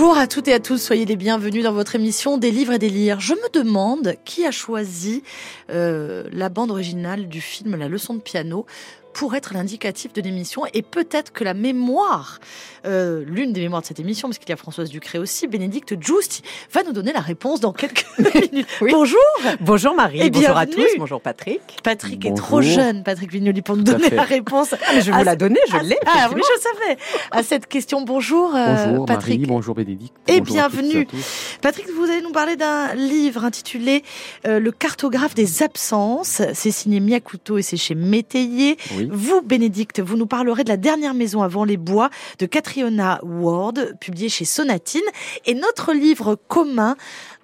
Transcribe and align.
Bonjour 0.00 0.16
à 0.16 0.26
toutes 0.26 0.48
et 0.48 0.54
à 0.54 0.60
tous, 0.60 0.78
soyez 0.78 1.04
les 1.04 1.14
bienvenus 1.14 1.62
dans 1.62 1.74
votre 1.74 1.94
émission 1.94 2.38
Des 2.38 2.50
livres 2.50 2.72
et 2.72 2.78
des 2.78 2.88
lires. 2.88 3.20
Je 3.20 3.34
me 3.34 3.52
demande 3.52 4.14
qui 4.24 4.46
a 4.46 4.50
choisi 4.50 5.22
euh, 5.68 6.24
la 6.32 6.48
bande 6.48 6.70
originale 6.70 7.28
du 7.28 7.42
film 7.42 7.76
La 7.76 7.86
leçon 7.86 8.14
de 8.14 8.20
piano 8.20 8.64
pour 9.12 9.34
être 9.34 9.54
l'indicatif 9.54 10.12
de 10.12 10.20
l'émission 10.20 10.62
et 10.72 10.82
peut-être 10.82 11.32
que 11.32 11.44
la 11.44 11.54
mémoire, 11.54 12.38
euh, 12.86 13.22
l'une 13.26 13.52
des 13.52 13.60
mémoires 13.60 13.82
de 13.82 13.86
cette 13.86 14.00
émission, 14.00 14.28
parce 14.28 14.38
qu'il 14.38 14.48
y 14.48 14.52
a 14.52 14.56
Françoise 14.56 14.88
Ducré 14.90 15.18
aussi, 15.18 15.46
Bénédicte 15.46 15.94
Giusti, 16.00 16.42
va 16.72 16.82
nous 16.82 16.92
donner 16.92 17.12
la 17.12 17.20
réponse 17.20 17.60
dans 17.60 17.72
quelques 17.72 18.06
minutes. 18.52 18.68
Bonjour 18.90 19.18
Bonjour 19.60 19.94
Marie, 19.94 20.20
Et 20.22 20.30
bonjour 20.30 20.56
à 20.56 20.64
bienvenue. 20.66 20.86
tous, 20.92 20.98
bonjour 20.98 21.20
Patrick. 21.20 21.60
Patrick 21.82 22.24
est 22.24 22.34
trop 22.34 22.62
jeune, 22.62 23.02
Patrick 23.02 23.30
Vignoli, 23.32 23.62
pour 23.62 23.76
nous 23.76 23.82
à 23.82 23.94
donner 23.94 24.10
la 24.10 24.22
réponse. 24.22 24.74
Ah, 24.74 24.92
mais 24.94 25.00
je 25.00 25.06
vais 25.10 25.12
à 25.16 25.18
vous 25.18 25.24
la 25.24 25.36
donner, 25.36 25.60
je 25.68 25.76
à- 25.76 25.82
l'ai. 25.82 25.98
Ah 26.06 26.28
oui, 26.34 26.40
je 26.42 26.60
savais. 26.60 26.96
À 27.30 27.42
cette 27.42 27.66
question, 27.66 28.02
bonjour, 28.02 28.54
euh, 28.54 28.86
Bonjour 28.86 29.06
Patrick. 29.06 29.40
Marie, 29.40 29.46
bonjour 29.48 29.74
Bénédicte. 29.74 30.14
Et 30.28 30.40
bonjour 30.40 30.58
à 30.60 30.68
toutes 30.68 30.74
et 30.74 30.78
à 30.78 30.82
bienvenue. 30.82 31.06
tous. 31.06 31.56
Patrick, 31.60 31.86
vous 31.96 32.04
allez 32.04 32.22
nous 32.22 32.32
parler 32.32 32.56
d'un 32.56 32.94
livre 32.94 33.44
intitulé 33.44 34.02
euh, 34.46 34.58
Le 34.60 34.70
cartographe 34.72 35.34
des 35.34 35.62
absences. 35.62 36.42
C'est 36.54 36.70
signé 36.70 37.00
Miyakuto 37.00 37.58
et 37.58 37.62
c'est 37.62 37.76
chez 37.76 37.94
Métayer. 37.94 38.76
Oui. 38.96 38.99
Vous, 39.10 39.42
Bénédicte, 39.42 40.00
vous 40.00 40.16
nous 40.16 40.26
parlerez 40.26 40.64
de 40.64 40.68
la 40.68 40.76
dernière 40.76 41.14
maison 41.14 41.42
avant 41.42 41.64
les 41.64 41.76
bois 41.76 42.10
de 42.38 42.46
Catriona 42.46 43.20
Ward, 43.22 43.94
publié 44.00 44.28
chez 44.28 44.44
Sonatine. 44.44 45.00
Et 45.46 45.54
notre 45.54 45.92
livre 45.92 46.34
commun 46.34 46.96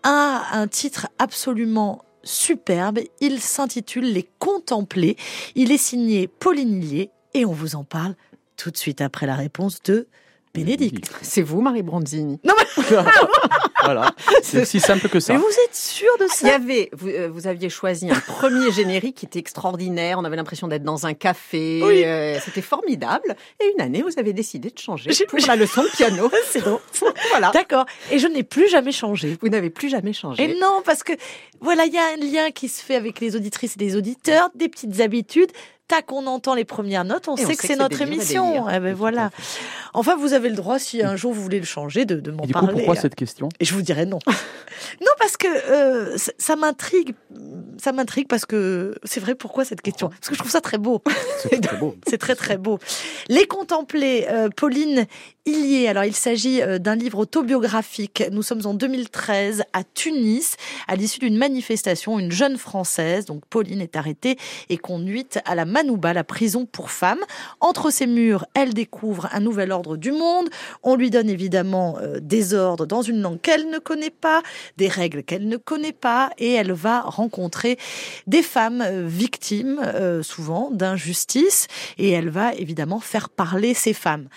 a 0.02 0.42
un 0.52 0.66
titre 0.68 1.08
absolument 1.18 2.04
superbe. 2.22 3.00
Il 3.20 3.40
s'intitule 3.40 4.12
Les 4.12 4.28
Contemplés. 4.38 5.16
Il 5.54 5.72
est 5.72 5.78
signé 5.78 6.26
Pauline 6.26 6.82
Hillier 6.82 7.10
et 7.34 7.44
on 7.44 7.52
vous 7.52 7.76
en 7.76 7.84
parle 7.84 8.14
tout 8.56 8.70
de 8.70 8.76
suite 8.76 9.00
après 9.00 9.26
la 9.26 9.34
réponse 9.34 9.82
de 9.82 10.08
Bénédicte. 10.64 11.10
C'est 11.22 11.42
vous, 11.42 11.60
Marie 11.60 11.82
Bronzini. 11.82 12.40
voilà, 13.84 14.10
c'est 14.42 14.62
aussi 14.62 14.80
simple 14.80 15.08
que 15.08 15.20
ça. 15.20 15.32
Mais 15.34 15.38
vous 15.38 15.46
êtes 15.64 15.74
sûr 15.74 16.08
de 16.18 16.24
Il 16.24 16.46
y 16.46 16.50
ça 16.50 16.54
avait, 16.56 16.90
vous, 16.92 17.08
euh, 17.08 17.28
vous 17.32 17.46
aviez 17.46 17.68
choisi 17.68 18.10
un 18.10 18.18
premier 18.20 18.70
générique 18.72 19.16
qui 19.18 19.26
était 19.26 19.38
extraordinaire. 19.38 20.18
On 20.18 20.24
avait 20.24 20.36
l'impression 20.36 20.68
d'être 20.68 20.82
dans 20.82 21.06
un 21.06 21.14
café. 21.14 21.80
Oui. 21.84 22.04
euh, 22.04 22.38
C'était 22.44 22.62
formidable. 22.62 23.36
Et 23.60 23.72
une 23.76 23.80
année, 23.82 24.02
vous 24.02 24.18
avez 24.18 24.32
décidé 24.32 24.70
de 24.70 24.78
changer 24.78 25.12
J'ai- 25.12 25.26
pour 25.26 25.38
la 25.46 25.56
leçon 25.56 25.82
de 25.82 25.88
piano. 25.88 26.30
C'est 26.50 26.60
drôle. 26.62 26.80
voilà. 27.30 27.50
D'accord. 27.52 27.86
Et 28.10 28.18
je 28.18 28.26
n'ai 28.26 28.42
plus 28.42 28.68
jamais 28.68 28.92
changé. 28.92 29.36
Vous 29.40 29.48
n'avez 29.48 29.70
plus 29.70 29.88
jamais 29.88 30.12
changé. 30.12 30.42
Et 30.42 30.58
non, 30.60 30.82
parce 30.84 31.02
que 31.02 31.12
voilà, 31.60 31.84
il 31.86 31.92
y 31.92 31.98
a 31.98 32.04
un 32.14 32.16
lien 32.16 32.50
qui 32.50 32.68
se 32.68 32.82
fait 32.82 32.96
avec 32.96 33.20
les 33.20 33.36
auditrices 33.36 33.76
et 33.78 33.84
les 33.84 33.96
auditeurs, 33.96 34.50
des 34.54 34.68
petites 34.68 35.00
habitudes. 35.00 35.50
Tac, 35.88 36.10
on 36.10 36.26
entend 36.26 36.54
les 36.54 36.64
premières 36.64 37.04
notes, 37.04 37.28
on 37.28 37.36
sait 37.36 37.54
que 37.54 37.66
c'est 37.66 37.76
notre 37.76 38.02
émission. 38.02 38.68
Eh 38.68 38.80
ben 38.80 38.94
voilà. 38.94 39.30
Enfin, 39.94 40.16
vous 40.16 40.32
avez 40.32 40.48
le 40.48 40.56
droit, 40.56 40.78
si 40.78 41.02
un 41.02 41.16
jour 41.16 41.32
vous 41.32 41.42
voulez 41.42 41.60
le 41.60 41.64
changer, 41.64 42.04
de, 42.04 42.16
de 42.20 42.30
m'en 42.30 42.42
Et 42.42 42.48
du 42.48 42.52
coup, 42.52 42.60
parler. 42.60 42.74
pourquoi 42.74 42.96
cette 42.96 43.14
question? 43.14 43.48
Et 43.60 43.64
je 43.64 43.72
vous 43.72 43.82
dirais 43.82 44.04
non. 44.04 44.18
non, 45.00 45.12
parce 45.18 45.36
que 45.36 45.46
euh, 45.46 46.16
ça, 46.38 46.56
m'intrigue. 46.56 47.14
Ça 47.78 47.92
m'intrigue 47.92 48.26
parce 48.28 48.46
que 48.46 48.94
c'est 49.04 49.20
vrai. 49.20 49.34
Pourquoi 49.34 49.64
cette 49.64 49.80
question? 49.80 50.08
Parce 50.08 50.28
que 50.28 50.34
je 50.34 50.38
trouve 50.40 50.50
ça 50.50 50.60
très 50.60 50.78
beau. 50.78 51.02
C'est 51.38 51.60
très 51.60 51.76
beau. 51.76 51.94
C'est 52.06 52.18
très 52.18 52.34
très 52.34 52.56
beau. 52.58 52.78
Les 53.28 53.46
contempler, 53.46 54.26
euh, 54.28 54.48
Pauline 54.54 55.06
Hillier. 55.46 55.88
Alors 55.88 56.04
il 56.04 56.14
s'agit 56.14 56.62
euh, 56.62 56.78
d'un 56.78 56.96
livre 56.96 57.18
autobiographique. 57.18 58.24
Nous 58.32 58.42
sommes 58.42 58.66
en 58.66 58.74
2013 58.74 59.64
à 59.72 59.84
Tunis, 59.84 60.56
à 60.88 60.96
l'issue 60.96 61.20
d'une 61.20 61.38
manifestation. 61.38 62.18
Une 62.18 62.32
jeune 62.32 62.58
Française, 62.58 63.24
donc 63.26 63.46
Pauline, 63.46 63.80
est 63.80 63.96
arrêtée 63.96 64.36
et 64.68 64.78
conduite 64.78 65.38
à 65.44 65.54
la 65.54 65.64
Manouba, 65.76 66.14
la 66.14 66.24
prison 66.24 66.64
pour 66.64 66.90
femmes. 66.90 67.20
Entre 67.60 67.90
ces 67.90 68.06
murs, 68.06 68.46
elle 68.54 68.72
découvre 68.72 69.28
un 69.32 69.40
nouvel 69.40 69.72
ordre 69.72 69.98
du 69.98 70.10
monde. 70.10 70.48
On 70.82 70.96
lui 70.96 71.10
donne 71.10 71.28
évidemment 71.28 71.98
euh, 72.00 72.18
des 72.18 72.54
ordres 72.54 72.86
dans 72.86 73.02
une 73.02 73.20
langue 73.20 73.38
qu'elle 73.42 73.68
ne 73.68 73.78
connaît 73.78 74.08
pas, 74.08 74.40
des 74.78 74.88
règles 74.88 75.22
qu'elle 75.22 75.46
ne 75.46 75.58
connaît 75.58 75.92
pas, 75.92 76.30
et 76.38 76.52
elle 76.52 76.72
va 76.72 77.02
rencontrer 77.02 77.76
des 78.26 78.42
femmes 78.42 78.80
euh, 78.80 79.04
victimes, 79.06 79.82
euh, 79.84 80.22
souvent 80.22 80.70
d'injustice, 80.70 81.66
et 81.98 82.10
elle 82.10 82.30
va 82.30 82.54
évidemment 82.54 83.00
faire 83.00 83.28
parler 83.28 83.74
ces 83.74 83.92
femmes. 83.92 84.28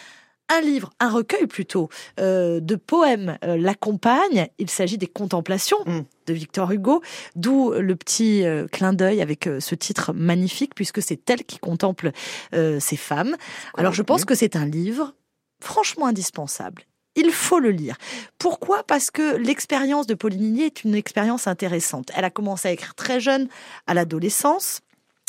Un 0.49 0.61
livre, 0.61 0.89
un 0.99 1.09
recueil 1.09 1.45
plutôt, 1.47 1.89
euh, 2.19 2.59
de 2.59 2.75
poèmes 2.75 3.37
euh, 3.43 3.55
l'accompagne. 3.55 4.47
Il 4.57 4.69
s'agit 4.69 4.97
des 4.97 5.07
Contemplations 5.07 5.77
Mm. 5.85 6.01
de 6.27 6.33
Victor 6.33 6.71
Hugo, 6.71 7.01
d'où 7.35 7.71
le 7.71 7.95
petit 7.95 8.43
euh, 8.45 8.67
clin 8.67 8.93
d'œil 8.93 9.21
avec 9.21 9.47
euh, 9.47 9.59
ce 9.59 9.75
titre 9.75 10.13
magnifique, 10.13 10.75
puisque 10.75 11.01
c'est 11.01 11.29
elle 11.29 11.43
qui 11.43 11.59
contemple 11.59 12.11
euh, 12.53 12.79
ces 12.79 12.97
femmes. 12.97 13.35
Alors 13.77 13.93
je 13.93 14.01
pense 14.03 14.25
que 14.25 14.35
c'est 14.35 14.55
un 14.55 14.65
livre 14.65 15.13
franchement 15.61 16.07
indispensable. 16.07 16.83
Il 17.15 17.31
faut 17.31 17.59
le 17.59 17.71
lire. 17.71 17.97
Pourquoi? 18.37 18.83
Parce 18.83 19.11
que 19.11 19.35
l'expérience 19.37 20.07
de 20.07 20.13
Pauline 20.13 20.55
Hillier 20.55 20.65
est 20.65 20.83
une 20.83 20.95
expérience 20.95 21.47
intéressante. 21.47 22.11
Elle 22.15 22.23
a 22.25 22.29
commencé 22.29 22.67
à 22.67 22.71
écrire 22.71 22.95
très 22.95 23.19
jeune, 23.19 23.47
à 23.87 23.93
l'adolescence. 23.93 24.81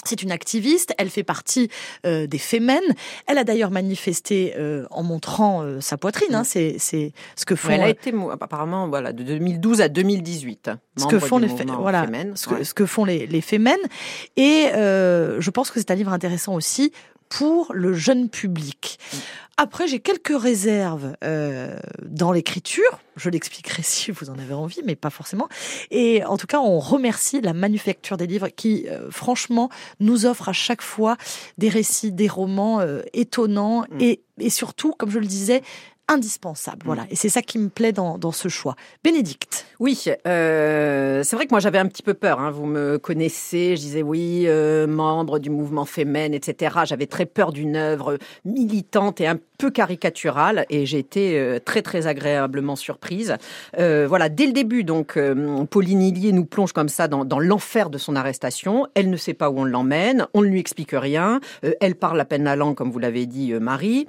C'est 0.05 0.23
une 0.23 0.33
activiste, 0.33 0.95
elle 0.99 1.11
fait 1.11 1.23
partie 1.23 1.69
euh, 2.07 2.27
des 2.27 2.39
Femmes. 2.39 2.81
Elle 3.27 3.39
a 3.39 3.45
d'ailleurs 3.45 3.71
manifesté 3.71 4.55
euh, 4.59 4.87
en 4.91 5.03
montrant 5.03 5.63
euh, 5.63 5.81
sa 5.81 5.97
poitrine. 5.97 6.35
hein. 6.35 6.45
C'est 6.45 6.77
c'est 6.79 7.13
ce 7.37 7.45
que 7.45 7.55
font 7.55 7.69
Ouais, 7.69 7.75
elle 7.75 7.83
a 7.83 7.89
été 7.91 8.13
apparemment 8.33 8.89
voilà 8.89 9.13
de 9.13 9.23
2012 9.23 9.81
à 9.81 9.89
2018. 9.89 10.71
ce 10.97 11.07
que 11.07 11.19
font 11.19 11.39
les 11.39 11.49
voilà 11.49 12.05
Femen. 12.05 12.37
ce 12.37 12.47
que, 12.49 12.55
Ouais. 12.55 12.65
ce 12.65 12.75
que 12.75 12.87
font 12.87 13.05
les, 13.05 13.27
les 13.27 13.41
Femmes. 13.41 13.69
Et 14.37 14.67
je 14.75 15.51
pense 15.51 15.71
que 15.71 15.79
c'est 15.81 15.91
un 15.91 15.95
livre 15.95 16.13
intéressant 16.13 16.55
aussi 16.55 16.93
pour 17.31 17.73
le 17.73 17.95
jeune 17.95 18.29
public. 18.29 18.99
Après, 19.57 19.87
j'ai 19.87 20.01
quelques 20.01 20.39
réserves 20.39 21.15
euh, 21.23 21.79
dans 22.03 22.33
l'écriture. 22.33 23.01
Je 23.17 23.31
l'expliquerai 23.31 23.83
si 23.85 24.11
vous 24.11 24.29
en 24.31 24.39
avez 24.39 24.55
envie, 24.55 24.81
mais 24.85 24.97
pas 24.97 25.11
forcément. 25.11 25.49
Et 25.91 26.25
en 26.25 26.37
tout 26.37 26.47
cas, 26.47 26.61
on 26.61 26.79
remercie 26.79 27.41
la 27.41 27.53
manufacture 27.53 28.17
des 28.17 28.27
livres 28.27 28.49
qui, 28.49 28.87
euh, 28.89 29.11
franchement, 29.11 29.71
nous 30.01 30.27
offre 30.27 30.49
à 30.49 30.53
chaque 30.53 30.83
fois 30.83 31.17
des 31.57 31.69
récits, 31.69 32.13
des 32.13 32.29
romans 32.29 32.81
euh, 32.81 33.03
étonnants 33.13 33.71
Mm. 33.91 34.01
et, 34.01 34.21
et 34.39 34.51
surtout, 34.51 34.93
comme 34.93 35.11
je 35.11 35.19
le 35.19 35.27
disais, 35.27 35.63
indispensables. 36.11 36.83
Voilà. 36.85 37.07
Et 37.11 37.17
c'est 37.17 37.29
ça 37.29 37.41
qui 37.41 37.59
me 37.59 37.69
plaît 37.69 37.93
dans, 37.93 38.19
dans 38.19 38.33
ce 38.33 38.49
choix. 38.49 38.77
Bénédicte. 39.03 39.67
Oui, 39.79 40.05
euh, 40.27 41.23
c'est 41.23 41.37
vrai 41.37 41.47
que 41.47 41.53
moi 41.53 41.61
j'avais 41.61 41.79
un 41.79 41.87
petit 41.87 42.03
peu 42.03 42.13
peur. 42.15 42.41
hein. 42.41 42.51
Vous 42.51 42.67
me 42.67 42.99
connaissez, 42.99 43.77
je 43.77 43.81
disais 43.81 44.03
oui, 44.03 44.45
euh, 44.47 44.87
membre 44.87 45.39
du 45.39 45.49
mouvement 45.49 45.85
Femen, 45.87 46.35
etc. 46.35 46.81
J'avais 46.85 47.07
très 47.07 47.25
peur 47.27 47.53
d'une 47.53 47.77
œuvre 47.77 48.19
militante 48.45 49.21
et 49.21 49.27
un 49.27 49.39
peu 49.59 49.71
caricaturale, 49.71 50.67
et 50.69 50.85
j'ai 50.87 50.99
été 50.99 51.39
euh, 51.39 51.59
très 51.59 51.83
très 51.83 52.07
agréablement 52.07 52.77
surprise. 52.77 53.37
Euh, 53.79 54.07
voilà, 54.09 54.29
dès 54.29 54.47
le 54.47 54.53
début, 54.53 54.85
donc 54.85 55.19
Pauline 55.71 56.03
Hillier 56.03 56.33
nous 56.33 56.45
plonge 56.45 56.73
comme 56.73 56.89
ça 56.89 57.09
dans, 57.09 57.25
dans 57.25 57.39
l'enfer 57.39 57.89
de 57.89 57.99
son 57.99 58.17
arrestation. 58.17 58.87
Elle 58.95 59.11
ne 59.11 59.17
sait 59.17 59.35
pas 59.35 59.51
où 59.51 59.61
on 59.61 59.65
l'emmène, 59.65 60.27
on 60.35 60.43
ne 60.43 60.49
lui 60.49 60.61
explique 60.61 60.93
rien. 60.93 61.41
Elle 61.81 61.95
parle 61.95 62.21
à 62.21 62.25
peine 62.25 62.45
la 62.45 62.57
langue, 62.57 62.75
comme 62.75 62.91
vous 62.91 62.99
l'avez 62.99 63.27
dit, 63.27 63.53
Marie. 63.55 64.09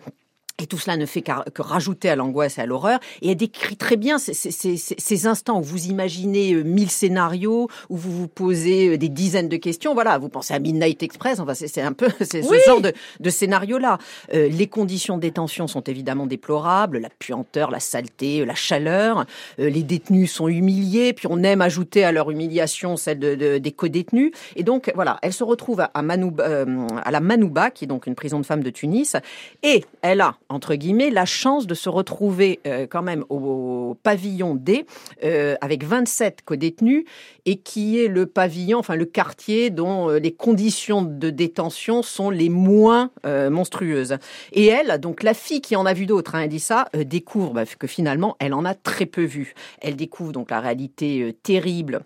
Et 0.61 0.67
tout 0.67 0.77
cela 0.77 0.95
ne 0.97 1.05
fait 1.05 1.21
que 1.23 1.31
rajouter 1.61 2.09
à 2.09 2.15
l'angoisse 2.15 2.57
et 2.57 2.61
à 2.61 2.65
l'horreur. 2.65 2.99
Et 3.21 3.31
elle 3.31 3.35
décrit 3.37 3.75
très 3.77 3.97
bien 3.97 4.17
ces, 4.19 4.33
ces- 4.33 4.51
ces- 4.51 4.77
ces- 4.77 5.25
instants 5.27 5.59
où 5.59 5.63
vous 5.63 5.85
imaginez 5.87 6.53
euh, 6.53 6.63
mille 6.63 6.89
scénarios, 6.89 7.67
où 7.89 7.97
vous 7.97 8.11
vous 8.11 8.27
posez 8.27 8.89
euh, 8.89 8.97
des 8.97 9.09
dizaines 9.09 9.49
de 9.49 9.57
questions. 9.57 9.93
Voilà, 9.93 10.17
vous 10.17 10.29
pensez 10.29 10.53
à 10.53 10.59
Midnight 10.59 11.01
Express. 11.03 11.39
Enfin, 11.39 11.53
c'est 11.55 11.81
un 11.81 11.93
peu 11.93 12.07
Oui. 12.19 12.25
ce 12.27 12.65
genre 12.69 12.81
de, 12.81 12.93
de 13.19 13.29
scénario-là. 13.29 13.97
Euh, 14.33 14.49
les 14.49 14.67
conditions 14.67 15.15
de 15.17 15.21
détention 15.21 15.67
sont 15.67 15.81
évidemment 15.81 16.25
déplorables. 16.27 16.99
La 16.99 17.09
puanteur, 17.09 17.71
la 17.71 17.79
saleté, 17.79 18.45
la 18.45 18.55
chaleur. 18.55 19.25
Euh, 19.59 19.69
les 19.69 19.83
détenus 19.83 20.31
sont 20.31 20.47
humiliés. 20.47 21.13
Puis 21.13 21.27
on 21.29 21.41
aime 21.43 21.61
ajouter 21.61 22.03
à 22.03 22.11
leur 22.11 22.29
humiliation 22.31 22.97
celle 22.97 23.19
de, 23.19 23.35
de- 23.35 23.57
des 23.57 23.71
co-détenus. 23.71 24.31
Et 24.55 24.63
donc, 24.63 24.91
voilà, 24.95 25.17
elle 25.21 25.33
se 25.33 25.43
retrouve 25.43 25.79
à, 25.81 25.85
à, 25.93 26.01
Manouba- 26.03 26.43
euh, 26.43 26.87
à 27.03 27.09
la 27.11 27.19
Manouba, 27.19 27.71
qui 27.71 27.85
est 27.85 27.87
donc 27.87 28.05
une 28.07 28.15
prison 28.15 28.39
de 28.39 28.45
femmes 28.45 28.63
de 28.63 28.69
Tunis. 28.69 29.15
Et 29.63 29.83
elle 30.01 30.21
a, 30.21 30.35
entre 30.51 30.75
guillemets, 30.75 31.09
la 31.09 31.25
chance 31.25 31.67
de 31.67 31.73
se 31.73 31.89
retrouver 31.89 32.59
euh, 32.67 32.87
quand 32.89 33.01
même 33.01 33.25
au, 33.29 33.81
pavillon 34.03 34.55
D 34.55 34.85
euh, 35.23 35.55
avec 35.61 35.83
27 35.83 36.41
co-détenus 36.43 37.05
et 37.45 37.57
qui 37.57 37.99
est 37.99 38.07
le 38.07 38.25
pavillon, 38.25 38.79
enfin 38.79 38.95
le 38.95 39.05
quartier 39.05 39.69
dont 39.69 40.09
euh, 40.09 40.19
les 40.19 40.31
conditions 40.31 41.01
de 41.01 41.29
détention 41.29 42.03
sont 42.03 42.29
les 42.29 42.49
moins 42.49 43.11
euh, 43.25 43.49
monstrueuses. 43.49 44.17
Et 44.51 44.67
elle, 44.67 44.99
donc 44.99 45.23
la 45.23 45.33
fille 45.33 45.61
qui 45.61 45.75
en 45.75 45.85
a 45.85 45.93
vu 45.93 46.05
d'autres, 46.05 46.35
hein, 46.35 46.41
elle 46.41 46.49
dit 46.49 46.59
ça, 46.59 46.87
découvre 47.05 47.53
bah, 47.53 47.65
que 47.65 47.87
finalement 47.87 48.35
elle 48.39 48.53
en 48.53 48.65
a 48.65 48.73
très 48.73 49.05
peu 49.05 49.23
vu. 49.23 49.53
Elle 49.81 49.95
découvre 49.95 50.31
donc 50.31 50.51
la 50.51 50.59
réalité 50.59 51.35
terrible 51.43 52.01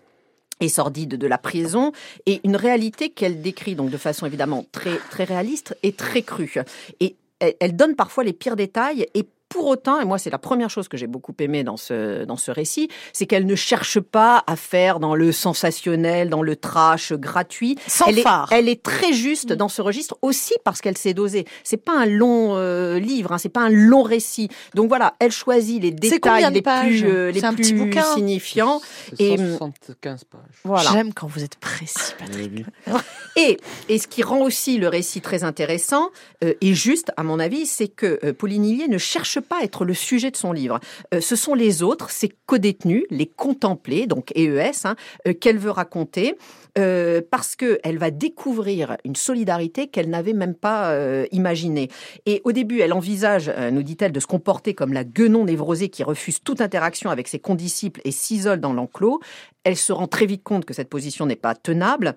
et 0.60 0.68
sordide 0.68 1.16
de 1.16 1.26
la 1.26 1.36
prison 1.36 1.92
et 2.24 2.40
une 2.42 2.56
réalité 2.56 3.10
qu'elle 3.10 3.42
décrit 3.42 3.74
donc 3.74 3.90
de 3.90 3.98
façon 3.98 4.24
évidemment 4.24 4.64
très 4.72 4.96
très 5.10 5.24
réaliste 5.24 5.76
et 5.82 5.92
très 5.92 6.22
crue. 6.22 6.54
Et 7.00 7.16
elle, 7.40 7.76
donne 7.76 7.96
parfois 7.96 8.24
les 8.24 8.32
pires 8.32 8.56
détails 8.56 9.06
et 9.14 9.28
pour 9.48 9.66
autant, 9.66 10.00
et 10.00 10.04
moi 10.04 10.18
c'est 10.18 10.30
la 10.30 10.38
première 10.38 10.70
chose 10.70 10.88
que 10.88 10.96
j'ai 10.96 11.06
beaucoup 11.06 11.34
aimé 11.38 11.64
dans 11.64 11.76
ce, 11.76 12.24
dans 12.24 12.36
ce 12.36 12.50
récit, 12.50 12.88
c'est 13.12 13.26
qu'elle 13.26 13.46
ne 13.46 13.54
cherche 13.54 14.00
pas 14.00 14.42
à 14.46 14.56
faire 14.56 15.00
dans 15.00 15.14
le 15.14 15.32
sensationnel, 15.32 16.30
dans 16.30 16.42
le 16.42 16.56
trash 16.56 17.12
gratuit. 17.12 17.76
Sans 17.86 18.06
elle, 18.06 18.20
phare. 18.20 18.52
Est, 18.52 18.58
elle 18.58 18.68
est 18.68 18.82
très 18.82 19.12
juste 19.12 19.52
dans 19.52 19.68
ce 19.68 19.82
registre 19.82 20.16
aussi 20.22 20.54
parce 20.64 20.80
qu'elle 20.80 20.98
s'est 20.98 21.14
dosée. 21.14 21.46
C'est 21.64 21.76
pas 21.76 21.96
un 21.98 22.06
long 22.06 22.56
euh, 22.56 22.98
livre, 22.98 23.32
hein, 23.32 23.38
c'est 23.38 23.48
pas 23.48 23.60
un 23.62 23.70
long 23.70 24.02
récit. 24.02 24.48
Donc 24.74 24.88
voilà, 24.88 25.14
elle 25.20 25.32
choisit 25.32 25.82
les 25.82 25.90
détails 25.90 26.52
les 26.52 26.62
pages? 26.62 27.00
plus, 27.00 27.08
euh, 27.08 27.30
les 27.30 27.40
plus 27.40 27.72
bouquin 27.74 28.02
signifiants. 28.14 28.80
C'est 29.16 29.24
Et- 29.24 29.36
175 29.36 30.24
pages. 30.24 30.40
Voilà. 30.64 30.90
J'aime 30.92 31.12
quand 31.14 31.26
vous 31.26 31.42
êtes 31.44 31.56
précis, 31.56 32.12
Patrick. 32.18 32.64
Et, 33.36 33.58
et 33.90 33.98
ce 33.98 34.06
qui 34.06 34.22
rend 34.22 34.40
aussi 34.40 34.78
le 34.78 34.88
récit 34.88 35.20
très 35.20 35.44
intéressant 35.44 36.10
euh, 36.42 36.54
et 36.62 36.72
juste, 36.72 37.12
à 37.18 37.22
mon 37.22 37.38
avis, 37.38 37.66
c'est 37.66 37.88
que 37.88 38.18
euh, 38.24 38.32
Pauline 38.32 38.64
Hillier 38.64 38.88
ne 38.88 38.96
cherche 38.96 39.35
pas 39.40 39.62
être 39.62 39.84
le 39.84 39.94
sujet 39.94 40.30
de 40.30 40.36
son 40.36 40.52
livre. 40.52 40.80
Euh, 41.14 41.20
ce 41.20 41.36
sont 41.36 41.54
les 41.54 41.82
autres, 41.82 42.10
ses 42.10 42.30
codétenus, 42.46 43.04
les 43.10 43.26
contemplés, 43.26 44.06
donc 44.06 44.32
EES, 44.36 44.84
hein, 44.84 44.96
euh, 45.26 45.32
qu'elle 45.32 45.58
veut 45.58 45.70
raconter, 45.70 46.36
euh, 46.78 47.20
parce 47.30 47.56
qu'elle 47.56 47.98
va 47.98 48.10
découvrir 48.10 48.96
une 49.04 49.16
solidarité 49.16 49.88
qu'elle 49.88 50.10
n'avait 50.10 50.32
même 50.32 50.54
pas 50.54 50.90
euh, 50.90 51.26
imaginée. 51.32 51.88
Et 52.26 52.40
au 52.44 52.52
début, 52.52 52.80
elle 52.80 52.92
envisage, 52.92 53.52
nous 53.72 53.82
dit-elle, 53.82 54.12
de 54.12 54.20
se 54.20 54.26
comporter 54.26 54.74
comme 54.74 54.92
la 54.92 55.04
guenon 55.04 55.44
névrosée 55.44 55.88
qui 55.88 56.02
refuse 56.02 56.40
toute 56.42 56.60
interaction 56.60 57.10
avec 57.10 57.28
ses 57.28 57.38
condisciples 57.38 58.00
et 58.04 58.10
s'isole 58.10 58.60
dans 58.60 58.72
l'enclos. 58.72 59.20
Elle 59.64 59.76
se 59.76 59.92
rend 59.92 60.06
très 60.06 60.26
vite 60.26 60.42
compte 60.42 60.64
que 60.64 60.74
cette 60.74 60.88
position 60.88 61.26
n'est 61.26 61.36
pas 61.36 61.54
tenable. 61.54 62.14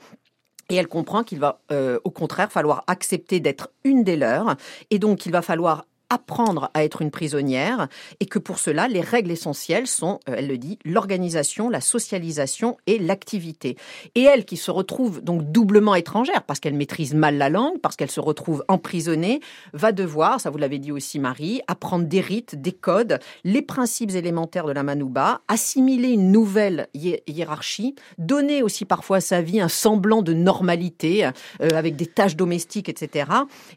Et 0.69 0.75
elle 0.75 0.87
comprend 0.87 1.23
qu'il 1.23 1.39
va, 1.39 1.61
au 2.03 2.11
contraire, 2.11 2.51
falloir 2.51 2.83
accepter 2.85 3.39
d'être 3.39 3.71
une 3.83 4.03
des 4.03 4.15
leurs. 4.15 4.55
Et 4.91 4.99
donc, 4.99 5.25
il 5.25 5.31
va 5.31 5.41
falloir 5.41 5.85
apprendre 6.09 6.69
à 6.73 6.83
être 6.83 7.01
une 7.01 7.11
prisonnière 7.11 7.87
et 8.19 8.25
que 8.25 8.39
pour 8.39 8.59
cela, 8.59 8.87
les 8.87 9.01
règles 9.01 9.31
essentielles 9.31 9.87
sont, 9.87 10.19
euh, 10.27 10.35
elle 10.37 10.47
le 10.47 10.57
dit, 10.57 10.79
l'organisation, 10.85 11.69
la 11.69 11.81
socialisation 11.81 12.77
et 12.87 12.99
l'activité. 12.99 13.77
Et 14.15 14.23
elle, 14.23 14.45
qui 14.45 14.57
se 14.57 14.71
retrouve 14.71 15.21
donc 15.21 15.51
doublement 15.51 15.95
étrangère 15.95 16.43
parce 16.43 16.59
qu'elle 16.59 16.73
maîtrise 16.73 17.13
mal 17.13 17.37
la 17.37 17.49
langue, 17.49 17.79
parce 17.81 17.95
qu'elle 17.95 18.11
se 18.11 18.19
retrouve 18.19 18.63
emprisonnée, 18.67 19.41
va 19.73 19.91
devoir, 19.91 20.41
ça 20.41 20.49
vous 20.49 20.57
l'avez 20.57 20.79
dit 20.79 20.91
aussi 20.91 21.19
Marie, 21.19 21.61
apprendre 21.67 22.05
des 22.05 22.21
rites, 22.21 22.59
des 22.61 22.71
codes, 22.71 23.19
les 23.43 23.61
principes 23.61 24.11
élémentaires 24.11 24.65
de 24.65 24.71
la 24.71 24.83
Manouba, 24.83 25.41
assimiler 25.47 26.09
une 26.09 26.31
nouvelle 26.31 26.87
hié- 26.93 27.21
hiérarchie, 27.27 27.95
donner 28.17 28.63
aussi 28.63 28.85
parfois 28.85 29.17
à 29.17 29.21
sa 29.21 29.41
vie 29.41 29.61
un 29.61 29.67
semblant 29.67 30.21
de 30.21 30.33
normalité 30.33 31.25
euh, 31.25 31.69
avec 31.73 31.95
des 31.95 32.05
tâches 32.05 32.35
domestiques, 32.35 32.89
etc. 32.89 33.31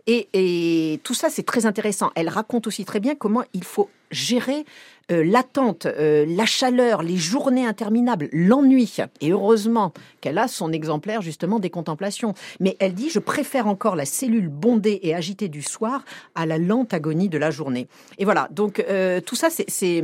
Et, 0.06 1.00
tout 1.05 1.14
ça, 1.14 1.28
c'est 1.31 1.43
très 1.43 1.67
intéressant. 1.67 2.11
Raconte 2.28 2.66
aussi 2.66 2.84
très 2.84 3.00
bien 3.00 3.14
comment 3.14 3.44
il 3.52 3.64
faut 3.64 3.88
gérer 4.10 4.64
euh, 5.10 5.24
l'attente, 5.24 5.86
euh, 5.86 6.24
la 6.28 6.46
chaleur, 6.46 7.02
les 7.02 7.16
journées 7.16 7.66
interminables, 7.66 8.28
l'ennui. 8.32 8.96
Et 9.20 9.30
heureusement 9.32 9.92
qu'elle 10.20 10.38
a 10.38 10.48
son 10.48 10.72
exemplaire 10.72 11.22
justement 11.22 11.58
des 11.58 11.70
contemplations. 11.70 12.34
Mais 12.60 12.76
elle 12.78 12.94
dit, 12.94 13.10
je 13.10 13.19
préfère 13.19 13.66
encore 13.66 13.96
la 13.96 14.04
cellule 14.04 14.48
bondée 14.48 15.00
et 15.02 15.14
agitée 15.14 15.48
du 15.48 15.62
soir 15.62 16.04
à 16.34 16.46
la 16.46 16.58
lente 16.58 16.94
agonie 16.94 17.28
de 17.28 17.38
la 17.38 17.50
journée. 17.50 17.88
Et 18.19 18.25
voilà, 18.25 18.48
donc 18.52 18.80
euh, 18.88 19.20
tout 19.20 19.36
ça, 19.36 19.48
c'est... 19.50 20.02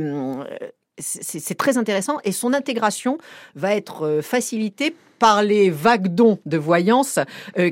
très 1.57 1.77
intéressant 1.77 2.17
et 2.23 2.31
son 2.31 2.53
intégration 2.53 3.17
va 3.55 3.73
être 3.75 4.19
facilitée 4.21 4.95
par 5.17 5.43
les 5.43 5.69
vagues 5.69 6.13
dons 6.13 6.39
de 6.45 6.57
voyance 6.57 7.19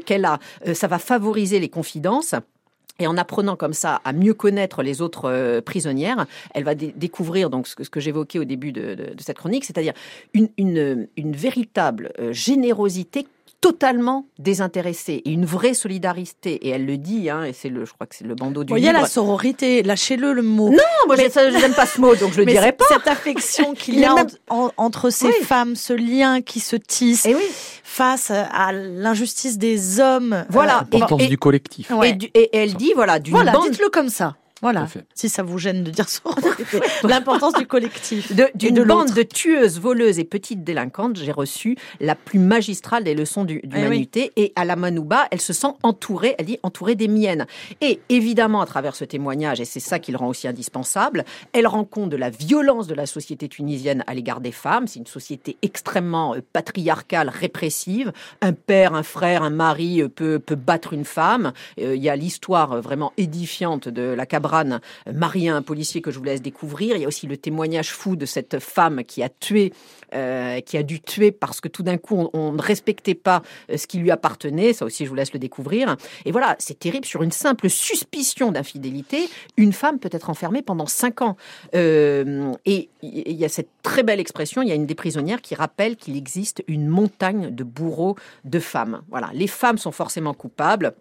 qu'elle 0.05 0.25
a. 0.25 0.39
Ça 0.73 0.87
va 0.87 0.99
favoriser 0.99 1.59
les 1.59 1.69
confidences. 1.69 2.35
Et 2.99 3.07
en 3.07 3.17
apprenant 3.17 3.55
comme 3.55 3.73
ça 3.73 4.01
à 4.03 4.13
mieux 4.13 4.33
connaître 4.33 4.81
les 4.83 5.01
autres 5.01 5.29
euh, 5.29 5.61
prisonnières, 5.61 6.25
elle 6.53 6.63
va 6.63 6.75
dé- 6.75 6.93
découvrir 6.95 7.49
donc 7.49 7.67
ce 7.67 7.75
que, 7.75 7.99
j'évoquais 7.99 8.39
au 8.39 8.45
début 8.45 8.71
de, 8.71 9.13
cette 9.19 9.37
chronique, 9.37 9.65
c'est-à-dire 9.65 9.93
une 10.33 11.07
véritable 11.17 12.11
euh, 12.19 12.33
générosité 12.33 13.27
totalement 13.61 14.27
désintéressée 14.39 15.21
et 15.25 15.31
une 15.31 15.45
vraie 15.45 15.73
solidarité. 15.73 16.53
Et 16.67 16.69
elle 16.69 16.85
le 16.85 16.97
dit, 16.97 17.29
hein, 17.29 17.43
et 17.43 17.53
c'est 17.53 17.69
le, 17.69 17.85
je 17.85 17.93
crois 17.93 18.05
que 18.07 18.15
c'est 18.15 18.25
le 18.25 18.35
bandeau 18.35 18.63
du 18.63 18.71
Bon, 18.71 18.77
il 18.77 18.83
y 18.83 18.87
a 18.87 18.91
livre. 18.91 19.01
la 19.03 19.07
sororité, 19.09 19.83
lâchez-le 19.83 20.33
le 20.33 20.41
mot. 20.43 20.69
Non, 20.69 20.77
moi 21.07 21.15
ça, 21.29 21.49
j'aime 21.49 21.73
pas 21.73 21.85
ce 21.85 21.99
mot, 21.99 22.15
donc 22.15 22.33
je 22.33 22.37
le 22.39 22.45
Mais 22.45 22.51
dirai 22.53 22.71
pas. 22.71 22.85
Cette 22.87 23.07
affection 23.07 23.73
qu'il 23.75 23.95
Il 23.95 23.99
y 24.01 24.03
est 24.03 24.07
a 24.07 24.13
même- 24.13 24.27
en- 24.49 24.65
en- 24.65 24.71
entre 24.77 25.09
ces 25.09 25.27
Oui. 25.27 25.33
femmes, 25.43 25.75
ce 25.75 25.93
lien 25.93 26.41
qui 26.41 26.59
se 26.59 26.75
tisse 26.75 27.25
Et 27.25 27.33
oui, 27.35 27.41
face 27.83 28.31
à 28.31 28.71
l'injustice 28.71 29.57
des 29.57 29.99
hommes. 29.99 30.45
Voilà. 30.49 30.77
Euh, 30.77 30.79
L'importance 30.91 31.21
et- 31.23 31.27
du 31.27 31.37
collectif. 31.37 31.89
Ouais. 31.91 32.11
et, 32.11 32.13
du- 32.13 32.29
et 32.33 32.55
elle 32.57 32.75
dit 32.75 32.91
voilà 32.95 33.19
d'une 33.19 33.33
Voilà, 33.33 33.51
bande 33.53 33.71
dites-le 33.71 33.89
comme 33.89 34.09
ça. 34.09 34.35
Voilà, 34.61 34.87
si 35.13 35.29
ça 35.29 35.43
vous 35.43 35.57
gêne 35.57 35.83
de 35.83 35.91
dire 35.91 36.09
sororité. 36.09 36.79
L'importance 37.03 37.53
du 37.53 37.67
collectif. 37.67 38.31
Et 38.31 38.35
D'une 38.55 38.75
de 38.75 38.83
bande 38.83 39.13
de 39.13 39.21
tueuses, 39.23 39.79
voleuses 39.79 40.17
et 40.19 40.23
petites 40.23 40.63
délinquantes, 40.63 41.17
j'ai 41.17 41.31
reçu 41.31 41.77
la 41.99 42.15
plus 42.15 42.39
magistrale 42.39 43.03
des 43.03 43.13
leçons 43.13 43.43
du- 43.45 43.61
Eh 43.63 43.67
d'humanité. 43.67 44.31
Et 44.35 44.53
à 44.55 44.65
la 44.65 44.75
Manouba, 44.75 45.27
elle 45.31 45.41
se 45.41 45.53
sent 45.53 45.67
entourée, 45.83 46.35
elle 46.39 46.45
dit 46.45 46.59
entourée 46.63 46.95
des 46.95 47.07
miennes. 47.07 47.45
Et 47.81 47.99
évidemment, 48.09 48.61
à 48.61 48.65
travers 48.65 48.95
ce 48.95 49.05
témoignage, 49.05 49.59
et 49.61 49.65
c'est 49.65 49.79
ça 49.79 49.99
qui 49.99 50.11
le 50.11 50.17
rend 50.17 50.27
aussi 50.27 50.47
indispensable, 50.47 51.23
elle 51.53 51.67
rend 51.67 51.83
compte 51.85 52.09
de 52.09 52.17
la 52.17 52.29
violence 52.29 52.87
de 52.87 52.95
la 52.95 53.05
société 53.05 53.47
tunisienne 53.47 54.03
à 54.07 54.13
l'égard 54.13 54.41
des 54.41 54.51
femmes. 54.51 54.87
C'est 54.87 54.99
une 54.99 55.05
société 55.07 55.57
extrêmement 55.61 56.33
euh, 56.35 56.39
patriarcale, 56.53 57.29
répressive. 57.29 58.11
Un 58.41 58.53
père, 58.53 58.93
un 58.95 59.03
frère, 59.03 59.43
un 59.43 59.49
mari 59.49 60.01
euh, 60.01 60.09
peut, 60.09 60.39
peut 60.39 60.55
battre 60.55 60.93
une 60.93 61.05
femme. 61.05 61.53
Euh, 61.79 61.95
Il 61.95 62.01
y 62.03 62.09
a 62.09 62.15
l'histoire 62.15 62.81
vraiment 62.81 63.13
édifiante 63.17 63.87
de 63.87 64.01
la 64.01 64.25
cabrane 64.47 64.79
euh, 65.07 65.13
Marie, 65.13 65.49
un 65.49 65.61
policier 65.61 66.01
que 66.01 66.11
je 66.11 66.17
vous 66.17 66.23
laisse 66.23 66.41
découvrir. 66.41 66.95
Il 66.95 67.01
y 67.01 67.05
a 67.05 67.07
aussi 67.07 67.27
le 67.27 67.37
témoignage 67.37 67.91
fou 67.91 68.15
de 68.15 68.25
cette 68.25 68.59
femme 68.59 69.03
qui 69.03 69.21
a 69.23 69.29
tué, 69.29 69.73
euh, 70.13 70.61
qui 70.61 70.77
a 70.77 70.83
dû 70.83 71.01
tuer 71.01 71.31
parce 71.31 71.59
que 71.59 71.67
tout 71.67 71.83
d'un 71.83 71.97
coup 71.97 72.15
on, 72.15 72.29
on 72.33 72.51
ne 72.53 72.61
respectait 72.61 73.15
pas 73.15 73.41
euh, 73.69 73.77
ce 73.77 73.87
qui 73.87 73.97
lui 73.97 74.11
appartenait. 74.11 74.73
Ça 74.73 74.85
aussi, 74.85 75.03
je 75.03 75.09
vous 75.09 75.15
laisse 75.15 75.33
le 75.33 75.39
découvrir. 75.39 75.97
Et 76.25 76.31
voilà, 76.31 76.55
c'est 76.59 76.79
terrible. 76.79 77.05
Sur 77.05 77.23
une 77.23 77.31
simple 77.31 77.69
suspicion 77.69 78.51
d'infidélité, 78.51 79.29
une 79.57 79.73
femme 79.73 79.99
peut 79.99 80.09
être 80.11 80.29
enfermée 80.29 80.61
pendant 80.61 80.85
cinq 80.87 81.21
ans. 81.21 81.35
Euh, 81.75 82.53
et 82.65 82.89
il 83.01 83.35
y 83.35 83.45
a 83.45 83.49
cette 83.49 83.69
très 83.83 84.03
belle 84.03 84.19
expression. 84.19 84.61
Il 84.61 84.69
y 84.69 84.71
a 84.71 84.75
une 84.75 84.85
des 84.85 84.95
prisonnières 84.95 85.41
qui 85.41 85.55
rappelle 85.55 85.95
qu'il 85.97 86.15
existe 86.15 86.63
une 86.67 86.87
montagne 86.87 87.53
de 87.53 87.63
bourreaux 87.63 88.15
de 88.45 88.59
femmes. 88.59 89.01
Voilà, 89.09 89.29
les 89.33 89.47
femmes 89.47 89.77
sont 89.77 89.91
forcément 89.91 90.33
coupables. 90.33 90.93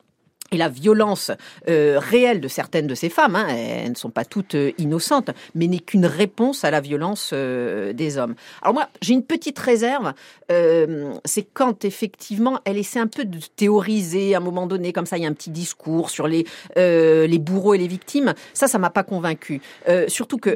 Et 0.53 0.59
la 0.59 0.69
violence 0.69 1.33
euh, 1.69 1.99
réelle 1.99 2.41
de 2.41 2.47
certaines 2.47 2.87
de 2.87 2.95
ces 2.95 3.09
femmes, 3.09 3.35
hein, 3.35 3.49
elles 3.49 3.91
ne 3.91 3.97
sont 3.97 4.11
pas 4.11 4.25
toutes 4.25 4.55
euh, 4.55 4.71
innocentes, 4.79 5.31
mais 5.57 5.67
n'est 5.67 5.81
qu'une 5.81 6.07
réponse 6.07 6.63
à 6.63 6.71
la 6.71 6.81
violence 6.81 7.31
euh, 7.33 7.93
des 7.93 8.17
hommes. 8.17 8.37
Alors 8.63 8.75
moi, 8.75 8.89
j'ai 9.03 9.15
une 9.15 9.25
petite 9.25 9.59
réserve, 9.59 10.13
c'est 10.49 11.47
quand 11.53 11.85
effectivement 11.85 12.61
elle 12.65 12.77
essaie 12.77 13.01
un 13.01 13.09
peu 13.09 13.25
de 13.25 13.39
théoriser 13.57 14.35
à 14.35 14.39
un 14.39 14.41
moment 14.41 14.69
donné, 14.69 14.93
comme 14.93 15.07
ça 15.07 15.17
il 15.17 15.25
y 15.25 15.27
a 15.27 15.29
un 15.29 15.33
petit 15.33 15.51
discours 15.51 16.09
sur 16.09 16.29
les, 16.29 16.47
les 16.77 17.39
bourreaux 17.39 17.75
et 17.75 17.79
les 17.79 17.89
victimes. 17.89 18.33
Ça, 18.55 18.69
ça 18.69 18.79
m'a 18.79 18.91
pas 18.91 19.03
convaincu. 19.03 19.61
Surtout 20.07 20.39
que 20.39 20.51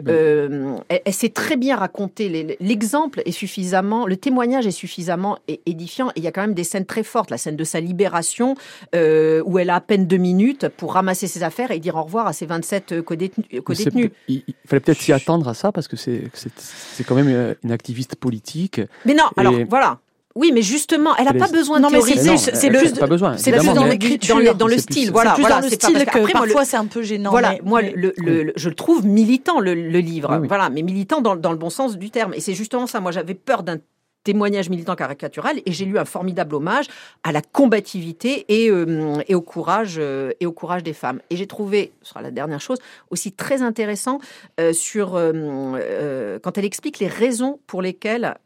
elle, 0.88 1.03
elle 1.05 1.12
sait 1.12 1.31
très 1.31 1.57
bien 1.57 1.76
raconter. 1.76 2.57
L'exemple 2.61 3.23
est 3.25 3.33
suffisamment, 3.33 4.07
le 4.07 4.17
témoignage 4.17 4.67
est 4.67 4.71
suffisamment 4.71 5.38
édifiant. 5.67 6.11
Et 6.11 6.21
il 6.21 6.23
y 6.23 6.29
a 6.29 6.33
quand 6.33 6.43
même 6.43 6.55
des 6.55 6.65
scènes 6.65 6.87
très 6.87 7.03
fortes. 7.03 7.31
La 7.31 7.38
scène 7.38 7.57
de 7.57 7.65
sa 7.65 7.81
libération, 7.81 8.55
où 8.95 9.59
elle 9.59 9.71
a 9.71 9.80
à 9.81 9.83
peine 9.83 10.07
deux 10.07 10.19
minutes 10.19 10.69
pour 10.69 10.93
ramasser 10.93 11.27
ses 11.27 11.43
affaires 11.43 11.71
et 11.71 11.79
dire 11.81 11.97
au 11.97 12.03
revoir 12.03 12.27
à 12.27 12.33
ses 12.33 12.45
27 12.47 12.93
euh, 12.93 13.03
codétenus. 13.03 13.47
Codétenus. 13.65 14.11
Il, 14.29 14.43
il 14.47 14.55
fallait 14.67 14.81
peut-être 14.81 15.01
s'y 15.01 15.13
attendre 15.13 15.49
à 15.49 15.55
ça 15.55 15.73
parce 15.73 15.89
que 15.89 15.97
c'est 15.97 16.25
c'est- 16.35 16.53
c'est 16.59 17.05
quand 17.05 17.15
même 17.15 17.29
euh, 17.29 17.55
une 17.65 17.73
activiste 17.73 18.17
politique. 18.17 18.81
Mais 19.05 19.15
non, 19.15 19.25
alors 19.37 19.55
voilà. 19.69 19.99
Oui, 20.37 20.53
mais 20.55 20.63
justement, 20.63 21.17
elle 21.17 21.25
n'a 21.25 21.35
pas 21.35 21.49
besoin 21.49 21.79
de 21.79 21.83
Non, 21.83 21.91
mais 21.91 22.01
c'est- 22.03 22.15
théoriser. 22.23 22.93
a 22.95 23.01
pas 23.01 23.07
besoin. 23.09 23.37
C'est 23.37 23.51
dans 23.51 23.75
dans, 23.75 23.85
les- 23.85 24.55
dans 24.55 24.67
le 24.69 24.79
style. 24.79 25.07
c'est 25.07 25.11
Voilà, 25.11 25.33
plus 25.35 25.41
voilà. 25.41 25.57
dans 25.57 25.63
le 25.63 25.71
pas 25.71 25.75
style 25.75 25.93
parce 26.05 26.05
que 26.05 26.19
moi, 26.21 26.29
le- 26.29 26.33
parfois 26.53 26.65
c'est 26.65 26.77
un 26.77 26.87
peu 26.87 27.03
gênant. 27.03 27.31
Voilà, 27.31 27.51
mais- 27.55 27.61
moi, 27.65 27.83
mais- 27.83 27.93
le, 27.97 28.15
le- 28.17 28.43
le- 28.45 28.53
je 28.55 28.69
le 28.69 28.75
trouve 28.77 29.05
militant, 29.05 29.59
le, 29.59 29.75
le 29.75 29.99
livre. 29.99 30.29
Oui, 30.33 30.39
oui. 30.43 30.49
Voilà, 30.49 30.71
mais 30.71 30.83
militant 30.83 31.21
dans, 31.21 31.35
dans 31.35 31.51
le 31.51 31.59
bon 31.59 31.69
sens 31.69 31.99
du 31.99 32.11
terme. 32.11 32.33
Et 32.35 32.41
c'est 32.41 32.55
justement 32.55 32.87
ça. 32.87 33.01
Moi, 33.01 33.11
j'avais 33.11 33.35
peur 33.35 33.65
d'un 33.65 33.79
témoignage 34.25 34.69
militant 34.69 34.97
caricatural 34.97 35.61
et 35.65 35.73
j'ai 35.73 35.85
lu 35.85 35.99
un 35.99 36.05
formidable 36.05 36.55
hommage 36.55 36.87
à 37.23 37.33
la 37.33 37.43
combativité 37.43 38.45
et, 38.49 38.71
euh, 38.71 39.23
au 39.31 39.41
courage 39.41 39.97
euh, 39.99 40.33
et 40.41 40.47
au 40.47 40.53
courage 40.53 40.83
des 40.83 40.93
femmes. 40.93 41.21
Et 41.31 41.37
j'ai 41.37 41.47
trouvé, 41.47 41.93
ce 42.03 42.11
sera 42.11 42.23
la 42.23 42.31
dernière 42.31 42.61
chose, 42.61 42.79
aussi 43.11 43.33
très 43.33 43.62
intéressant 43.62 44.21
euh, 44.59 44.73
sur 44.73 45.11
quand 45.11 46.59
elle 46.59 46.65
explique 46.65 46.99
les 46.99 47.09
raisons 47.09 47.61
pour 47.67 47.83
lesquelles 47.83 48.37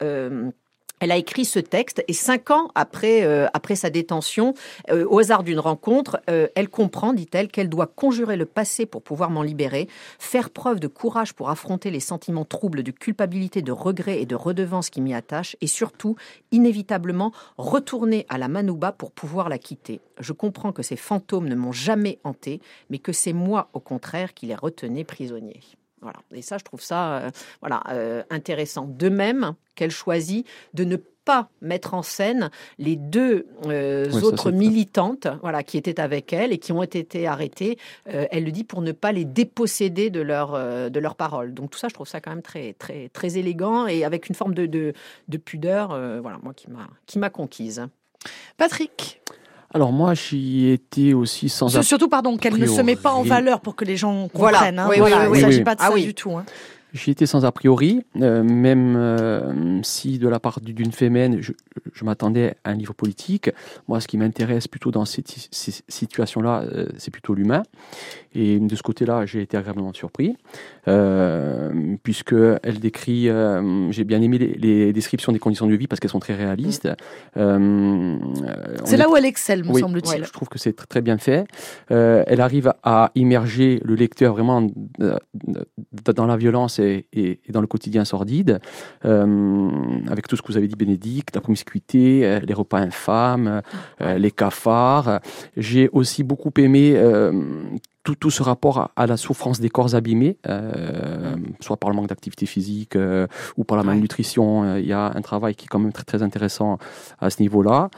Elle 1.00 1.10
a 1.10 1.16
écrit 1.16 1.44
ce 1.44 1.58
texte 1.58 2.04
et 2.06 2.12
cinq 2.12 2.50
ans 2.50 2.70
après, 2.74 3.24
euh, 3.24 3.46
après 3.52 3.74
sa 3.74 3.90
détention, 3.90 4.54
euh, 4.90 5.04
au 5.08 5.18
hasard 5.18 5.42
d'une 5.42 5.58
rencontre, 5.58 6.20
euh, 6.30 6.46
elle 6.54 6.68
comprend, 6.68 7.12
dit-elle, 7.12 7.48
qu'elle 7.48 7.68
doit 7.68 7.88
conjurer 7.88 8.36
le 8.36 8.46
passé 8.46 8.86
pour 8.86 9.02
pouvoir 9.02 9.28
m'en 9.28 9.42
libérer, 9.42 9.88
faire 10.18 10.50
preuve 10.50 10.80
de 10.80 10.86
courage 10.86 11.34
pour 11.34 11.50
affronter 11.50 11.90
les 11.90 12.00
sentiments 12.00 12.44
troubles 12.44 12.82
de 12.82 12.92
culpabilité, 12.92 13.60
de 13.60 13.72
regret 13.72 14.22
et 14.22 14.26
de 14.26 14.36
redevance 14.36 14.88
qui 14.88 15.00
m'y 15.00 15.14
attachent, 15.14 15.56
et 15.60 15.66
surtout, 15.66 16.16
inévitablement, 16.52 17.32
retourner 17.58 18.24
à 18.28 18.38
la 18.38 18.48
Manouba 18.48 18.92
pour 18.92 19.10
pouvoir 19.10 19.48
la 19.48 19.58
quitter. 19.58 20.00
Je 20.20 20.32
comprends 20.32 20.72
que 20.72 20.82
ces 20.82 20.96
fantômes 20.96 21.48
ne 21.48 21.56
m'ont 21.56 21.72
jamais 21.72 22.18
hanté, 22.24 22.60
mais 22.88 22.98
que 22.98 23.12
c'est 23.12 23.32
moi, 23.32 23.68
au 23.72 23.80
contraire, 23.80 24.32
qui 24.32 24.46
les 24.46 24.54
retenais 24.54 25.04
prisonniers. 25.04 25.60
Voilà. 26.04 26.20
Et 26.32 26.42
ça, 26.42 26.58
je 26.58 26.64
trouve 26.64 26.80
ça 26.80 27.14
euh, 27.14 27.30
voilà, 27.60 27.82
euh, 27.90 28.22
intéressant. 28.30 28.86
De 28.86 29.08
même 29.08 29.54
qu'elle 29.74 29.90
choisit 29.90 30.46
de 30.74 30.84
ne 30.84 30.96
pas 31.24 31.48
mettre 31.60 31.94
en 31.94 32.02
scène 32.02 32.50
les 32.78 32.96
deux 32.96 33.46
euh, 33.66 34.10
Oui, 34.12 34.22
autres 34.22 34.50
militantes 34.50 35.26
voilà, 35.40 35.62
qui 35.62 35.78
étaient 35.78 36.00
avec 36.00 36.32
elle 36.32 36.52
et 36.52 36.58
qui 36.58 36.72
ont 36.72 36.82
été 36.82 37.26
arrêtées. 37.26 37.78
Euh, 38.08 38.26
elle 38.30 38.44
le 38.44 38.52
dit 38.52 38.64
pour 38.64 38.82
ne 38.82 38.92
pas 38.92 39.12
les 39.12 39.24
déposséder 39.24 40.10
de 40.10 40.20
leur, 40.20 40.54
euh, 40.54 40.90
de 40.90 41.00
leur 41.00 41.16
parole. 41.16 41.54
Donc 41.54 41.70
tout 41.70 41.78
ça, 41.78 41.88
je 41.88 41.94
trouve 41.94 42.06
ça 42.06 42.20
quand 42.20 42.30
même 42.30 42.42
très, 42.42 42.74
très, 42.74 43.08
très 43.08 43.38
élégant 43.38 43.86
et 43.86 44.04
avec 44.04 44.28
une 44.28 44.34
forme 44.34 44.54
de, 44.54 44.66
de, 44.66 44.92
de 45.28 45.36
pudeur, 45.38 45.92
euh, 45.92 46.20
voilà, 46.20 46.38
moi 46.42 46.52
qui 46.54 46.70
m'a 46.70 46.88
qui 47.06 47.18
m'a 47.18 47.30
conquise. 47.30 47.86
Patrick, 48.56 49.20
Alors 49.74 49.90
moi, 49.92 50.14
j'y 50.14 50.70
étais 50.70 51.12
aussi 51.14 51.48
sans... 51.48 51.68
Surtout, 51.82 52.08
pardon, 52.08 52.36
qu'elle 52.36 52.56
ne 52.56 52.66
se 52.66 52.80
met 52.80 52.94
pas 52.94 53.12
en 53.12 53.24
valeur 53.24 53.60
pour 53.60 53.74
que 53.74 53.84
les 53.84 53.96
gens 53.96 54.28
Voilà. 54.32 54.58
comprennent. 54.58 54.78
hein. 54.78 54.86
Oui, 54.88 54.98
Voilà, 54.98 55.16
oui, 55.18 55.24
il 55.24 55.30
oui, 55.32 55.38
ne 55.38 55.44
s'agit 55.44 55.64
pas 55.64 55.74
de 55.74 55.80
Ah 55.82 55.88
ça 55.88 55.92
oui. 55.94 56.04
du 56.04 56.14
tout. 56.14 56.30
hein. 56.36 56.44
J'y 56.94 57.10
étais 57.10 57.26
sans 57.26 57.44
a 57.44 57.50
priori, 57.50 58.02
euh, 58.22 58.44
même 58.44 58.94
euh, 58.96 59.80
si 59.82 60.18
de 60.20 60.28
la 60.28 60.38
part 60.38 60.60
du- 60.60 60.72
d'une 60.74 60.92
fémène, 60.92 61.38
je, 61.40 61.50
je 61.92 62.04
m'attendais 62.04 62.54
à 62.62 62.70
un 62.70 62.74
livre 62.74 62.94
politique. 62.94 63.50
Moi, 63.88 64.00
ce 64.00 64.06
qui 64.06 64.16
m'intéresse 64.16 64.68
plutôt 64.68 64.92
dans 64.92 65.04
cette 65.04 65.26
si- 65.26 65.48
si- 65.50 65.82
situation-là, 65.88 66.62
euh, 66.62 66.86
c'est 66.96 67.10
plutôt 67.10 67.34
l'humain. 67.34 67.64
Et 68.32 68.60
de 68.60 68.76
ce 68.76 68.82
côté-là, 68.84 69.26
j'ai 69.26 69.42
été 69.42 69.56
agréablement 69.56 69.92
surpris, 69.92 70.36
euh, 70.86 71.72
puisque 72.04 72.34
elle 72.62 72.78
décrit. 72.78 73.28
j'ai 73.90 74.04
bien 74.04 74.22
aimé 74.22 74.38
les, 74.38 74.54
les 74.54 74.92
descriptions 74.92 75.32
des 75.32 75.38
conditions 75.40 75.66
de 75.66 75.74
vie 75.74 75.86
parce 75.88 75.98
qu'elles 76.00 76.10
sont 76.10 76.20
très 76.20 76.34
réalistes. 76.34 76.88
On 77.36 78.18
C'est 78.84 78.94
est- 78.94 78.98
là 78.98 79.08
où 79.10 79.16
elle 79.16 79.24
excelle, 79.24 79.64
me 79.64 79.70
oui, 79.72 79.80
semble-t-il. 79.80 80.24
je 80.24 80.30
trouve 80.32 80.48
que 80.48 80.58
c'est 80.58 80.78
tr- 80.78 80.86
très 80.86 81.00
bien 81.00 81.18
fait. 81.18 81.44
Elle 81.88 82.40
arrive 82.40 82.72
à 82.84 83.10
immerger 83.16 83.80
le 83.84 83.94
lecteur 83.96 84.32
vraiment 84.34 84.66
dans 84.98 86.26
la 86.26 86.36
violence 86.36 86.80
et, 86.84 87.06
et- 87.12 87.40
et 87.46 87.52
dans 87.52 87.60
le 87.60 87.66
quotidien 87.66 88.04
sordide, 88.04 88.60
euh, 89.04 89.70
avec 90.08 90.28
tout 90.28 90.36
ce 90.36 90.42
que 90.42 90.48
vous 90.48 90.56
avez 90.56 90.68
dit, 90.68 90.76
Bénédicte, 90.76 91.34
la 91.34 91.40
promiscuité, 91.40 92.24
euh, 92.24 92.40
les 92.40 92.54
repas 92.54 92.78
infâmes, 92.78 93.62
euh, 94.00 94.18
les 94.18 94.30
cafards. 94.30 95.20
J'ai 95.56 95.88
aussi 95.92 96.22
beaucoup 96.22 96.52
aimé 96.58 96.92
euh, 96.96 97.32
tout, 98.02 98.14
tout 98.16 98.30
ce 98.30 98.42
rapport 98.42 98.78
à, 98.78 98.90
à 98.96 99.06
la 99.06 99.16
souffrance 99.16 99.60
des 99.60 99.70
corps 99.70 99.94
abîmés, 99.94 100.36
euh, 100.46 101.34
soit 101.60 101.76
par 101.78 101.88
le 101.90 101.96
manque 101.96 102.08
d'activité 102.08 102.44
physique 102.46 102.96
euh, 102.96 103.26
ou 103.56 103.64
par 103.64 103.76
la 103.78 103.82
malnutrition. 103.82 104.64
Euh, 104.64 104.80
Il 104.80 104.86
y 104.86 104.92
a 104.92 105.10
un 105.14 105.22
travail 105.22 105.54
qui 105.54 105.64
est 105.64 105.68
quand 105.68 105.78
même 105.78 105.92
très, 105.92 106.04
très 106.04 106.22
intéressant 106.22 106.78
à 107.20 107.30
ce 107.30 107.40
niveau-là. 107.40 107.88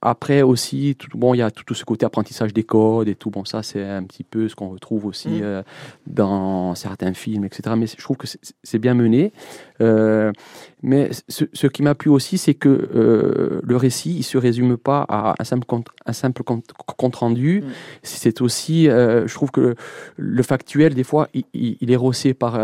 Après 0.00 0.42
aussi, 0.42 0.94
tout, 0.96 1.08
bon, 1.18 1.34
il 1.34 1.38
y 1.38 1.42
a 1.42 1.50
tout, 1.50 1.64
tout 1.64 1.74
ce 1.74 1.84
côté 1.84 2.06
apprentissage 2.06 2.52
des 2.52 2.62
codes 2.62 3.08
et 3.08 3.16
tout. 3.16 3.30
Bon, 3.30 3.44
ça, 3.44 3.64
c'est 3.64 3.82
un 3.84 4.04
petit 4.04 4.22
peu 4.22 4.48
ce 4.48 4.54
qu'on 4.54 4.68
retrouve 4.68 5.06
aussi 5.06 5.28
Mm. 5.28 5.40
euh, 5.42 5.62
dans 6.06 6.74
certains 6.76 7.12
films, 7.14 7.44
etc. 7.44 7.74
Mais 7.76 7.86
je 7.88 7.96
trouve 8.00 8.16
que 8.16 8.28
c'est- 8.28 8.78
bien 8.78 8.94
mené. 8.94 9.32
Euh, 9.80 10.30
mais 10.84 11.10
ce, 11.28 11.46
ce 11.52 11.66
qui 11.66 11.82
m'a 11.82 11.96
plu 11.96 12.10
aussi, 12.10 12.38
c'est 12.38 12.54
que 12.54 12.68
euh, 12.68 13.60
le 13.64 13.76
récit, 13.76 14.14
il 14.16 14.22
se 14.22 14.38
résume 14.38 14.76
pas 14.76 15.04
à 15.08 15.34
un 15.36 15.44
simple 15.44 15.66
compte, 15.66 15.88
un 16.06 16.12
simple 16.12 16.44
compte, 16.44 16.70
compte 16.96 17.16
rendu. 17.16 17.62
Mm. 17.62 17.70
C'est 18.04 18.40
aussi, 18.40 18.84
je 18.84 19.34
trouve 19.34 19.50
que 19.50 19.60
le, 19.60 19.74
le 20.16 20.42
factuel, 20.44 20.94
des 20.94 21.02
fois, 21.04 21.26
il, 21.34 21.42
il- 21.54 21.90
est 21.90 21.96
rossé 21.96 22.34
par 22.34 22.56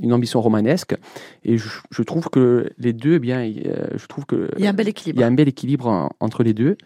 une 0.00 0.12
ambition 0.12 0.40
romanesque. 0.40 0.96
Et 1.44 1.58
je, 1.58 1.68
je 1.90 2.02
trouve 2.02 2.28
que 2.30 2.70
les 2.78 2.92
deux, 2.92 3.14
eh 3.14 3.18
bien, 3.18 3.44
il- 3.44 3.66
euh, 3.66 3.86
je 3.96 4.06
trouve 4.06 4.26
que 4.26 4.50
Il 4.58 4.64
y 4.64 4.66
a 4.66 4.70
un 4.70 4.74
bel 4.74 4.86
il 4.86 4.90
équilibre. 4.90 5.20
y 5.20 5.24
a 5.24 5.26
un 5.26 5.32
bel 5.32 5.48
équilibre 5.48 5.86
en- 5.86 6.10
entre 6.20 6.42
les 6.42 6.54
deux. 6.54 6.76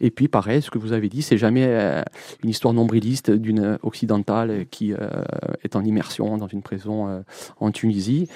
Et 0.00 0.10
puis, 0.10 0.28
pareil, 0.28 0.62
ce 0.62 0.70
que 0.70 0.78
vous 0.78 0.92
avez 0.92 1.08
dit, 1.08 1.22
c'est 1.22 1.38
jamais 1.38 1.64
euh, 1.66 2.02
une 2.42 2.50
histoire 2.50 2.74
nombriliste 2.74 3.30
d'une 3.30 3.78
occidentale 3.82 4.66
qui 4.70 4.92
euh, 4.92 4.98
est 5.64 5.76
en 5.76 5.84
immersion 5.84 6.36
dans 6.36 6.46
une 6.48 6.62
prison 6.62 7.08
euh, 7.08 7.20
en 7.60 7.70
Tunisie. 7.70 8.28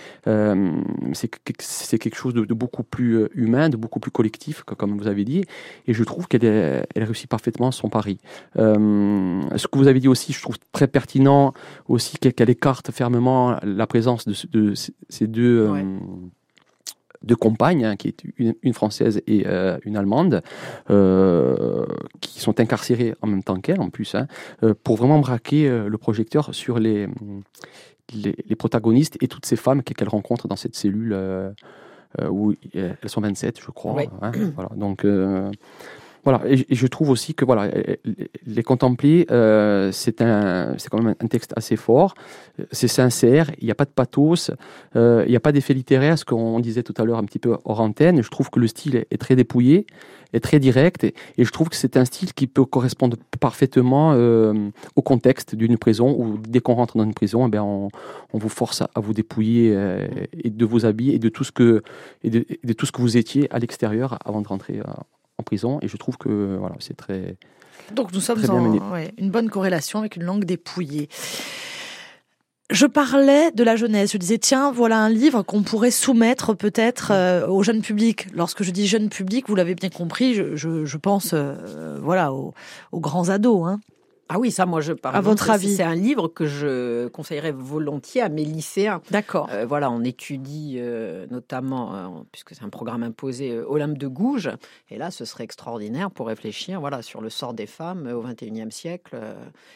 C'est 1.12 1.28
que- 1.28 1.52
c'est 1.61 1.99
quelque 1.99 2.16
chose 2.16 2.35
de, 2.35 2.45
de 2.45 2.55
beaucoup 2.55 2.83
plus 2.83 3.26
humain, 3.35 3.69
de 3.69 3.76
beaucoup 3.76 4.00
plus 4.00 4.11
collectif, 4.11 4.62
comme 4.64 4.97
vous 4.99 5.07
avez 5.09 5.25
dit. 5.25 5.45
Et 5.87 5.95
je 5.95 6.05
trouve 6.05 6.28
qu'elle 6.28 6.45
elle 6.45 7.05
réussit 7.05 7.28
parfaitement 7.28 7.71
son 7.71 7.88
pari. 7.88 8.19
Ce 8.57 9.66
que 9.66 9.78
vous 9.78 9.88
avez 9.88 10.00
dit 10.00 10.09
aussi, 10.09 10.33
je 10.33 10.40
trouve 10.43 10.57
très 10.73 10.87
pertinent 10.88 11.52
aussi 11.88 12.19
qu'elle 12.19 12.50
écarte 12.50 12.90
fermement 12.90 13.57
la 13.62 13.87
présence 13.87 14.25
de, 14.26 14.33
ce- 14.33 14.47
de 14.49 14.75
ces- 14.75 15.26
deux. 15.26 15.61
euh, 15.66 15.71
Ouais. 15.73 15.85
deux 17.23 17.35
compagnes, 17.35 17.85
hein, 17.85 17.97
qui 17.97 18.09
est 18.09 18.23
une, 18.37 18.54
une 18.62 18.75
française 18.75 19.21
et 19.26 19.45
euh, 19.47 19.78
une 19.85 19.97
allemande, 19.97 20.42
euh, 20.90 21.87
qui 22.21 22.40
sont 22.40 22.61
incarcérées 22.61 23.14
en 23.23 23.26
même 23.26 23.42
temps 23.42 23.59
qu'elle, 23.59 23.80
en 23.80 23.90
plus, 23.90 24.14
hein, 24.14 24.28
pour 24.85 24.97
vraiment 24.97 25.18
braquer 25.18 25.68
le 25.88 25.99
projecteur 25.99 26.54
sur 26.54 26.78
les, 26.78 27.09
les, 28.14 28.37
les 28.47 28.54
protagonistes 28.54 29.16
et 29.23 29.28
toutes 29.28 29.47
ces 29.47 29.56
femmes 29.56 29.83
qu'elle 29.83 30.09
rencontre 30.11 30.47
dans 30.47 30.56
cette 30.56 30.76
cellule 30.76 31.16
où 32.30 32.54
elles 32.75 32.97
sont 33.06 33.23
27, 33.23 33.61
je 33.61 33.71
crois. 33.73 33.95
Hein, 34.23 34.30
voilà, 34.54 34.71
donc. 34.76 35.04
Voilà, 36.26 36.42
et, 36.49 36.66
je 36.68 36.87
trouve 36.88 37.11
aussi 37.11 37.35
que 37.35 37.45
voilà, 37.45 37.71
les 38.47 38.62
contempler, 38.64 39.28
euh, 39.30 39.92
c'est 39.92 40.21
un, 40.21 40.75
c'est 40.76 40.88
quand 40.88 41.00
même 41.00 41.14
un 41.21 41.26
texte 41.28 41.52
assez 41.54 41.76
fort, 41.76 42.14
c'est 42.73 42.88
sincère, 42.88 43.52
il 43.61 43.66
n'y 43.66 43.71
a 43.71 43.76
pas 43.76 43.85
de 43.85 43.90
pathos, 43.90 44.50
euh, 44.97 45.23
il 45.25 45.30
n'y 45.30 45.37
a 45.37 45.40
pas 45.40 45.52
d'effet 45.52 45.73
littéraire, 45.73 46.18
ce 46.18 46.25
qu'on 46.25 46.59
disait 46.59 46.83
tout 46.83 46.95
à 46.97 47.04
l'heure 47.04 47.18
un 47.18 47.25
petit 47.25 47.38
peu 47.38 47.56
hors 47.64 47.80
antenne. 47.80 48.25
Je 48.25 48.28
trouve 48.28 48.50
que 48.50 48.59
le 48.59 48.66
style 48.66 49.04
est, 49.09 49.18
très 49.18 49.37
dépouillé, 49.37 49.87
est 50.33 50.40
très 50.40 50.59
direct, 50.59 51.04
et, 51.04 51.14
je 51.38 51.50
trouve 51.52 51.68
que 51.68 51.76
c'est 51.76 51.97
un 51.97 52.04
style 52.04 52.35
qui 52.35 52.49
peut 52.49 52.64
correspondre 52.64 53.16
parfaitement 53.38 54.12
euh, 54.14 54.71
au 54.97 55.02
contexte 55.02 55.54
d'une 55.54 55.78
prison, 55.78 56.12
où 56.18 56.38
dès 56.38 56.59
qu'on 56.59 56.75
rentre 56.75 56.97
dans 56.97 57.04
une 57.04 57.14
prison, 57.14 57.47
eh 57.47 57.50
bien, 57.50 57.62
on, 57.62 57.88
vous 58.33 58.49
force 58.49 58.83
à, 58.83 58.90
vous 58.97 59.12
dépouiller 59.12 59.73
euh, 59.76 60.09
et 60.33 60.50
de 60.50 60.64
vos 60.64 60.87
habits 60.87 61.12
et 61.12 61.21
de 61.21 61.28
tout 61.28 61.45
ce 61.45 61.52
que, 61.52 61.85
de, 62.25 62.73
tout 62.73 62.85
ce 62.85 62.90
que 62.90 63.00
vous 63.00 63.16
étiez 63.16 63.47
à 63.54 63.61
l'extérieur 63.61 64.18
avant 64.25 64.42
de 64.42 64.49
rentrer 64.49 64.80
en 65.38 65.43
prison. 65.43 65.78
Et 65.83 65.88
je 65.88 65.97
trouve 65.97 66.16
que 66.16 66.57
voilà, 66.59 66.76
c'est 66.78 66.97
très, 66.97 67.37
Donc 67.95 68.12
nous 68.12 68.21
sommes 68.21 68.43
en 68.50 68.93
ouais, 68.93 69.12
une 69.19 69.31
bonne 69.31 69.50
corrélation 69.50 69.99
avec 69.99 70.16
une 70.16 70.25
langue 70.25 70.45
dépouillée. 70.45 71.09
Je 72.69 72.87
parlais 72.87 73.52
de 73.52 73.62
la 73.62 73.76
jeunesse. 73.76 74.12
Je 74.12 74.19
disais, 74.19 74.38
tiens, 74.38 74.73
voilà 74.73 74.99
un 74.99 75.09
livre 75.09 75.43
qu'on 75.43 75.62
pourrait 75.62 75.93
soumettre 75.93 76.52
peut-être 76.55 77.12
euh, 77.12 77.47
au 77.47 77.62
jeune 77.62 77.81
public. 77.81 78.26
Lorsque 78.35 78.64
je 78.64 78.73
dis 78.73 78.88
jeune 78.88 79.09
public, 79.09 79.49
vous 79.49 79.55
l'avez 79.55 79.76
bien 79.76 79.88
compris, 79.88 80.35
je, 80.35 80.57
je, 80.57 80.85
je 80.85 80.97
pense 80.97 81.31
euh, 81.33 81.99
voilà 82.02 82.33
aux, 82.33 82.55
aux 82.90 82.99
grands 82.99 83.28
ados. 83.28 83.69
Hein. 83.69 83.81
Ah 84.28 84.38
oui, 84.40 84.50
ça, 84.50 84.66
moi, 84.66 84.80
je 84.80 84.92
par 84.92 85.14
À 85.14 85.21
votre 85.21 85.50
avis 85.50 85.76
C'est 85.76 85.85
un 85.85 85.95
livre 85.95 86.26
que 86.26 86.47
je 86.47 87.06
conseillerais 87.09 87.52
volontiers 87.52 88.23
à 88.23 88.28
mes 88.28 88.45
lycéens. 88.45 89.00
D'accord. 89.11 89.49
Euh, 89.52 89.66
voilà, 89.66 89.90
on 89.90 90.02
étudie 90.02 90.76
euh, 90.78 91.26
notamment, 91.30 91.95
euh, 91.95 92.09
puisque 92.33 92.54
c'est 92.54 92.64
un 92.64 92.68
programme 92.68 93.04
imposé, 93.04 93.59
Olympe 93.59 93.99
de 93.99 94.09
Gouges. 94.09 94.50
Et 94.90 94.99
là, 94.99 95.12
ce 95.12 95.25
serait 95.25 95.45
extraordinaire 95.45 96.11
pour 96.11 96.26
réfléchir 96.26 96.80
voilà, 96.80 97.02
sur 97.02 97.21
le 97.21 97.30
sort 97.30 97.54
des 97.54 97.66
femmes 97.66 98.09
au 98.09 98.23
XXIe 98.23 98.71
siècle. 98.71 99.16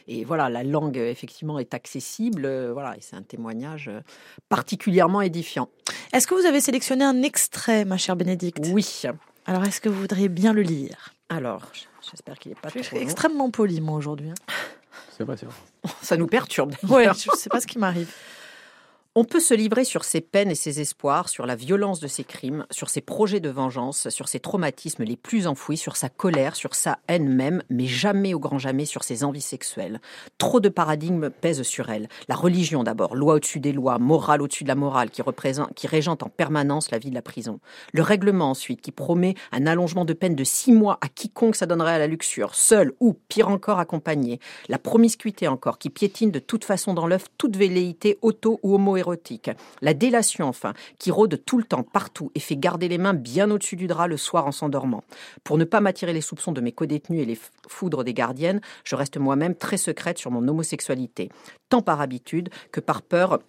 et 0.08 0.24
voilà, 0.24 0.48
la 0.48 0.64
langue, 0.64 0.96
effectivement, 0.96 1.58
est 1.58 1.74
accessible. 1.74 2.48
voilà, 2.72 2.96
et 2.96 3.00
c'est 3.00 3.16
un 3.16 3.22
témoignage 3.22 3.90
particulièrement 4.48 5.20
édifiant. 5.20 5.68
Est-ce 6.12 6.26
que 6.26 6.34
vous 6.34 6.46
avez 6.46 6.60
sélectionné 6.60 7.04
un 7.04 7.22
extrait, 7.22 7.84
ma 7.84 7.96
chère 7.96 8.16
Bénédicte? 8.16 8.68
Oui. 8.72 9.04
Alors, 9.50 9.64
est-ce 9.64 9.80
que 9.80 9.88
vous 9.88 10.02
voudriez 10.02 10.28
bien 10.28 10.52
le 10.52 10.62
lire? 10.62 11.12
Alors, 11.28 11.72
j'espère 12.08 12.38
qu'il 12.38 12.50
n'est 12.52 12.54
pas 12.54 12.68
Je 12.72 12.82
suis 12.82 12.98
extrêmement 12.98 13.50
poli, 13.50 13.80
moi, 13.80 13.96
aujourd'hui. 13.96 14.30
hein. 14.30 14.52
c'est 15.18 15.24
vrai, 15.24 15.36
c'est 15.36 15.46
vrai. 15.46 15.54
Ça 16.02 16.16
nous 16.16 16.28
perturbe. 16.28 16.72
Ouais, 16.84 16.98
d'ailleurs. 16.98 17.14
je 17.16 17.32
ne 17.32 17.36
sais 17.36 17.48
pas 17.48 17.60
ce 17.60 17.66
qui 17.66 17.76
m'arrive. 17.76 18.14
On 19.16 19.24
peut 19.24 19.40
se 19.40 19.54
livrer 19.54 19.82
sur 19.82 20.04
ses 20.04 20.20
peines 20.20 20.52
et 20.52 20.54
ses 20.54 20.80
espoirs, 20.80 21.28
sur 21.28 21.44
la 21.44 21.56
violence 21.56 21.98
de 21.98 22.06
ses 22.06 22.22
crimes, 22.22 22.64
sur 22.70 22.88
ses 22.88 23.00
projets 23.00 23.40
de 23.40 23.48
vengeance, 23.48 24.08
sur 24.08 24.28
ses 24.28 24.38
traumatismes 24.38 25.02
les 25.02 25.16
plus 25.16 25.48
enfouis, 25.48 25.76
sur 25.76 25.96
sa 25.96 26.08
colère, 26.08 26.54
sur 26.54 26.76
sa 26.76 27.00
haine 27.08 27.28
même, 27.28 27.64
mais 27.70 27.86
jamais 27.86 28.34
au 28.34 28.38
grand 28.38 28.60
jamais 28.60 28.84
sur 28.84 29.02
ses 29.02 29.24
envies 29.24 29.40
sexuelles. 29.40 30.00
Trop 30.38 30.60
de 30.60 30.68
paradigmes 30.68 31.30
pèsent 31.30 31.64
sur 31.64 31.90
elle. 31.90 32.08
La 32.28 32.36
religion 32.36 32.84
d'abord, 32.84 33.16
loi 33.16 33.34
au-dessus 33.34 33.58
des 33.58 33.72
lois, 33.72 33.98
morale 33.98 34.42
au-dessus 34.42 34.62
de 34.62 34.68
la 34.68 34.76
morale, 34.76 35.10
qui, 35.10 35.86
régente 35.88 36.22
en 36.22 36.28
permanence 36.28 36.92
la 36.92 36.98
vie 36.98 37.10
de 37.10 37.16
la 37.16 37.20
prison. 37.20 37.58
Le 37.92 38.02
règlement 38.02 38.50
ensuite, 38.50 38.80
qui 38.80 38.92
promet 38.92 39.34
un 39.50 39.66
allongement 39.66 40.04
de 40.04 40.12
peine 40.12 40.36
de 40.36 40.44
six 40.44 40.70
mois 40.70 40.98
à 41.00 41.08
quiconque 41.08 41.56
ça 41.56 41.66
donnerait 41.66 41.94
à 41.94 41.98
la 41.98 42.06
luxure, 42.06 42.54
seul 42.54 42.92
ou, 43.00 43.14
pire 43.26 43.48
encore, 43.48 43.80
accompagné. 43.80 44.38
La 44.68 44.78
promiscuité 44.78 45.48
encore, 45.48 45.78
qui 45.78 45.90
piétine 45.90 46.30
de 46.30 46.38
toute 46.38 46.64
façon 46.64 46.94
dans 46.94 47.08
l'œuf 47.08 47.24
toute 47.38 47.56
velléité 47.56 48.16
auto 48.22 48.60
ou 48.62 48.76
homo 48.76 48.99
La 49.82 49.94
délation, 49.94 50.46
enfin, 50.46 50.74
qui 50.98 51.10
rôde 51.10 51.42
tout 51.44 51.58
le 51.58 51.64
temps, 51.64 51.82
partout, 51.82 52.30
et 52.34 52.40
fait 52.40 52.56
garder 52.56 52.88
les 52.88 52.98
mains 52.98 53.14
bien 53.14 53.50
au-dessus 53.50 53.76
du 53.76 53.86
drap 53.86 54.06
le 54.06 54.16
soir 54.16 54.46
en 54.46 54.52
s'endormant. 54.52 55.02
Pour 55.44 55.58
ne 55.58 55.64
pas 55.64 55.80
m'attirer 55.80 56.12
les 56.12 56.20
soupçons 56.20 56.52
de 56.52 56.60
mes 56.60 56.72
codétenus 56.72 57.22
et 57.22 57.26
les 57.26 57.38
foudres 57.68 58.04
des 58.04 58.14
gardiennes, 58.14 58.60
je 58.84 58.96
reste 58.96 59.16
moi-même 59.18 59.54
très 59.54 59.76
secrète 59.76 60.18
sur 60.18 60.30
mon 60.30 60.46
homosexualité, 60.46 61.30
tant 61.68 61.82
par 61.82 62.00
habitude 62.00 62.50
que 62.72 62.80
par 62.80 63.02
peur 63.02 63.40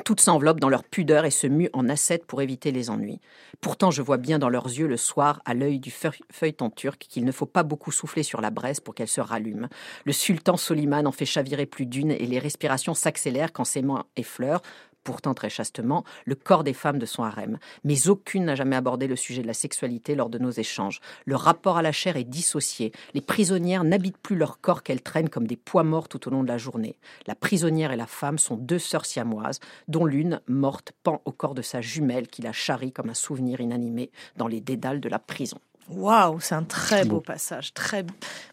toutes 0.00 0.20
s'enveloppent 0.20 0.60
dans 0.60 0.68
leur 0.68 0.84
pudeur 0.84 1.24
et 1.24 1.30
se 1.30 1.46
muent 1.46 1.70
en 1.72 1.88
ascètes 1.88 2.26
pour 2.26 2.42
éviter 2.42 2.72
les 2.72 2.90
ennuis. 2.90 3.20
Pourtant, 3.60 3.90
je 3.90 4.02
vois 4.02 4.16
bien 4.16 4.38
dans 4.38 4.48
leurs 4.48 4.66
yeux 4.66 4.86
le 4.86 4.96
soir, 4.96 5.40
à 5.44 5.54
l'œil 5.54 5.78
du 5.78 5.92
feuilleton 6.30 6.70
turc, 6.70 7.06
qu'il 7.08 7.24
ne 7.24 7.32
faut 7.32 7.46
pas 7.46 7.62
beaucoup 7.62 7.92
souffler 7.92 8.22
sur 8.22 8.40
la 8.40 8.50
braise 8.50 8.80
pour 8.80 8.94
qu'elle 8.94 9.08
se 9.08 9.20
rallume. 9.20 9.68
Le 10.04 10.12
sultan 10.12 10.56
Soliman 10.56 11.06
en 11.06 11.12
fait 11.12 11.26
chavirer 11.26 11.66
plus 11.66 11.86
d'une 11.86 12.10
et 12.10 12.26
les 12.26 12.38
respirations 12.38 12.94
s'accélèrent 12.94 13.52
quand 13.52 13.64
ses 13.64 13.82
mains 13.82 14.04
effleurent, 14.16 14.62
pourtant 15.04 15.34
très 15.34 15.50
chastement, 15.50 16.04
le 16.24 16.34
corps 16.34 16.64
des 16.64 16.72
femmes 16.72 16.98
de 16.98 17.06
son 17.06 17.22
harem. 17.22 17.58
Mais 17.84 18.08
aucune 18.08 18.44
n'a 18.44 18.54
jamais 18.54 18.76
abordé 18.76 19.06
le 19.06 19.16
sujet 19.16 19.42
de 19.42 19.46
la 19.46 19.54
sexualité 19.54 20.14
lors 20.14 20.30
de 20.30 20.38
nos 20.38 20.50
échanges. 20.50 21.00
Le 21.24 21.36
rapport 21.36 21.76
à 21.76 21.82
la 21.82 21.92
chair 21.92 22.16
est 22.16 22.24
dissocié. 22.24 22.92
Les 23.14 23.20
prisonnières 23.20 23.84
n'habitent 23.84 24.18
plus 24.18 24.36
leur 24.36 24.60
corps 24.60 24.82
qu'elles 24.82 25.02
traînent 25.02 25.28
comme 25.28 25.46
des 25.46 25.56
poids 25.56 25.84
morts 25.84 26.08
tout 26.08 26.28
au 26.28 26.30
long 26.30 26.42
de 26.42 26.48
la 26.48 26.58
journée. 26.58 26.96
La 27.26 27.34
prisonnière 27.34 27.92
et 27.92 27.96
la 27.96 28.06
femme 28.06 28.38
sont 28.38 28.56
deux 28.56 28.78
sœurs 28.78 29.06
siamoises, 29.06 29.60
dont 29.88 30.04
l'une, 30.04 30.40
morte, 30.46 30.92
pend 31.02 31.22
au 31.24 31.32
corps 31.32 31.54
de 31.54 31.62
sa 31.62 31.80
jumelle 31.80 32.28
qui 32.28 32.42
la 32.42 32.52
charrie 32.52 32.92
comme 32.92 33.10
un 33.10 33.14
souvenir 33.14 33.60
inanimé 33.60 34.10
dans 34.36 34.48
les 34.48 34.60
dédales 34.60 35.00
de 35.00 35.08
la 35.08 35.18
prison. 35.18 35.58
Waouh, 35.88 36.38
c'est 36.40 36.54
un 36.54 36.62
très 36.62 37.04
beau 37.04 37.20
passage. 37.20 37.74
Très 37.74 38.04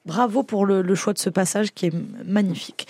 bravo 0.05 0.41
pour 0.41 0.65
le, 0.65 0.81
le 0.81 0.95
choix 0.95 1.13
de 1.13 1.19
ce 1.19 1.29
passage 1.29 1.71
qui 1.71 1.87
est 1.87 1.93
magnifique. 2.25 2.87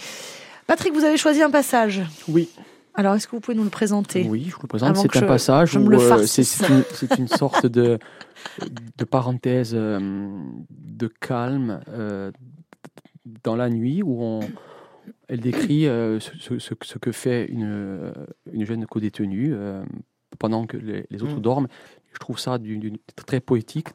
Patrick, 0.68 0.94
vous 0.94 1.04
avez 1.04 1.18
choisi 1.18 1.42
un 1.42 1.52
passage? 1.52 2.02
Oui. 2.30 2.50
Alors, 2.98 3.13
est-ce 3.13 3.27
que 3.27 3.36
vous 3.36 3.39
pouvez 3.39 3.56
nous 3.56 3.63
le 3.63 3.70
présenter 3.70 4.27
Oui, 4.27 4.46
je 4.50 4.56
vous 4.56 4.63
le 4.63 4.68
présente. 4.68 4.98
C'est 4.98 5.18
un 5.18 5.27
passage 5.27 5.77
où 5.77 5.88
euh, 5.92 6.25
c'est 6.25 7.20
une, 7.20 7.27
sorte 7.27 7.68
de, 7.68 8.00
de 8.98 9.06
parenthèse 9.06 9.74
euh, 9.75 10.42
de 10.72 11.08
calme 11.08 11.80
euh, 11.89 12.32
dans 13.44 13.56
la 13.56 13.70
nuit 13.70 14.01
où 14.01 14.24
on, 14.24 14.39
elle 15.27 15.42
décrit 15.42 15.84
ce, 15.84 16.58
ce, 16.58 16.98
que 16.98 17.12
fait 17.12 17.46
une, 17.46 18.12
une 18.51 18.66
jeune 18.66 18.88
co-détenue 18.88 19.56
pendant 20.39 20.66
que 20.66 20.77
les, 20.77 21.22
autres 21.22 21.38
mm. 21.38 21.42
dorment. 21.42 21.68
Je 22.13 22.18
trouve 22.18 22.39
ça 22.39 22.58
très 23.16 23.39
poétique, 23.42 23.89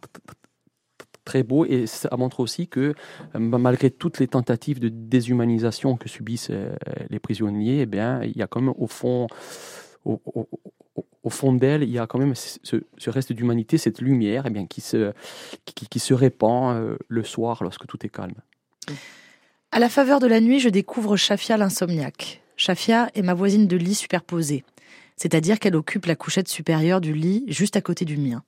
très 1.24 1.42
beau 1.42 1.64
et 1.64 1.86
ça 1.86 2.14
montre 2.16 2.40
aussi 2.40 2.68
que 2.68 2.94
euh, 3.34 3.38
malgré 3.38 3.90
toutes 3.90 4.18
les 4.18 4.28
tentatives 4.28 4.80
de 4.80 4.88
déshumanisation 4.88 5.96
que 5.96 6.08
subissent 6.08 6.50
euh, 6.50 6.74
les 7.10 7.18
prisonniers, 7.18 7.80
eh 7.80 7.86
bien, 7.86 8.22
il 8.22 8.36
y 8.36 8.42
a 8.42 8.46
quand 8.46 8.60
même 8.60 8.74
au 8.76 8.86
fond, 8.86 9.26
au, 10.04 11.30
fond 11.30 11.52
d'elle, 11.52 11.82
il 11.82 11.90
y 11.90 11.98
a 11.98 12.06
quand 12.06 12.18
même 12.18 12.34
ce, 12.34 12.76
reste 13.06 13.32
d'humanité, 13.32 13.78
cette 13.78 14.00
lumière 14.00 14.44
eh 14.46 14.50
bien, 14.50 14.66
qui, 14.66 14.80
se, 14.80 15.12
qui, 15.64 15.98
se 15.98 16.14
répand 16.14 16.76
euh, 16.76 16.96
le 17.08 17.22
soir 17.22 17.62
lorsque 17.62 17.86
tout 17.86 18.04
est 18.04 18.10
calme. 18.10 18.34
À 19.70 19.78
la 19.78 19.88
faveur 19.88 20.20
de 20.20 20.26
la 20.26 20.40
nuit, 20.40 20.60
je 20.60 20.68
découvre 20.68 21.16
Shafia 21.16 21.56
l'insomniaque. 21.56 22.42
Shafia 22.56 23.10
est 23.14 23.22
ma 23.22 23.34
voisine 23.34 23.66
de 23.66 23.76
lit 23.76 23.94
superposée, 23.94 24.64
c'est-à-dire 25.16 25.58
qu'elle 25.58 25.76
occupe 25.76 26.06
la 26.06 26.16
couchette 26.16 26.48
supérieure 26.48 27.00
du 27.00 27.14
lit 27.14 27.44
juste 27.48 27.76
à 27.76 27.80
côté 27.80 28.04
du 28.04 28.18
mien. 28.18 28.42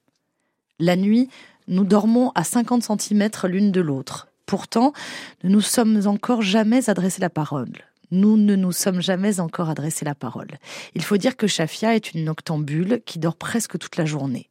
La 0.80 0.96
nuit, 0.96 1.28
nous 1.68 1.84
dormons 1.84 2.30
à 2.34 2.44
50 2.44 2.82
cm 2.82 3.28
l'une 3.44 3.72
de 3.72 3.80
l'autre. 3.80 4.28
Pourtant, 4.46 4.92
nous 5.42 5.50
nous 5.50 5.60
sommes 5.60 6.06
encore 6.06 6.42
jamais 6.42 6.90
adressé 6.90 7.20
la 7.20 7.30
parole. 7.30 7.72
Nous 8.10 8.36
ne 8.36 8.54
nous 8.54 8.72
sommes 8.72 9.00
jamais 9.00 9.40
encore 9.40 9.70
adressé 9.70 10.04
la 10.04 10.14
parole. 10.14 10.58
Il 10.94 11.02
faut 11.02 11.16
dire 11.16 11.36
que 11.36 11.46
Shafia 11.46 11.96
est 11.96 12.12
une 12.12 12.24
noctambule 12.24 13.00
qui 13.06 13.18
dort 13.18 13.36
presque 13.36 13.78
toute 13.78 13.96
la 13.96 14.04
journée. 14.04 14.50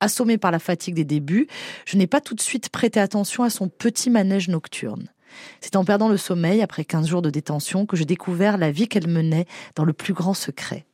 Assommée 0.00 0.38
par 0.38 0.50
la 0.50 0.58
fatigue 0.58 0.94
des 0.94 1.04
débuts, 1.04 1.46
je 1.86 1.96
n'ai 1.96 2.06
pas 2.06 2.20
tout 2.20 2.34
de 2.34 2.40
suite 2.40 2.68
prêté 2.68 3.00
attention 3.00 3.42
à 3.42 3.50
son 3.50 3.68
petit 3.68 4.10
manège 4.10 4.48
nocturne. 4.48 5.08
C'est 5.60 5.76
en 5.76 5.84
perdant 5.84 6.08
le 6.08 6.16
sommeil, 6.16 6.62
après 6.62 6.84
15 6.84 7.06
jours 7.06 7.22
de 7.22 7.30
détention, 7.30 7.86
que 7.86 7.96
j'ai 7.96 8.04
découvert 8.04 8.58
la 8.58 8.70
vie 8.70 8.88
qu'elle 8.88 9.08
menait 9.08 9.46
dans 9.76 9.84
le 9.84 9.92
plus 9.92 10.12
grand 10.12 10.34
secret. 10.34 10.86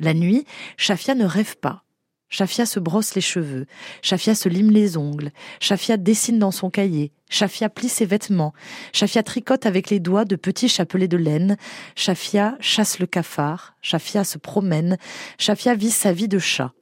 La 0.00 0.14
nuit, 0.14 0.44
Shafia 0.76 1.14
ne 1.14 1.24
rêve 1.24 1.56
pas. 1.56 1.83
Shafia 2.28 2.66
se 2.66 2.80
brosse 2.80 3.14
les 3.14 3.20
cheveux, 3.20 3.66
Shafia 4.02 4.34
se 4.34 4.48
lime 4.48 4.70
les 4.70 4.96
ongles, 4.96 5.30
Shafia 5.60 5.96
dessine 5.96 6.38
dans 6.38 6.50
son 6.50 6.68
cahier, 6.68 7.12
Shafia 7.30 7.68
plie 7.68 7.88
ses 7.88 8.06
vêtements, 8.06 8.54
Shafia 8.92 9.22
tricote 9.22 9.66
avec 9.66 9.90
les 9.90 10.00
doigts 10.00 10.24
de 10.24 10.36
petits 10.36 10.68
chapelets 10.68 11.08
de 11.08 11.16
laine, 11.16 11.56
Shafia 11.94 12.56
chasse 12.60 12.98
le 12.98 13.06
cafard, 13.06 13.76
Shafia 13.82 14.24
se 14.24 14.38
promène, 14.38 14.98
Shafia 15.38 15.74
vit 15.74 15.90
sa 15.90 16.12
vie 16.12 16.28
de 16.28 16.38
chat. 16.38 16.72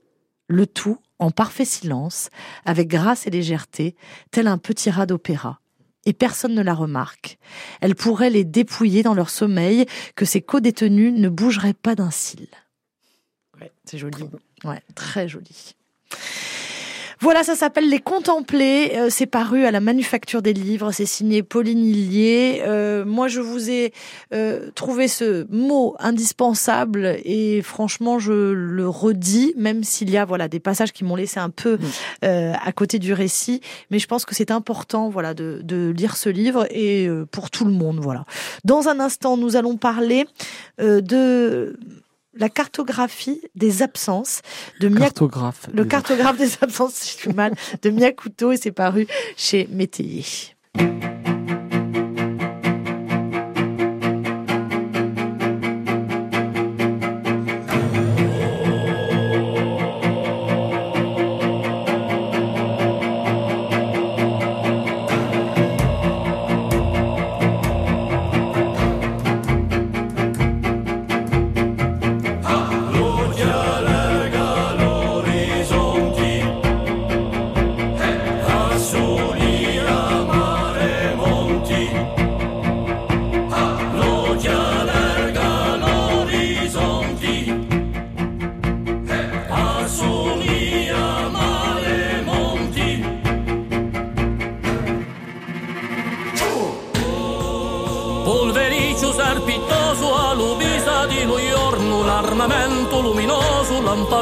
Le 0.49 0.67
tout 0.67 0.99
en 1.19 1.31
parfait 1.31 1.65
silence, 1.65 2.31
avec 2.65 2.89
grâce 2.89 3.27
et 3.27 3.31
légèreté, 3.31 3.95
tel 4.31 4.47
un 4.47 4.59
petit 4.59 4.91
rat 4.91 5.07
d'opéra. 5.07 5.61
Et 6.05 6.13
personne 6.13 6.55
ne 6.55 6.63
la 6.63 6.75
remarque. 6.75 7.39
Elle 7.81 7.95
pourrait 7.95 8.31
les 8.31 8.45
dépouiller 8.45 9.05
dans 9.05 9.15
leur 9.15 9.31
sommeil, 9.31 9.87
que 10.17 10.25
ses 10.25 10.43
co-détenus 10.43 11.15
ne 11.15 11.29
bougeraient 11.29 11.75
pas 11.75 11.95
d'un 11.95 12.11
cil. 12.11 12.49
c'est 13.85 13.99
joli. 13.99 14.25
Ouais, 14.65 14.83
très 14.95 15.29
joli. 15.29 15.75
Voilà, 17.23 17.45
ça 17.45 17.55
s'appelle 17.55 17.89
Les 17.89 18.01
Contemplés. 18.01 18.95
Euh, 18.97 19.07
c'est 19.09 19.27
paru 19.27 19.65
à 19.65 19.71
la 19.71 19.79
Manufacture 19.79 20.43
des 20.43 20.53
Livres. 20.53 20.91
C'est 20.91 21.07
signé 21.07 21.45
Pauline 21.45 21.85
Hillier. 21.85 22.65
Euh, 22.67 23.05
moi, 23.05 23.29
je 23.29 23.41
vous 23.41 23.71
ai 23.71 23.93
euh, 24.35 24.73
trouvé 24.75 25.07
ce 25.07 25.47
mot 25.49 25.95
indispensable 26.01 27.21
et 27.25 27.63
franchement, 27.63 28.19
je 28.19 28.33
le 28.33 28.89
redis, 28.89 29.55
même 29.57 29.85
s'il 29.85 30.11
y 30.11 30.17
a 30.17 30.25
voilà 30.25 30.49
des 30.49 30.59
passages 30.59 30.91
qui 30.91 31.05
m'ont 31.05 31.15
laissé 31.15 31.39
un 31.39 31.51
peu 31.51 31.79
à 32.23 32.73
côté 32.73 32.99
du 32.99 33.13
récit. 33.13 33.61
Mais 33.93 34.01
je 34.01 34.09
pense 34.09 34.25
que 34.25 34.35
c'est 34.35 34.51
important, 34.51 35.09
voilà, 35.09 35.33
de, 35.33 35.61
de, 35.63 35.95
lire 35.97 36.17
ce 36.17 36.29
livre 36.29 36.67
et 36.71 37.09
pour 37.31 37.51
tout 37.51 37.65
le 37.65 37.71
monde, 37.71 38.01
voilà. 38.01 38.25
Dans 38.65 38.89
un 38.89 38.99
instant, 38.99 39.37
nous 39.37 39.55
allons 39.55 39.77
parler 39.77 40.27
de 40.79 41.77
la 42.35 42.49
cartographie 42.49 43.43
des 43.55 43.83
absences 43.83 44.43
de 44.81 44.89
Mia... 44.89 45.01
Cartographe. 45.01 45.69
Le 45.73 45.85
cartographe 45.85 46.39
des 46.39 46.53
absences, 46.61 47.19
j'ai 47.23 47.33
mal, 47.33 47.55
de 47.83 47.91
Miyakuto 47.91 48.53
et 48.53 48.57
c'est 48.57 48.73
paru 48.73 49.07
chez 49.37 49.69
Métayer. 49.71 50.25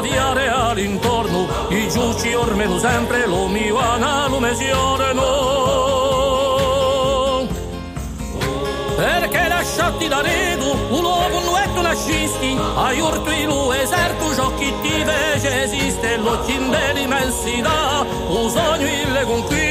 caviare 0.01 0.47
all'intorno, 0.49 1.47
i 1.69 1.87
giuci 1.87 2.33
ormeno 2.33 2.79
sempre 2.79 3.27
lo 3.27 3.45
mi 3.47 3.69
vanno 3.69 4.29
lume 4.29 4.55
giorno. 4.55 5.27
Perché 8.95 9.47
lasciati 9.47 10.07
da 10.07 10.21
redu, 10.21 10.71
un 10.89 11.01
luogo 11.01 11.39
non 11.39 11.73
tu 11.75 11.81
nascisti, 11.81 12.57
a 12.57 12.91
urto 12.93 13.29
ilu 13.29 13.69
ciò 14.31 14.33
giochi 14.33 14.73
ti 14.81 14.99
invece 14.99 15.63
esiste, 15.63 16.17
lo 16.17 16.43
cin 16.45 16.71
dell'immensità, 16.71 18.03
un 18.27 18.49
sogno 18.49 18.87
in 18.87 19.11
le 19.11 19.23
conquiste. 19.23 19.70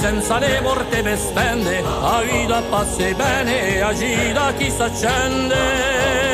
Senza 0.00 0.38
le 0.38 0.60
porte 0.62 1.02
per 1.02 1.18
stende 1.18 1.82
a 1.84 2.22
vita 2.22 2.62
passi 2.62 3.12
bene 3.14 3.74
e 3.74 3.80
agita 3.80 4.52
chi 4.54 4.70
s'accende 4.70 6.29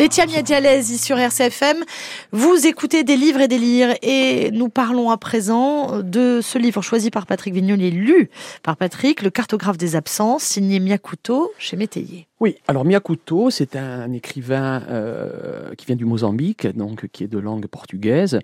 Laetitia 0.00 0.24
Miadialesi 0.24 0.96
sur 0.96 1.18
RCFM. 1.18 1.84
Vous 2.32 2.66
écoutez 2.66 3.04
des 3.04 3.18
livres 3.18 3.42
et 3.42 3.48
des 3.48 3.58
livres 3.58 3.92
et 4.00 4.50
nous 4.50 4.70
parlons 4.70 5.10
à 5.10 5.18
présent 5.18 6.00
de 6.00 6.40
ce 6.42 6.56
livre 6.56 6.80
choisi 6.80 7.10
par 7.10 7.26
Patrick 7.26 7.52
Vignol 7.52 7.82
et 7.82 7.90
lu 7.90 8.30
par 8.62 8.78
Patrick, 8.78 9.20
Le 9.20 9.28
cartographe 9.28 9.76
des 9.76 9.96
absences, 9.96 10.42
signé 10.42 10.80
Miyakuto 10.80 11.52
chez 11.58 11.76
Métayer. 11.76 12.29
Oui, 12.40 12.56
alors 12.66 12.86
Miyakuto, 12.86 13.50
c'est 13.50 13.76
un 13.76 14.10
écrivain 14.12 14.82
euh, 14.88 15.74
qui 15.74 15.84
vient 15.84 15.94
du 15.94 16.06
Mozambique, 16.06 16.66
donc 16.68 17.06
qui 17.12 17.22
est 17.22 17.28
de 17.28 17.38
langue 17.38 17.66
portugaise, 17.66 18.38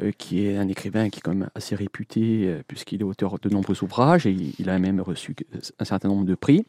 euh, 0.00 0.10
qui 0.18 0.44
est 0.44 0.56
un 0.56 0.66
écrivain 0.66 1.10
qui 1.10 1.18
est 1.18 1.22
quand 1.22 1.32
même 1.32 1.48
assez 1.54 1.76
réputé 1.76 2.46
euh, 2.46 2.62
puisqu'il 2.66 3.02
est 3.02 3.04
auteur 3.04 3.38
de 3.38 3.48
nombreux 3.48 3.84
ouvrages 3.84 4.26
et 4.26 4.36
il, 4.58 4.68
a 4.68 4.76
même 4.80 5.00
reçu 5.00 5.36
un 5.78 5.84
certain 5.84 6.08
nombre 6.08 6.24
de 6.24 6.34
prix, 6.34 6.66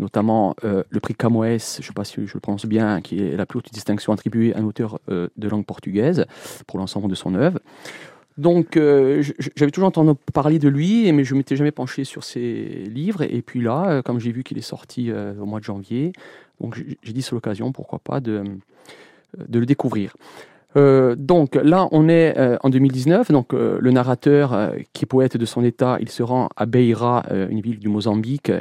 notamment 0.00 0.56
le 0.64 1.00
prix 1.00 1.14
Camões, 1.14 1.44
je 1.44 1.52
ne 1.52 1.58
sais 1.84 1.92
pas 1.94 2.02
si 2.02 2.26
je 2.26 2.34
le 2.34 2.40
prononce 2.40 2.66
bien, 2.66 3.00
qui 3.00 3.20
est 3.20 3.36
la 3.36 3.46
plus 3.46 3.60
haute 3.60 3.72
distinction 3.72 4.12
attribuée 4.12 4.52
à 4.56 4.58
un 4.58 4.64
auteur 4.64 4.98
de 5.08 5.48
langue 5.48 5.64
portugaise 5.64 6.26
pour 6.66 6.80
l'ensemble 6.80 7.08
de 7.08 7.14
son 7.14 7.36
œuvre. 7.36 7.60
Donc, 8.38 8.76
euh, 8.76 9.20
j'avais 9.56 9.72
toujours 9.72 9.88
entendu 9.88 10.12
parler 10.32 10.60
de 10.60 10.68
lui, 10.68 11.12
mais 11.12 11.24
je 11.24 11.34
m'étais 11.34 11.56
jamais 11.56 11.72
penché 11.72 12.04
sur 12.04 12.22
ses 12.22 12.84
livres. 12.88 13.22
Et 13.22 13.42
puis 13.42 13.60
là, 13.60 13.86
euh, 13.88 14.02
comme 14.02 14.20
j'ai 14.20 14.30
vu 14.30 14.44
qu'il 14.44 14.56
est 14.58 14.62
sorti 14.62 15.10
euh, 15.10 15.34
au 15.40 15.44
mois 15.44 15.58
de 15.58 15.64
janvier, 15.64 16.12
donc 16.60 16.80
j'ai 17.02 17.12
dit 17.12 17.20
c'est 17.20 17.32
l'occasion, 17.32 17.72
pourquoi 17.72 17.98
pas, 17.98 18.20
de, 18.20 18.44
le 19.52 19.66
découvrir. 19.66 20.16
Donc 20.76 21.56
là, 21.56 21.88
on 21.90 22.08
est 22.08 22.36
en 22.62 22.70
2019. 22.70 23.32
Donc 23.32 23.52
le 23.52 23.90
narrateur, 23.90 24.72
qui 24.92 25.04
est 25.04 25.06
poète 25.06 25.36
de 25.36 25.44
son 25.44 25.64
état, 25.64 25.98
il 26.00 26.08
se 26.08 26.22
rend 26.22 26.48
à 26.56 26.66
Beira, 26.66 27.24
une 27.50 27.60
ville 27.60 27.80
du 27.80 27.88
Mozambique, 27.88 28.52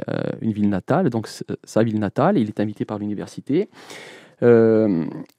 une 0.41 0.51
ville 0.51 0.69
natale, 0.69 1.11
donc 1.11 1.27
sa 1.63 1.83
ville 1.83 1.99
natale. 1.99 2.39
Il 2.39 2.47
est 2.47 2.59
invité 2.59 2.85
par 2.85 2.97
l'université. 2.97 3.69
Et 4.41 4.45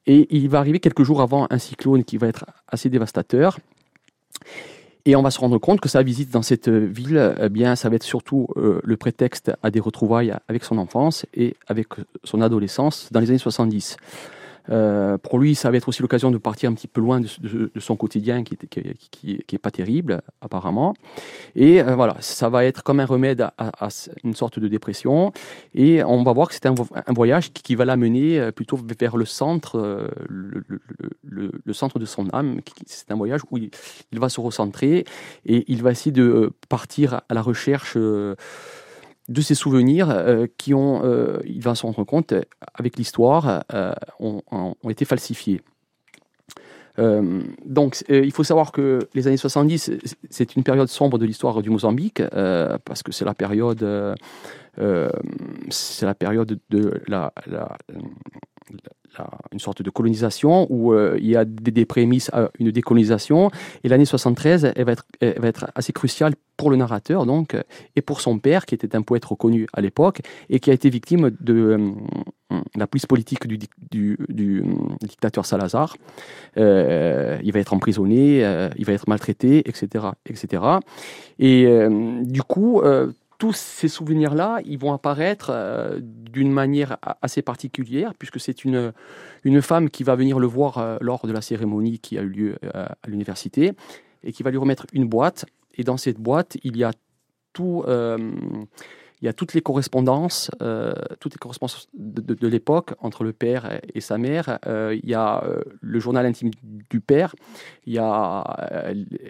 il 0.07 0.49
va 0.49 0.59
arriver 0.59 0.79
quelques 0.79 1.03
jours 1.03 1.21
avant 1.21 1.49
un 1.51 1.59
cyclone 1.59 2.05
qui 2.05 2.17
va 2.17 2.29
être 2.29 2.45
assez 2.69 2.89
dévastateur. 2.89 3.59
Et 5.05 5.17
on 5.17 5.23
va 5.23 5.31
se 5.31 5.41
rendre 5.41 5.59
compte 5.59 5.81
que 5.81 5.89
sa 5.89 6.03
visite 6.03 6.31
dans 6.31 6.43
cette 6.43 6.69
ville, 6.69 7.35
eh 7.41 7.49
bien, 7.49 7.77
ça 7.77 7.89
va 7.89 7.97
être 7.97 8.03
surtout 8.03 8.49
euh, 8.57 8.81
le 8.85 8.97
prétexte 8.97 9.51
à 9.63 9.71
des 9.71 9.81
retrouvailles 9.81 10.35
avec 10.49 10.65
son 10.65 10.77
enfance 10.77 11.25
et 11.33 11.57
avec 11.67 11.89
son 12.25 12.43
adolescence 12.43 13.09
dans 13.11 13.21
les 13.21 13.31
années 13.31 13.39
70. 13.39 13.97
Euh, 14.71 15.19
pour 15.19 15.39
lui, 15.39 15.55
ça 15.55 15.71
va 15.71 15.77
être 15.77 15.89
aussi 15.89 16.03
l'occasion 16.03 16.31
de 16.31 16.39
partir 16.39 16.71
un 16.71 16.75
petit 16.75 16.89
peu 16.89 17.01
loin 17.01 17.21
de, 17.21 17.71
son 17.79 17.97
quotidien 17.97 18.43
qui, 18.45 18.57
qui, 19.11 19.41
est 19.53 19.59
pas 19.59 19.71
terrible, 19.71 20.21
apparemment. 20.41 20.95
Et 21.55 21.81
euh, 21.83 21.95
voilà, 21.95 22.17
ça 22.21 22.49
va 22.49 22.65
être 22.65 22.83
comme 22.83 23.01
un 23.01 23.07
remède 23.07 23.49
à, 23.57 23.89
une 24.25 24.35
sorte 24.35 24.59
de 24.59 24.69
dépression. 24.69 25.33
Et 25.75 26.03
on 26.05 26.23
va 26.23 26.33
voir 26.33 26.49
que 26.49 26.55
c'est 26.55 26.67
un, 26.67 26.75
vo- 26.75 26.89
un 26.95 27.13
voyage 27.13 27.53
qui, 27.53 27.75
va 27.75 27.85
l'amener 27.85 28.39
euh, 28.39 28.51
plutôt 28.53 28.79
vers 28.99 29.17
le 29.17 29.25
centre, 29.25 30.11
le, 30.29 31.73
centre 31.73 31.99
de 31.99 32.07
son 32.07 32.29
âme. 32.33 32.61
C'est 32.87 33.11
un 33.11 33.17
voyage 33.17 33.41
où 33.51 33.59
il, 33.59 33.71
va 34.13 34.29
se 34.29 34.41
recentrer 34.41 35.05
et 35.47 35.65
il 35.71 35.83
va 35.83 35.93
essayer 35.93 36.13
de 36.13 36.53
partir 36.69 37.21
à 37.29 37.35
la 37.35 37.43
recherche 37.43 37.97
de 39.29 39.41
ses 39.41 39.55
souvenirs 39.55 40.11
euh, 40.11 40.47
qui 40.57 40.75
ont, 40.75 41.05
euh, 41.05 41.39
il 41.45 41.63
va 41.63 41.75
se 41.75 41.83
rendre 41.83 42.03
compte, 42.05 42.33
euh, 42.33 42.43
avec 42.75 42.97
l'histoire, 42.97 43.65
ont, 44.19 44.75
été 44.89 45.05
falsifiés. 45.05 45.61
Donc, 47.65 48.05
il 48.09 48.33
faut 48.33 48.43
savoir 48.43 48.73
que 48.73 48.99
les 49.15 49.29
années 49.29 49.37
70, 49.37 49.93
c'est 50.31 50.57
une 50.57 50.65
période 50.65 50.89
sombre 50.89 51.17
de 51.17 51.27
l'histoire 51.27 51.63
du 51.63 51.71
Mozambique, 51.71 52.21
parce 52.85 53.05
que 53.05 53.13
c'est 53.13 53.25
la 53.25 53.35
période, 53.35 53.79
de 53.79 54.15
la- 57.07 57.33
une 59.53 59.59
sorte 59.59 59.83
de 59.83 59.91
colonisation 59.91 60.67
où 60.71 60.93
euh, 60.93 61.19
il 61.21 61.29
y 61.29 61.37
a 61.37 61.45
des, 61.45 61.71
des 61.71 61.85
prémices 61.85 62.31
à 62.33 62.51
une 62.59 62.71
décolonisation. 62.71 63.51
Et 63.85 63.89
l'année 63.89 64.05
73, 64.05 64.73
elle 64.77 64.85
va, 64.85 64.93
être, 64.93 65.05
elle 65.21 65.41
va 65.41 65.49
être 65.49 65.71
assez 65.75 65.93
cruciale 65.93 66.35
pour 66.57 66.71
le 66.71 66.77
narrateur, 66.77 67.25
donc, 67.25 67.57
et 67.95 68.03
pour 68.03 68.21
son 68.21 68.41
père, 68.41 68.67
qui 68.67 68.75
était 68.75 68.97
un 68.97 69.03
poète 69.03 69.25
reconnu 69.25 69.69
à 69.73 69.81
l'époque, 69.81 70.23
et 70.51 70.59
qui 70.59 70.71
a 70.71 70.73
été 70.73 70.91
victime 70.91 71.31
de 71.41 71.55
euh, 71.55 72.59
la 72.75 72.89
police 72.89 73.07
politique 73.07 73.47
du, 73.47 73.59
euh, 73.95 74.63
dictateur 75.01 75.47
Salazar. 75.47 75.97
Il 76.57 77.53
va 77.53 77.61
être 77.61 77.75
emprisonné, 77.75 78.39
il 78.77 78.85
va 78.85 78.93
être 78.93 79.09
maltraité, 79.09 79.69
etc. 79.69 80.07
etc. 80.27 80.63
Et 81.39 81.69
du 82.23 82.43
coup, 82.43 82.83
tous 83.39 83.53
ces 83.53 83.87
souvenirs-là, 83.87 84.61
ils 84.65 84.79
vont 84.79 84.93
apparaître 84.93 85.51
euh, 85.51 86.01
d'une 86.03 86.51
manière 86.51 86.99
assez 87.23 87.41
particulière, 87.41 88.13
puisque 88.19 88.41
c'est 88.41 88.65
une, 88.65 88.93
une 89.45 89.63
femme 89.63 89.91
qui 89.91 90.03
va 90.03 90.17
venir 90.17 90.41
le 90.41 90.49
voir 90.49 90.79
euh, 90.79 90.99
lors 91.01 91.25
de 91.27 91.33
la 91.33 91.41
cérémonie 91.41 92.01
qui 92.01 92.19
a 92.19 92.23
eu 92.23 92.29
lieu 92.29 92.57
euh, 92.65 92.71
à 92.75 93.07
l'université, 93.07 93.73
et 94.25 94.33
qui 94.33 94.43
va 94.43 94.51
lui 94.51 94.59
remettre 94.59 94.87
une 94.93 95.09
boîte. 95.09 95.47
Et 95.77 95.85
dans 95.85 95.97
cette 95.97 96.19
boîte, 96.19 96.59
il 96.65 96.77
y 96.77 96.83
a 96.83 96.91
tout... 97.53 97.85
il 97.87 99.25
y 99.25 99.29
a 99.29 99.33
toutes 99.33 99.55
les 99.55 99.61
correspondances, 99.61 100.51
toutes 101.21 101.35
les 101.35 101.39
correspondances 101.39 101.89
de, 101.95 102.47
l'époque 102.49 102.95
entre 103.01 103.23
le 103.23 103.33
père 103.33 103.81
et 103.95 104.01
sa 104.01 104.19
mère. 104.19 104.59
Il 104.67 105.09
y 105.09 105.15
a 105.15 105.45
le 105.81 106.01
journal 106.01 106.27
intime 106.27 106.51
du 106.91 107.01
père. 107.01 107.35
Il 107.87 107.93
y 107.93 107.99
a 107.99 108.45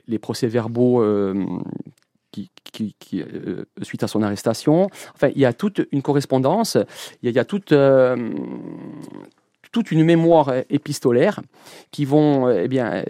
les 0.07 0.18
procès-verbaux 0.18 1.03
qui, 2.30 2.50
euh, 3.14 3.64
suite 3.82 4.02
à 4.02 4.08
son 4.08 4.22
arrestation. 4.22 4.88
Enfin, 5.14 5.30
il 5.34 5.40
y 5.40 5.44
a 5.44 5.52
toute 5.52 5.86
une 5.92 6.02
correspondance. 6.02 6.76
Il 7.22 7.30
y 7.30 7.38
a, 7.38 7.44
toute 7.44 7.72
euh, 7.72 8.30
toute 9.72 9.90
une 9.90 10.04
mémoire 10.04 10.52
épistolaire 10.70 11.40
qui 11.90 12.04
vont, 12.04 12.48
euh, 12.48 12.62
eh 12.64 12.68
bien, 12.68 13.04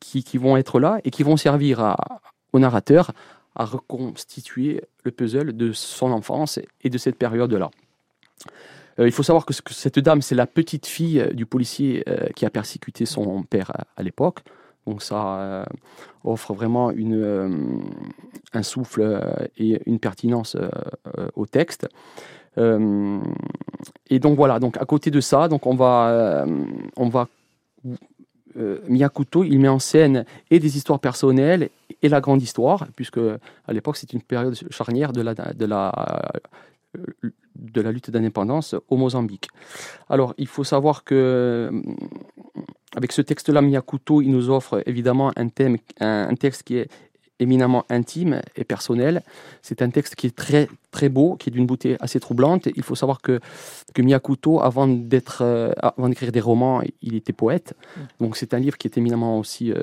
qui, 0.00 0.22
qui 0.22 0.38
vont 0.38 0.56
être 0.56 0.80
là 0.80 1.00
et 1.04 1.10
qui 1.10 1.22
vont 1.22 1.36
servir 1.36 1.96
au 2.52 2.58
narrateur 2.58 3.12
à 3.56 3.64
reconstituer 3.64 4.82
le 5.04 5.10
puzzle 5.12 5.56
de 5.56 5.72
son 5.72 6.10
enfance 6.10 6.58
et 6.82 6.90
de 6.90 6.98
cette 6.98 7.16
période-là. 7.16 7.70
il 8.98 9.12
faut 9.12 9.22
savoir 9.22 9.46
que, 9.46 9.54
cette 9.54 10.00
dame, 10.00 10.22
c'est 10.22 10.34
la 10.34 10.46
petite 10.46 10.86
fille 10.86 11.24
du 11.34 11.46
policier 11.46 12.04
qui 12.34 12.44
a 12.46 12.50
persécuté 12.50 13.06
son 13.06 13.44
père 13.44 13.70
à, 13.96 14.02
l'époque. 14.02 14.40
Donc 14.86 15.02
ça 15.02 15.64
offre 16.24 16.52
vraiment 16.54 16.90
une, 16.90 17.82
un 18.52 18.62
souffle 18.62 19.20
et 19.56 19.80
une 19.86 19.98
pertinence 19.98 20.56
au 21.34 21.46
texte. 21.46 21.88
et 22.56 24.18
donc 24.18 24.36
voilà, 24.36 24.58
donc 24.58 24.76
à 24.76 24.84
côté 24.84 25.10
de 25.10 25.20
ça, 25.20 25.48
donc 25.48 25.66
on 25.66 25.74
va, 25.74 26.46
on 26.96 27.08
va 27.08 27.28
euh, 28.56 28.78
Miyakuto, 28.88 29.42
il 29.42 29.58
met 29.58 29.68
en 29.68 29.78
scène 29.78 30.24
et 30.50 30.60
des 30.60 30.76
histoires 30.76 31.00
personnelles 31.00 31.70
et 32.02 32.08
la 32.08 32.20
grande 32.20 32.40
histoire, 32.40 32.86
puisque 32.94 33.18
à 33.18 33.72
l'époque 33.72 33.96
c'est 33.96 34.12
une 34.12 34.22
période 34.22 34.54
charnière 34.70 35.12
de 35.12 35.22
la, 35.22 35.34
de 35.34 35.64
la, 35.64 36.30
euh, 36.96 37.30
de 37.56 37.80
la 37.80 37.92
lutte 37.92 38.10
d'indépendance 38.10 38.74
au 38.88 38.96
Mozambique. 38.96 39.48
Alors 40.08 40.34
il 40.38 40.46
faut 40.46 40.64
savoir 40.64 41.04
que 41.04 41.14
euh, 41.14 41.82
avec 42.96 43.12
ce 43.12 43.22
texte-là, 43.22 43.60
Miyakuto, 43.60 44.22
il 44.22 44.30
nous 44.30 44.50
offre 44.50 44.82
évidemment 44.86 45.32
un 45.36 45.48
thème, 45.48 45.78
un 46.00 46.34
texte 46.34 46.62
qui 46.62 46.76
est 46.76 46.88
éminemment 47.40 47.84
intime 47.88 48.40
et 48.56 48.64
personnel. 48.64 49.22
C'est 49.62 49.82
un 49.82 49.90
texte 49.90 50.14
qui 50.14 50.28
est 50.28 50.36
très 50.36 50.68
très 50.94 51.08
beau, 51.08 51.34
qui 51.36 51.50
est 51.50 51.52
d'une 51.52 51.66
beauté 51.66 51.96
assez 52.00 52.20
troublante. 52.20 52.68
Il 52.76 52.84
faut 52.84 52.94
savoir 52.94 53.20
que, 53.20 53.40
que 53.94 54.00
Miyakuto, 54.00 54.60
avant 54.60 54.86
d'être, 54.86 55.42
euh, 55.42 55.72
avant 55.76 56.08
d'écrire 56.08 56.32
des 56.32 56.40
romans, 56.40 56.82
il 57.02 57.14
était 57.16 57.32
poète. 57.32 57.74
Mm. 57.74 58.00
Donc 58.20 58.36
c'est 58.36 58.54
un 58.54 58.60
livre 58.60 58.78
qui 58.78 58.86
est 58.86 58.96
éminemment 58.96 59.38
aussi, 59.38 59.72
euh, 59.72 59.82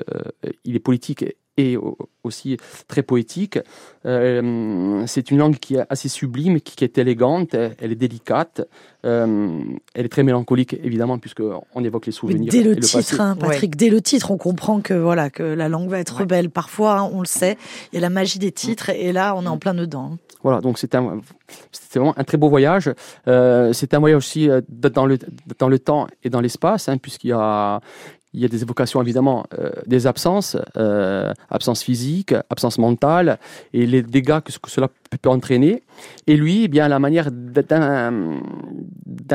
il 0.64 0.74
est 0.74 0.84
politique 0.90 1.24
et 1.56 1.76
aussi 2.24 2.56
très 2.88 3.02
poétique. 3.02 3.58
Euh, 4.06 5.04
c'est 5.06 5.30
une 5.30 5.38
langue 5.38 5.56
qui 5.56 5.74
est 5.74 5.84
assez 5.90 6.08
sublime, 6.08 6.60
qui, 6.60 6.82
est 6.84 6.96
élégante, 6.98 7.54
elle 7.54 7.92
est 7.92 7.96
délicate, 7.96 8.66
euh, 9.04 9.60
elle 9.94 10.06
est 10.06 10.08
très 10.08 10.22
mélancolique 10.22 10.74
évidemment 10.82 11.18
puisque 11.18 11.42
on 11.74 11.84
évoque 11.84 12.06
les 12.06 12.12
souvenirs. 12.12 12.50
dès 12.50 12.62
le, 12.62 12.76
titre, 12.76 13.20
hein, 13.20 13.36
Patrick, 13.38 13.76
dès 13.76 13.90
le 13.90 14.00
titre, 14.00 14.30
on 14.30 14.38
comprend 14.38 14.80
que 14.80 14.94
voilà 14.94 15.30
que 15.30 15.42
la 15.42 15.68
langue 15.68 15.88
va 15.88 15.98
être 15.98 16.24
belle. 16.24 16.48
Parfois, 16.48 17.00
hein, 17.00 17.10
on 17.12 17.20
le 17.20 17.26
sait, 17.26 17.58
il 17.92 17.96
y 17.96 17.98
a 17.98 18.00
la 18.00 18.10
magie 18.10 18.38
des 18.38 18.52
titres 18.52 18.90
et 18.90 19.12
là, 19.12 19.34
on 19.36 19.44
est 19.44 19.48
en 19.48 19.58
plein 19.58 19.74
dedans. 19.74 20.16
Voilà, 20.42 20.60
donc 20.60 20.78
c'est 20.78 20.94
un, 20.94 21.01
c'est 21.70 21.98
vraiment 21.98 22.18
un 22.18 22.24
très 22.24 22.38
beau 22.38 22.48
voyage. 22.48 22.92
Euh, 23.28 23.72
c'est 23.72 23.94
un 23.94 23.98
voyage 23.98 24.18
aussi 24.18 24.48
dans 24.68 25.06
le 25.06 25.18
dans 25.58 25.68
le 25.68 25.78
temps 25.78 26.06
et 26.22 26.30
dans 26.30 26.40
l'espace, 26.40 26.88
hein, 26.88 26.98
puisqu'il 26.98 27.28
y 27.28 27.32
a 27.32 27.80
il 28.34 28.40
y 28.40 28.44
a 28.44 28.48
des 28.48 28.62
évocations 28.62 29.02
évidemment 29.02 29.46
euh, 29.58 29.70
des 29.86 30.06
absences, 30.06 30.56
euh, 30.76 31.32
absence 31.50 31.82
physique, 31.82 32.34
absence 32.48 32.78
mentale, 32.78 33.38
et 33.72 33.86
les 33.86 34.02
dégâts 34.02 34.40
que, 34.40 34.52
cela 34.66 34.88
peut 34.88 35.28
entraîner. 35.28 35.82
Et 36.26 36.36
lui, 36.36 36.64
eh 36.64 36.68
bien, 36.68 36.86
à 36.86 36.88
la 36.88 36.98
manière 36.98 37.30
d'un 37.30 38.32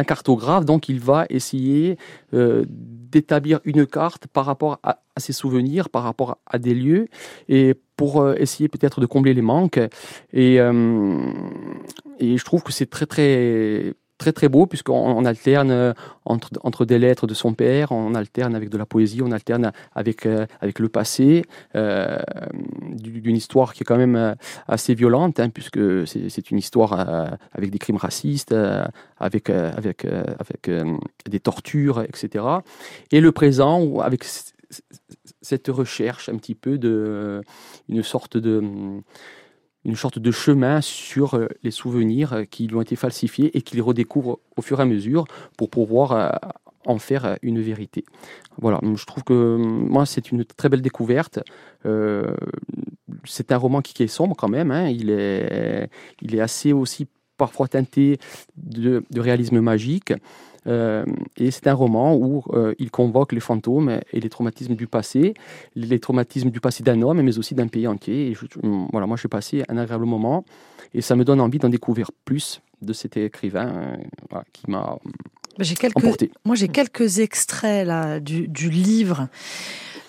cartographe, 0.04 0.66
donc 0.66 0.90
il 0.90 1.00
va 1.00 1.26
essayer 1.30 1.98
euh, 2.34 2.66
d'établir 2.68 3.60
une 3.66 3.86
carte 3.86 4.26
par 4.28 4.46
rapport 4.46 4.80
à, 4.84 5.00
à, 5.16 5.20
ses 5.20 5.34
souvenirs, 5.34 5.90
par 5.90 6.04
rapport 6.04 6.40
à 6.48 6.58
des 6.58 6.74
lieux, 6.74 7.08
et 7.50 7.76
pour 7.98 8.22
euh, 8.22 8.36
essayer 8.38 8.70
peut-être 8.70 9.02
de 9.02 9.06
combler 9.06 9.34
les 9.34 9.42
manques. 9.42 9.80
Et, 10.32 10.62
euh, 10.62 11.20
et 12.20 12.38
je 12.38 12.46
trouve 12.46 12.64
que 12.64 12.72
c'est 12.72 12.90
très 12.90 13.06
très 13.06 13.94
très 14.20 14.32
très 14.32 14.50
beau 14.50 14.66
puisqu'on 14.66 15.26
alterne 15.26 15.70
euh, 15.70 15.94
entre, 16.26 16.50
entre 16.64 16.86
des 16.86 16.98
lettres 16.98 17.28
de 17.28 17.36
son 17.36 17.54
père, 17.54 17.92
on 17.92 18.16
alterne 18.16 18.56
avec 18.56 18.70
de 18.70 18.78
la 18.78 18.88
poésie, 18.88 19.22
on 19.22 19.32
alterne 19.32 19.72
avec, 19.94 20.26
avec 20.60 20.80
le 20.80 20.90
passé, 20.90 21.44
d'une 21.76 23.36
histoire 23.36 23.74
qui 23.74 23.84
est 23.84 23.86
quand 23.86 23.98
même 23.98 24.36
assez 24.68 24.96
violente, 24.96 25.40
hein, 25.40 25.50
puisque 25.50 26.08
c'est 26.08 26.52
une 26.52 26.58
histoire 26.58 26.94
avec 27.54 27.70
des 27.70 27.78
crimes 27.78 27.98
racistes, 27.98 28.56
avec, 29.20 29.50
avec, 29.50 30.06
avec 30.06 30.70
des 31.30 31.40
tortures, 31.40 32.02
etc. 32.02 32.44
Et 33.12 33.22
le 33.22 33.32
présent, 33.32 34.00
avec 34.00 34.26
cette 35.48 35.68
recherche 35.70 36.28
un 36.28 36.36
petit 36.36 36.56
peu 36.56 36.78
de 36.78 37.42
une 37.88 38.04
sorte 38.04 38.36
de 38.36 38.62
une 39.86 39.96
sorte 39.96 40.20
de 40.20 40.32
chemin 40.32 40.82
sur 40.82 41.36
euh, 41.36 41.48
les 41.64 41.72
souvenirs 41.72 42.34
euh, 42.34 42.44
qui 42.44 42.68
lui 42.68 42.76
ont 42.76 42.82
été 42.82 42.98
falsifiés 42.98 43.58
et 43.58 43.62
qu'il 43.62 43.82
redécouvre 43.82 44.40
au 44.58 44.62
fur 44.62 44.80
et 44.80 44.82
à 44.82 44.86
mesure 44.86 45.24
pour 45.58 45.70
pouvoir 45.70 46.12
euh, 46.12 46.30
en 46.86 46.98
faire 46.98 47.38
une 47.42 47.62
vérité. 47.62 48.04
Voilà, 48.60 48.82
je 48.84 49.06
trouve 49.06 49.24
que 49.24 49.56
moi 49.56 50.06
c'est 50.06 50.32
une 50.32 50.44
très 50.44 50.68
belle 50.68 50.82
découverte. 50.82 51.40
c'est 53.24 53.52
un 53.52 53.58
roman 53.58 53.82
qui, 53.82 54.04
est 54.04 54.08
sombre 54.08 54.36
quand 54.36 54.50
même. 54.50 54.72
Hein. 54.72 54.90
Il, 54.90 55.10
est, 55.10 55.90
il 56.22 56.36
est 56.36 56.42
assez 56.42 56.72
aussi 56.74 57.08
parfois 57.38 57.68
teinté 57.68 58.20
de, 58.56 59.04
de 59.10 59.20
réalisme 59.22 59.60
magique. 59.60 60.14
Euh, 60.68 61.06
et 61.38 61.52
c'est 61.52 61.68
un 61.68 61.74
roman 61.74 62.16
où 62.16 62.44
euh, 62.54 62.74
il 62.80 62.92
convoque 62.92 63.32
les 63.32 63.40
fantômes 63.40 64.00
et 64.12 64.20
les 64.20 64.30
traumatismes 64.30 64.76
du 64.76 64.88
passé, 64.88 65.34
les 65.76 66.00
traumatismes 66.00 66.50
du 66.50 66.60
passé 66.60 66.84
d'un 66.84 67.02
homme, 67.02 67.22
mais 67.22 67.38
aussi 67.38 67.56
d'un 67.56 67.68
pays 67.68 67.88
entier. 67.88 68.32
Et 68.32 68.38
voilà, 68.92 69.08
moi, 69.08 69.16
je 69.16 69.22
suis 69.22 69.30
passé 69.30 69.64
un 69.70 69.78
agréable 69.78 70.06
moment 70.06 70.44
et 70.94 71.02
ça 71.02 71.16
me 71.16 71.24
donne 71.24 71.42
envie 71.42 71.60
d'en 71.60 71.70
découvrir 71.70 72.12
plus 72.26 72.62
de 72.82 72.94
cet 72.94 73.18
écrivain 73.18 73.98
qui 74.54 74.70
m'a 74.70 74.98
j'ai 75.60 75.76
quelques, 75.76 76.30
moi 76.46 76.56
j'ai 76.56 76.68
quelques 76.68 77.18
extraits 77.20 77.88
là 77.88 78.20
du, 78.20 78.48
du 78.48 78.70
livre 78.70 79.28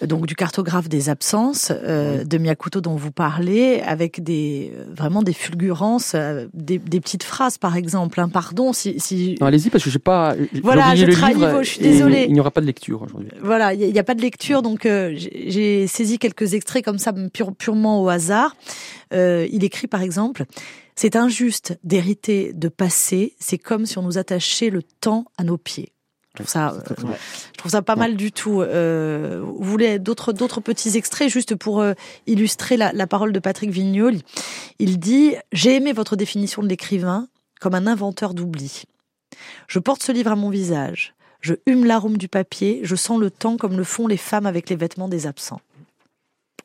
donc 0.07 0.27
du 0.27 0.35
cartographe 0.35 0.89
des 0.89 1.09
absences 1.09 1.73
euh, 1.73 2.25
de 2.25 2.39
Miyakuto 2.39 2.81
dont 2.81 2.95
vous 2.95 3.11
parlez, 3.11 3.81
avec 3.81 4.23
des 4.23 4.73
euh, 4.77 4.85
vraiment 4.95 5.23
des 5.23 5.33
fulgurances, 5.33 6.13
euh, 6.15 6.47
des, 6.55 6.79
des, 6.79 7.01
petites 7.01 7.25
phrases 7.25 7.59
par 7.59 7.77
exemple. 7.77 8.21
Hein, 8.21 8.29
pardon 8.29 8.73
si. 8.73 9.01
si... 9.01 9.37
Allez-y 9.41 9.71
parce 9.71 9.83
que 9.83 9.91
j'ai 9.91 9.99
pas. 9.99 10.37
Voilà, 10.63 10.95
je 10.95 11.07
livre, 11.07 11.63
je 11.63 11.69
suis 11.69 11.81
désolée. 11.81 12.27
Il 12.29 12.33
n'y 12.33 12.41
aura 12.41 12.51
pas 12.51 12.61
de 12.61 12.67
lecture 12.67 13.03
aujourd'hui. 13.03 13.31
Voilà, 13.43 13.75
il 13.75 13.93
n'y 13.93 13.99
a, 13.99 14.05
pas 14.05 14.15
de 14.15 14.23
lecture, 14.23 14.63
donc 14.63 14.83
j'ai 14.85 15.87
saisi 15.87 16.19
quelques 16.19 16.55
extraits 16.55 16.85
comme 16.85 16.99
ça 16.99 17.13
purement 17.59 18.03
au 18.03 18.09
hasard. 18.09 18.57
Il 19.13 19.65
écrit 19.65 19.87
par 19.87 20.03
exemple. 20.03 20.45
C'est 20.97 21.15
injuste 21.15 21.79
d'hériter 21.85 22.53
de 22.53 22.69
passé, 22.69 23.37
c'est 23.39 23.57
comme 23.57 23.87
si 23.87 23.99
on 23.99 24.03
nous 24.03 24.19
attachait 24.19 24.69
le 24.69 24.83
temps 24.83 25.27
à 25.37 25.45
nos 25.45 25.57
pieds. 25.57 25.93
Je 26.39 26.43
trouve 26.43 26.49
ça, 26.49 26.73
euh, 26.73 26.95
je 27.53 27.59
trouve 27.59 27.71
ça 27.71 27.83
pas 27.83 27.97
mal 27.97 28.17
du 28.17 28.33
tout. 28.33 28.63
Euh, 28.63 29.43
vous 29.45 29.65
voulez 29.65 29.99
d'autres 29.99 30.33
d'autres 30.33 30.61
petits 30.61 30.97
extraits 30.97 31.29
juste 31.29 31.57
pour 31.57 31.81
euh, 31.81 31.95
illustrer 32.27 32.77
la, 32.77 32.93
la, 32.93 33.07
parole 33.07 33.33
de 33.33 33.39
Patrick 33.39 33.71
Vignol. 33.71 34.17
Il 34.79 34.99
dit 34.99 35.35
j'ai 35.53 35.77
aimé 35.77 35.93
votre 35.93 36.17
définition 36.17 36.63
de 36.63 36.69
l'écrivain 36.69 37.29
comme 37.61 37.75
un 37.75 37.87
inventeur 37.87 38.35
d'oubli. 38.35 38.83
Je 39.67 39.79
porte 39.79 40.03
ce 40.03 40.13
livre 40.13 40.31
à 40.31 40.37
mon 40.37 40.51
visage. 40.51 41.15
Je 41.41 41.55
hume 41.67 41.85
l'arôme 41.85 42.19
du 42.19 42.29
papier. 42.29 42.81
Je 42.83 42.97
sens 42.97 43.19
le 43.19 43.31
temps 43.31 43.57
comme 43.57 43.77
le 43.77 43.85
font 43.85 44.07
les 44.07 44.17
femmes 44.17 44.47
avec 44.47 44.71
les 44.71 44.77
vêtements 44.77 45.09
des 45.09 45.27
absents. 45.27 45.61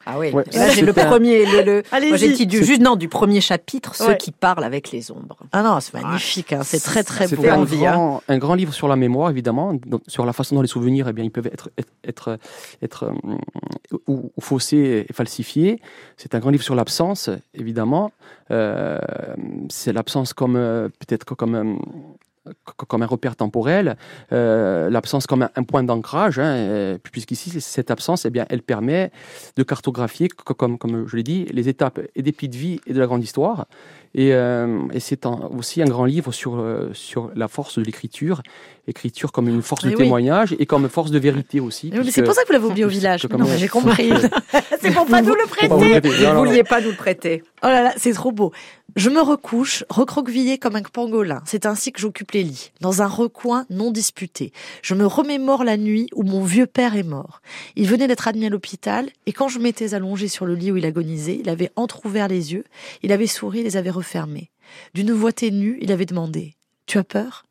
Ah 0.05 0.19
oui. 0.19 0.31
Là, 0.53 0.69
j'ai 0.69 0.81
le 0.81 0.93
premier, 0.93 1.45
le, 1.45 1.61
le 1.61 2.09
moi 2.09 2.17
j'ai 2.17 2.33
dit 2.33 2.45
du, 2.45 2.63
juste 2.63 2.81
non 2.81 2.95
du 2.95 3.07
premier 3.07 3.39
chapitre, 3.39 3.95
ceux 3.95 4.15
qui 4.15 4.31
parlent 4.31 4.63
avec 4.63 4.91
les 4.91 5.11
ombres. 5.11 5.37
Ah 5.51 5.63
non, 5.63 5.79
c'est 5.79 5.93
magnifique, 5.93 6.51
hein, 6.53 6.61
c'est 6.63 6.81
très 6.81 7.03
très 7.03 7.27
beau. 7.27 7.45
Un, 7.47 7.63
grand, 7.63 8.21
un 8.27 8.37
grand 8.37 8.55
livre 8.55 8.73
sur 8.73 8.87
la 8.87 8.95
mémoire, 8.95 9.29
évidemment, 9.29 9.73
sur 10.07 10.25
la 10.25 10.33
façon 10.33 10.55
dont 10.55 10.61
les 10.61 10.67
souvenirs, 10.67 11.07
eh 11.09 11.13
bien, 11.13 11.23
ils 11.23 11.31
peuvent 11.31 11.47
être 11.47 11.69
être 12.05 12.37
être, 12.81 13.03
euh, 13.93 13.97
ou, 14.07 14.31
faussés 14.39 15.05
et 15.07 15.13
falsifiés. 15.13 15.79
C'est 16.17 16.35
un 16.35 16.39
grand 16.39 16.49
livre 16.49 16.63
sur 16.63 16.75
l'absence, 16.75 17.29
évidemment. 17.53 18.11
Euh, 18.51 18.99
c'est 19.69 19.93
l'absence 19.93 20.33
comme 20.33 20.57
euh, 20.57 20.89
peut-être 20.99 21.35
comme 21.35 21.79
comme 22.77 23.01
un 23.01 23.07
repère 23.07 23.35
temporel, 23.35 23.97
euh, 24.31 24.89
l'absence 24.89 25.27
comme 25.27 25.47
un, 25.55 25.63
point 25.63 25.83
d'ancrage, 25.83 26.39
hein, 26.39 26.97
puisqu'ici, 27.01 27.61
cette 27.61 27.91
absence, 27.91 28.25
eh 28.25 28.29
bien, 28.29 28.45
elle 28.49 28.61
permet 28.61 29.11
de 29.55 29.63
cartographier, 29.63 30.27
comme, 30.27 30.77
comme 30.77 31.07
je 31.07 31.15
l'ai 31.15 31.23
dit, 31.23 31.45
les 31.51 31.69
étapes 31.69 31.99
et 32.15 32.21
des 32.21 32.31
petites 32.31 32.55
vies 32.55 32.79
et 32.87 32.93
de 32.93 32.99
la 32.99 33.05
grande 33.05 33.23
histoire. 33.23 33.65
Et, 34.15 34.33
euh, 34.33 34.79
et 34.93 34.99
c'est 34.99 35.25
aussi 35.25 35.81
un 35.81 35.85
grand 35.85 36.05
livre 36.05 36.31
sur, 36.31 36.59
euh, 36.59 36.91
sur 36.93 37.31
la 37.35 37.47
force 37.47 37.79
de 37.79 37.83
l'écriture, 37.83 38.43
écriture 38.87 39.31
comme 39.31 39.47
une 39.47 39.63
force 39.63 39.85
de 39.85 39.91
témoignage 39.91 40.55
et 40.59 40.67
comme 40.67 40.87
force 40.87 41.09
de 41.09 41.17
vérité 41.17 41.59
aussi. 41.59 41.91
C'est 42.11 42.21
pour 42.21 42.35
ça 42.35 42.43
que 42.43 42.47
vous 42.47 42.53
l'avez 42.53 42.67
oublié 42.67 42.85
au 42.85 42.89
village. 42.89 43.27
j'ai 43.57 43.67
compris. 43.67 44.11
c'est 44.81 44.91
pour 44.91 45.07
pas 45.07 45.23
nous 45.23 45.33
le 45.33 45.47
prêter. 45.47 45.67
Vous 45.67 46.11
ne 46.11 46.45
vouliez 46.45 46.63
pas 46.63 46.79
nous 46.79 46.91
le 46.91 46.95
prêter. 46.95 47.43
Oh 47.63 47.67
là 47.67 47.81
là, 47.81 47.93
c'est 47.97 48.13
trop 48.13 48.31
beau. 48.31 48.51
Je 48.95 49.09
me 49.09 49.21
recouche, 49.21 49.83
recroquevillé 49.89 50.59
comme 50.59 50.75
un 50.75 50.83
pangolin. 50.83 51.41
C'est 51.45 51.65
ainsi 51.65 51.91
que 51.91 51.99
j'occupe 51.99 52.31
les 52.31 52.43
lits, 52.43 52.71
dans 52.79 53.01
un 53.01 53.07
recoin 53.07 53.65
non 53.71 53.89
disputé. 53.89 54.53
Je 54.83 54.93
me 54.93 55.07
remémore 55.07 55.63
la 55.63 55.77
nuit 55.77 56.09
où 56.13 56.21
mon 56.21 56.43
vieux 56.43 56.67
père 56.67 56.95
est 56.95 57.01
mort. 57.01 57.41
Il 57.75 57.87
venait 57.87 58.07
d'être 58.07 58.27
admis 58.27 58.45
à 58.45 58.49
l'hôpital, 58.49 59.09
et 59.25 59.33
quand 59.33 59.47
je 59.47 59.57
m'étais 59.57 59.95
allongé 59.95 60.27
sur 60.27 60.45
le 60.45 60.53
lit 60.53 60.71
où 60.71 60.77
il 60.77 60.85
agonisait, 60.85 61.39
il 61.39 61.49
avait 61.49 61.71
entr'ouvert 61.75 62.27
les 62.27 62.53
yeux, 62.53 62.65
il 63.01 63.11
avait 63.11 63.25
souri, 63.25 63.63
les 63.63 63.77
avait 63.77 63.89
refermés. 63.89 64.51
D'une 64.93 65.11
voix 65.11 65.33
ténue, 65.33 65.79
il 65.81 65.91
avait 65.91 66.05
demandé 66.05 66.53
Tu 66.85 66.99
as 66.99 67.03
peur? 67.03 67.45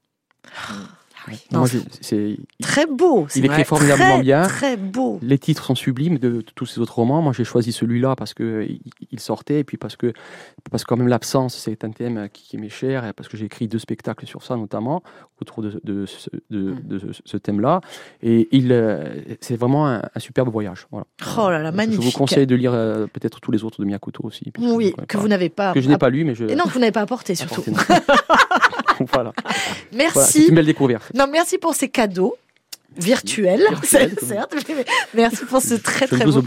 Non, 1.52 1.60
Moi, 1.60 1.68
j'ai- 1.68 1.80
c'est- 2.00 2.36
Très 2.62 2.86
beau. 2.86 3.26
il 3.36 3.44
écrit 3.44 3.64
formidablement 3.64 4.14
très, 4.14 4.22
bien. 4.22 4.42
Très 4.42 4.76
beau. 4.76 5.18
Les 5.22 5.38
titres 5.38 5.64
sont 5.64 5.74
sublimes 5.74 6.18
de, 6.18 6.30
de 6.30 6.44
tous 6.54 6.66
ces 6.66 6.80
autres 6.80 6.94
romans. 6.96 7.22
Moi, 7.22 7.32
j'ai 7.32 7.44
choisi 7.44 7.70
celui-là 7.72 8.16
parce 8.16 8.34
que 8.34 8.66
il- 8.68 8.80
il 9.10 9.20
sortait 9.20 9.60
et 9.60 9.64
puis 9.64 9.76
parce 9.76 9.96
que 9.96 10.12
parce 10.70 10.84
que 10.84 10.88
quand 10.88 10.96
même 10.96 11.08
l'absence, 11.08 11.54
c'est 11.56 11.84
un 11.84 11.90
thème 11.90 12.28
qui, 12.32 12.44
qui 12.48 12.58
m'est 12.58 12.68
cher 12.68 13.04
et 13.06 13.12
parce 13.12 13.28
que 13.28 13.36
j'ai 13.36 13.44
écrit 13.46 13.68
deux 13.68 13.78
spectacles 13.78 14.26
sur 14.26 14.42
ça 14.42 14.56
notamment 14.56 15.02
autour 15.40 15.62
de, 15.62 15.80
de 15.84 16.06
ce, 16.06 16.28
de- 16.50 16.72
Mm. 16.72 16.80
de 16.84 16.98
ce- 17.12 17.22
ce 17.24 17.36
thème-là. 17.36 17.80
Et 18.22 18.48
il, 18.52 18.72
euh, 18.72 19.14
c'est 19.40 19.56
vraiment 19.56 19.86
un, 19.88 20.02
un 20.14 20.20
superbe 20.20 20.48
voyage. 20.50 20.86
Voilà. 20.90 21.06
Oh 21.38 21.50
là 21.50 21.58
là, 21.60 21.70
Je 21.70 21.76
magnifique. 21.76 22.02
vous 22.04 22.10
conseille 22.18 22.46
de 22.46 22.54
lire 22.54 22.72
euh, 22.74 23.06
peut-être 23.06 23.40
tous 23.40 23.50
les 23.52 23.64
autres 23.64 23.80
de 23.80 23.84
Miyakoto 23.86 24.22
aussi. 24.24 24.52
je 24.58 24.64
Oui, 24.64 24.92
que 25.08 25.16
pas. 25.16 25.18
vous 25.20 25.28
n'avez 25.28 25.48
pas. 25.48 25.72
que 25.72 25.80
je 25.80 25.88
n'ai 25.88 25.98
pas 25.98 26.10
lu, 26.10 26.24
mais 26.24 26.34
je. 26.34 26.44
Et 26.46 26.54
non, 26.56 26.64
que 26.64 26.70
vous 26.70 26.78
n'avez 26.80 26.92
pas 26.92 27.00
apporté 27.02 27.34
surtout. 27.36 27.60
apporté, 27.60 27.70
non. 27.70 27.78
voilà. 29.12 29.32
Voilà, 29.42 29.42
c'est 29.90 29.96
Merci. 29.96 30.46
une 30.48 30.54
belle 30.54 30.66
découverte. 30.66 31.11
Non, 31.14 31.26
merci 31.30 31.58
pour 31.58 31.74
ces 31.74 31.88
cadeaux 31.88 32.36
virtuels, 32.94 33.64
Virtuels, 33.70 34.14
comme- 34.20 34.28
certes. 34.28 34.54
mais 34.68 34.84
Merci 35.14 35.46
pour 35.46 35.62
ce 35.62 35.72
très 35.74 36.06
très 36.06 36.26
beau, 36.26 36.42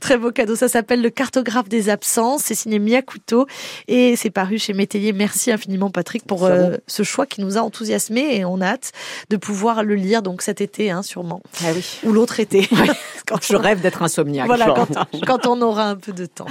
très 0.00 0.16
beau 0.16 0.30
cadeau. 0.32 0.56
Ça 0.56 0.66
s'appelle 0.66 1.02
Le 1.02 1.10
cartographe 1.10 1.68
des 1.68 1.90
absences. 1.90 2.44
C'est 2.44 2.54
signé 2.54 2.78
Miyakuto 2.78 3.46
et 3.86 4.16
c'est 4.16 4.30
paru 4.30 4.58
chez 4.58 4.72
Métayer. 4.72 5.12
Merci 5.12 5.52
infiniment 5.52 5.90
Patrick 5.90 6.24
pour 6.24 6.46
euh, 6.46 6.78
ce 6.86 7.02
choix 7.02 7.26
qui 7.26 7.42
nous 7.42 7.58
a 7.58 7.60
enthousiasmés 7.60 8.36
et 8.36 8.46
on 8.46 8.62
a 8.62 8.68
hâte 8.68 8.92
de 9.28 9.36
pouvoir 9.36 9.82
le 9.82 9.94
lire 9.94 10.22
donc 10.22 10.40
cet 10.40 10.62
été 10.62 10.90
hein, 10.90 11.02
sûrement 11.02 11.42
Ah 11.62 11.72
oui. 11.74 11.84
ou 12.02 12.12
l'autre 12.12 12.40
été. 12.40 12.66
Quand 13.26 13.44
Je 13.44 13.56
rêve 13.56 13.82
d'être 13.82 14.02
insomniaque. 14.02 14.46
Voilà, 14.46 14.66
quand, 14.74 14.88
quand 15.26 15.46
on 15.46 15.60
aura 15.60 15.84
un 15.84 15.96
peu 15.96 16.12
de 16.12 16.24
temps. 16.24 16.46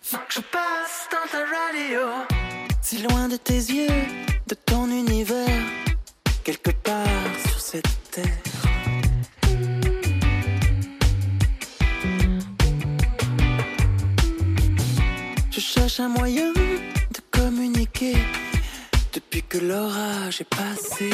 Faut 0.00 0.16
que 0.28 0.34
je 0.34 0.40
passe 0.40 1.08
dans 1.10 1.28
ta 1.32 1.38
radio, 1.44 2.06
si 2.82 2.98
loin 2.98 3.26
de 3.26 3.36
tes 3.36 3.54
yeux, 3.54 3.88
de 4.46 4.54
ton 4.54 4.88
univers, 4.88 5.55
quelque 6.46 6.70
part 6.70 7.32
sur 7.48 7.58
cette 7.58 7.96
terre. 8.12 8.24
Je 15.50 15.58
cherche 15.58 15.98
un 15.98 16.08
moyen 16.08 16.52
de 16.52 17.20
communiquer 17.32 18.14
depuis 19.12 19.42
que 19.42 19.58
l'orage 19.58 20.40
est 20.42 20.54
passé. 20.62 21.10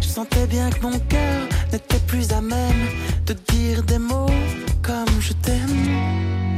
Je 0.00 0.08
sentais 0.08 0.46
bien 0.48 0.70
que 0.70 0.80
mon 0.82 0.98
cœur 0.98 1.40
n'était 1.72 2.04
plus 2.08 2.32
à 2.32 2.40
même 2.40 2.84
de 3.26 3.34
dire 3.52 3.84
des 3.84 4.00
mots 4.00 4.40
comme 4.82 5.20
je 5.20 5.32
t'aime. 5.34 6.53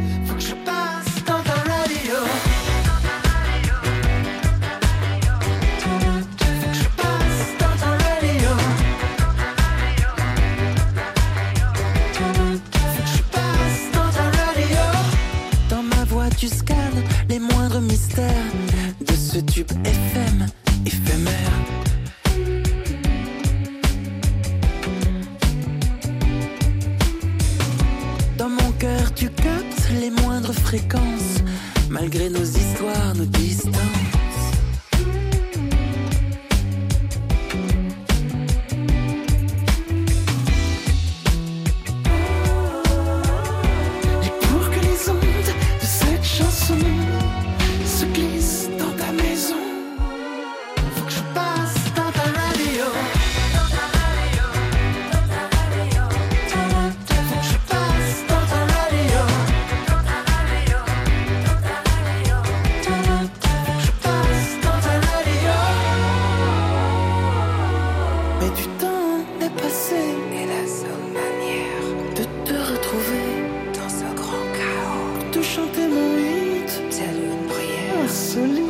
Insolite. 78.06 78.66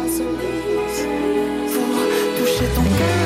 Pour 1.71 2.39
toucher 2.39 2.69
ton 2.75 2.83
cœur 2.83 3.26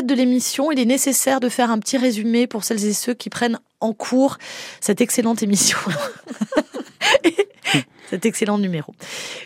stade 0.00 0.06
de 0.06 0.14
l'émission, 0.14 0.72
il 0.72 0.80
est 0.80 0.86
nécessaire 0.86 1.40
de 1.40 1.50
faire 1.50 1.70
un 1.70 1.78
petit 1.78 1.98
résumé 1.98 2.46
pour 2.46 2.64
celles 2.64 2.86
et 2.86 2.94
ceux 2.94 3.12
qui 3.12 3.28
prennent 3.28 3.58
en 3.80 3.92
cours 3.92 4.38
cette 4.80 5.02
excellente 5.02 5.42
émission. 5.42 5.78
Cet 8.08 8.26
excellent 8.26 8.58
numéro. 8.58 8.92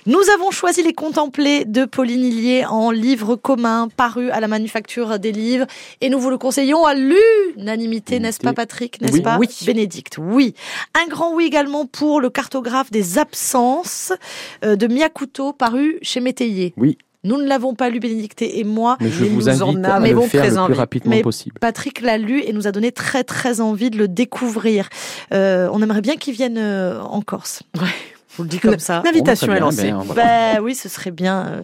Nous 0.06 0.22
avons 0.32 0.50
choisi 0.50 0.82
les 0.82 0.94
contemplés 0.94 1.66
de 1.66 1.84
Pauline 1.84 2.24
Hillier 2.24 2.64
en 2.64 2.90
livre 2.90 3.36
commun 3.36 3.88
paru 3.94 4.30
à 4.30 4.40
la 4.40 4.48
Manufacture 4.48 5.18
des 5.18 5.32
Livres 5.32 5.66
et 6.00 6.08
nous 6.08 6.18
vous 6.18 6.30
le 6.30 6.38
conseillons 6.38 6.86
à 6.86 6.94
l'unanimité, 6.94 8.20
n'est-ce 8.20 8.40
pas 8.40 8.54
Patrick, 8.54 9.02
n'est-ce 9.02 9.12
Oui. 9.14 9.20
pas? 9.20 9.36
Oui. 9.38 9.48
Bénédicte, 9.66 10.16
oui. 10.18 10.54
Un 10.94 11.06
grand 11.08 11.34
oui 11.34 11.44
également 11.44 11.84
pour 11.84 12.22
le 12.22 12.30
cartographe 12.30 12.90
des 12.90 13.18
absences 13.18 14.14
euh, 14.64 14.76
de 14.76 14.86
Miyakuto 14.86 15.52
paru 15.52 15.98
chez 16.00 16.20
Métayer. 16.20 16.72
Oui. 16.78 16.96
Nous 17.24 17.36
ne 17.40 17.46
l'avons 17.48 17.74
pas 17.74 17.88
lu, 17.90 18.00
Bénédicte 18.00 18.42
et 18.42 18.64
moi. 18.64 18.96
Mais 19.00 19.10
je 19.10 19.24
vous 19.24 19.34
nous 19.36 19.48
en 19.48 19.52
invite 19.52 19.84
à 19.86 19.98
le 19.98 20.20
faire 20.28 20.44
le 20.44 20.66
plus 20.66 20.74
rapidement 20.74 21.10
Mais- 21.10 21.22
possible. 21.22 21.56
Patrick 21.60 22.00
l'a 22.02 22.18
lu 22.18 22.40
et 22.44 22.52
nous 22.52 22.66
a 22.66 22.72
donné 22.72 22.92
très 22.92 23.24
très 23.24 23.60
envie 23.60 23.90
de 23.90 23.96
le 23.98 24.08
découvrir. 24.08 24.88
Euh, 25.32 25.68
on 25.72 25.82
aimerait 25.82 26.02
bien 26.02 26.16
qu'il 26.16 26.34
vienne 26.34 26.58
euh, 26.58 27.00
en 27.00 27.20
Corse. 27.22 27.62
Ouais. 27.76 27.88
Je 28.30 28.36
vous 28.38 28.42
le 28.42 28.48
dis 28.48 28.58
comme 28.58 28.78
ça. 28.80 29.00
L'invitation 29.04 29.46
Bon, 29.46 29.52
est 29.52 29.56
bien, 29.58 29.64
lancée. 29.66 29.82
ben, 29.92 29.96
on 29.96 30.02
va- 30.02 30.14
Ben 30.14 30.60
oui, 30.60 30.74
ce 30.74 30.88
serait 30.88 31.12
bien 31.12 31.46
euh, 31.46 31.62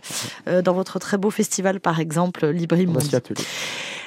euh, 0.49 0.62
dans 0.62 0.73
votre 0.73 0.98
très 1.00 1.19
beau 1.19 1.31
festival, 1.31 1.81
par 1.81 1.98
exemple, 2.00 2.46
Libri 2.46 2.87
on 2.88 2.92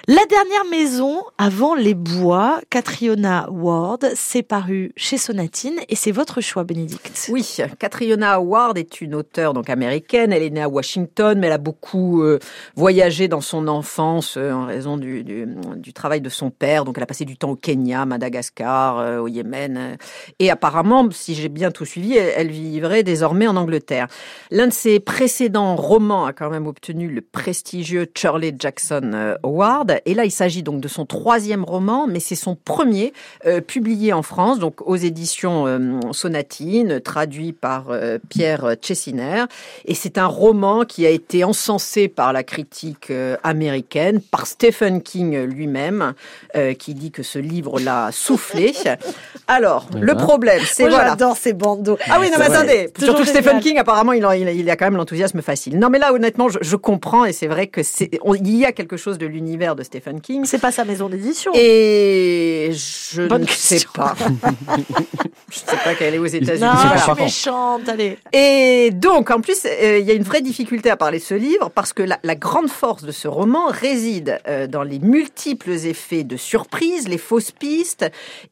La 0.10 0.26
dernière 0.26 0.66
maison 0.70 1.24
avant 1.38 1.76
les 1.76 1.94
bois, 1.94 2.60
Catriona 2.70 3.50
Ward, 3.50 4.06
c'est 4.16 4.44
paru 4.44 4.92
chez 4.98 5.18
Sonatine 5.18 5.80
et 5.88 5.96
c'est 5.96 6.12
votre 6.12 6.42
choix, 6.42 6.66
Bénédicte. 6.66 7.30
Oui, 7.32 7.58
Catriona 7.80 8.42
Ward 8.42 8.78
est 8.78 9.00
une 9.00 9.16
auteure 9.16 9.54
donc 9.54 9.70
américaine. 9.70 10.34
Elle 10.34 10.44
est 10.44 10.50
née 10.50 10.62
à 10.62 10.68
Washington, 10.68 11.40
mais 11.40 11.48
elle 11.48 11.54
a 11.54 11.58
beaucoup 11.58 12.22
euh, 12.22 12.40
voyagé 12.76 13.30
dans 13.30 13.40
son 13.40 13.70
enfance 13.70 14.36
euh, 14.36 14.52
en 14.52 14.66
raison 14.66 14.98
du, 14.98 15.24
du, 15.24 15.48
du, 15.78 15.94
travail 15.94 16.20
de 16.20 16.28
son 16.28 16.50
père. 16.50 16.84
Donc 16.84 16.98
elle 16.98 17.04
a 17.04 17.08
passé 17.08 17.24
du 17.24 17.38
temps 17.38 17.52
au 17.52 17.56
Kenya, 17.56 18.06
Madagascar, 18.06 19.00
euh, 19.00 19.20
au 19.20 19.30
Yémen. 19.30 19.96
et 20.38 20.52
apparemment, 20.52 21.08
si 21.12 21.34
j'ai 21.34 21.48
bien 21.48 21.72
tout 21.72 21.86
suivi, 21.86 22.18
elle, 22.18 22.34
elle 22.36 22.52
vivrait 22.52 23.04
désormais 23.04 23.48
en 23.48 23.56
Angleterre. 23.56 24.08
L'un 24.52 24.68
de 24.68 24.74
ses 24.74 25.00
précédents 25.00 25.78
romans 25.78 26.26
a 26.26 26.34
quand 26.34 26.50
même 26.50 26.68
obtenu 26.68 27.08
le 27.08 27.22
prestigieux 27.22 28.06
Shirley 28.14 28.54
Jackson 28.60 29.38
Award. 29.44 29.93
Et 30.06 30.14
là, 30.14 30.26
il 30.26 30.32
s'agit 30.32 30.64
donc 30.64 30.80
de 30.82 30.88
son 30.88 31.06
troisième 31.06 31.64
roman, 31.64 32.08
mais 32.08 32.20
c'est 32.20 32.36
son 32.36 32.56
premier 32.56 33.14
euh, 33.46 33.62
publié 33.62 34.14
en 34.14 34.22
France, 34.24 34.60
donc 34.60 34.82
aux 34.88 34.96
éditions 34.96 35.68
euh, 35.68 36.00
Sonatine, 36.12 37.00
traduit 37.02 37.54
par 37.54 37.86
euh, 37.90 38.18
Pierre 38.30 38.76
Chessiner. 38.82 39.46
Et 39.86 39.96
c'est 39.96 40.18
un 40.18 40.28
roman 40.28 40.86
qui 40.86 41.06
a 41.06 41.10
été 41.10 41.44
encensé 41.44 42.08
par 42.08 42.34
la 42.34 42.44
critique 42.44 43.10
euh, 43.10 43.36
américaine, 43.44 44.22
par 44.22 44.48
Stephen 44.48 45.02
King 45.02 45.44
lui-même, 45.44 46.14
euh, 46.56 46.74
qui 46.74 46.94
dit 46.94 47.12
que 47.12 47.24
ce 47.24 47.40
livre 47.40 47.80
l'a 47.80 48.10
soufflé. 48.12 48.74
Alors, 49.48 49.88
Eh 49.96 50.00
le 50.00 50.14
ben. 50.14 50.24
problème, 50.24 50.62
c'est 50.66 50.84
Moi, 50.84 50.92
voilà. 50.92 51.10
j'adore 51.10 51.38
ces 51.38 51.54
bandeaux. 51.54 51.98
Ah 52.10 52.18
oui, 52.20 52.30
non, 52.32 52.38
mais 52.40 52.46
attendez. 52.46 52.90
Surtout 52.98 53.22
que 53.24 53.28
Stephen 53.28 53.44
génial. 53.44 53.62
King, 53.64 53.78
apparemment, 53.80 54.14
il 54.14 54.24
a, 54.26 54.36
il 54.38 54.48
a, 54.48 54.52
il 54.52 54.70
a 54.70 54.76
quand 54.76 54.86
même 54.86 54.98
l'enthousiasme 54.98 55.42
facile. 55.42 55.78
Non, 55.80 55.90
mais 55.90 56.00
là, 56.00 56.14
honnêtement, 56.14 56.50
je, 56.50 56.60
je 56.62 56.76
comprends 56.76 57.26
et 57.26 57.34
c'est 57.34 57.48
vrai 57.48 57.68
que 57.68 57.84
c'est, 57.84 58.10
il 58.36 58.56
y 58.58 58.66
a 58.66 58.72
quelque 58.72 58.98
chose 58.98 59.18
de 59.18 59.26
l'univers 59.26 59.76
de 59.76 59.83
Stephen 59.84 60.22
King. 60.22 60.46
C'est 60.46 60.60
pas 60.60 60.72
sa 60.72 60.86
maison 60.86 61.10
d'édition. 61.10 61.52
Et 61.56 62.72
je 62.72 63.28
Bonne 63.28 63.42
ne 63.44 63.48
sais 63.48 63.86
pas. 63.94 64.16
je 64.18 64.74
ne 64.74 65.70
sais 65.70 65.78
pas 65.84 65.96
qu'elle 65.96 66.16
est 66.16 66.20
aux 66.20 66.26
États-Unis. 66.26 66.66
Non, 66.66 66.96
je 66.96 67.02
suis 67.02 67.24
méchante, 67.24 67.90
allez. 67.90 68.18
Et 68.32 68.92
donc, 68.92 69.32
en 69.32 69.42
plus, 69.42 69.66
euh, 69.66 70.00
il 70.00 70.06
y 70.06 70.12
a 70.12 70.14
une 70.14 70.24
vraie 70.24 70.42
difficulté 70.42 70.90
à 70.90 70.98
parler 70.98 71.20
de 71.20 71.24
ce 71.24 71.36
livre 71.36 71.70
parce 71.70 71.94
que 71.94 72.04
la, 72.04 72.20
la 72.24 72.36
grande 72.36 72.70
force 72.70 73.04
de 73.04 73.12
ce 73.12 73.28
roman 73.28 73.68
réside 73.68 74.40
euh, 74.48 74.68
dans 74.68 74.84
les 74.84 75.00
multiples 75.00 75.72
effets 75.72 76.24
de 76.24 76.38
surprise, 76.38 77.08
les 77.08 77.18
fausses 77.18 77.52
pistes, 77.52 78.06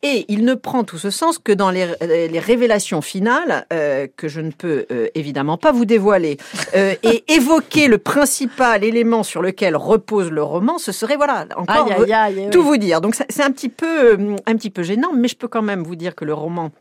et 0.03 0.25
il 0.27 0.45
ne 0.45 0.53
prend 0.53 0.84
tout 0.84 0.97
ce 0.97 1.09
sens 1.09 1.39
que 1.39 1.51
dans 1.51 1.71
les, 1.71 1.84
euh, 1.84 2.27
les 2.27 2.39
révélations 2.39 3.01
finales 3.01 3.65
euh, 3.73 4.07
que 4.17 4.27
je 4.27 4.41
ne 4.41 4.51
peux 4.51 4.86
euh, 4.91 5.07
évidemment 5.15 5.57
pas 5.57 5.71
vous 5.71 5.86
dévoiler. 5.86 6.38
Euh, 6.75 6.95
et 7.03 7.23
évoquer 7.34 7.88
le 7.88 7.97
principal 7.97 8.84
élément 8.84 9.23
sur 9.23 9.41
lequel 9.41 9.75
repose 9.75 10.32
le 10.32 10.43
roman, 10.43 10.77
ce 10.77 10.91
serait 10.91 11.17
voilà 11.22 11.45
encore 11.55 11.91
Aïe, 11.91 12.11
aïe, 12.13 12.39
aïe. 12.39 12.49
tout 12.51 12.59
oui. 12.61 12.65
vous 12.65 12.78
dire. 12.78 12.99
Donc 13.01 13.15
c'est 13.15 13.43
un 13.43 13.51
petit 13.51 13.69
peu 13.69 14.13
euh, 14.13 14.36
un 14.47 14.55
petit 14.55 14.72
peu 14.72 14.82
gênant, 14.82 15.11
mais 15.13 15.28
je 15.28 15.36
peux 15.36 15.47
quand 15.47 15.61
même 15.61 15.84
vous 15.84 15.95
dire 15.95 16.15
que 16.15 16.26
le 16.26 16.34
roman 16.34 16.72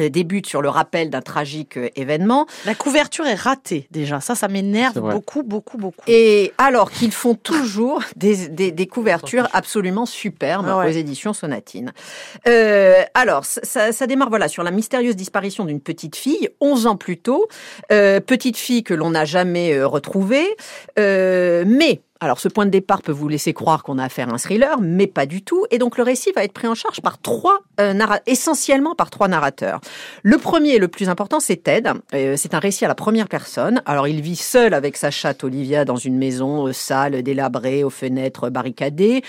euh, 0.00 0.08
débute 0.08 0.46
sur 0.48 0.60
le 0.60 0.68
rappel 0.68 1.08
d'un 1.10 1.20
tragique 1.20 1.76
euh, 1.76 1.88
événement 1.94 2.46
La 2.64 2.74
couverture 2.74 3.26
est 3.26 3.34
ratée, 3.36 3.86
déjà. 3.92 4.20
Ça, 4.20 4.34
ça 4.34 4.48
m'énerve 4.48 4.98
beaucoup, 4.98 5.42
beaucoup, 5.44 5.76
beaucoup. 5.78 6.02
et 6.08 6.52
alors 6.58 6.90
qu'ils 6.90 7.12
font 7.12 7.34
toujours 7.36 8.02
des, 8.16 8.48
des, 8.48 8.72
des 8.72 8.86
couvertures 8.88 9.48
absolument 9.52 10.04
superbes 10.04 10.66
Ah 10.68 10.78
ouais. 10.78 10.86
aux 10.86 10.92
éditions 10.96 11.32
Sonatine. 11.32 11.92
Euh, 12.48 13.02
alors 13.14 13.44
ça, 13.44 14.06
démarre 14.08 14.30
voilà 14.30 14.48
sur 14.48 14.64
la 14.64 14.72
mystérieuse 14.72 15.14
disparition 15.14 15.64
d'une 15.64 15.80
petite 15.80 16.16
fille 16.16 16.48
11 16.60 16.86
ans 16.88 16.96
plus 16.96 17.18
tôt, 17.18 17.46
euh, 17.92 18.18
petite 18.18 18.56
fille 18.56 18.82
que 18.82 18.94
l'on 18.94 19.10
n'a 19.10 19.24
jamais 19.24 19.80
retrouvée, 19.80 20.56
euh, 20.98 21.62
mais 21.66 22.00
alors, 22.20 22.38
ce 22.38 22.48
point 22.48 22.64
de 22.64 22.70
départ 22.70 23.02
peut 23.02 23.12
vous 23.12 23.28
laisser 23.28 23.52
croire 23.52 23.82
qu'on 23.82 23.98
a 23.98 24.04
affaire 24.04 24.30
à 24.30 24.32
un 24.32 24.38
thriller, 24.38 24.80
mais 24.80 25.06
pas 25.06 25.26
du 25.26 25.42
tout. 25.42 25.66
Et 25.70 25.78
donc, 25.78 25.98
le 25.98 26.04
récit 26.04 26.30
va 26.34 26.44
être 26.44 26.52
pris 26.52 26.68
en 26.68 26.74
charge 26.74 27.00
par 27.00 27.18
trois 27.18 27.58
euh, 27.80 27.92
essentiellement 28.26 28.94
par 28.94 29.10
trois 29.10 29.26
narrateurs. 29.26 29.80
Le 30.22 30.38
premier 30.38 30.76
et 30.76 30.78
le 30.78 30.88
plus 30.88 31.08
important, 31.08 31.40
c'est 31.40 31.56
Ted. 31.56 31.90
Euh, 32.14 32.36
c'est 32.38 32.54
un 32.54 32.60
récit 32.60 32.84
à 32.84 32.88
la 32.88 32.94
première 32.94 33.28
personne. 33.28 33.82
Alors, 33.84 34.06
il 34.06 34.20
vit 34.20 34.36
seul 34.36 34.74
avec 34.74 34.96
sa 34.96 35.10
chatte 35.10 35.42
Olivia 35.42 35.84
dans 35.84 35.96
une 35.96 36.16
maison 36.16 36.68
euh, 36.68 36.72
sale, 36.72 37.20
délabrée, 37.22 37.82
aux 37.82 37.90
fenêtres 37.90 38.48
barricadées. 38.48 39.22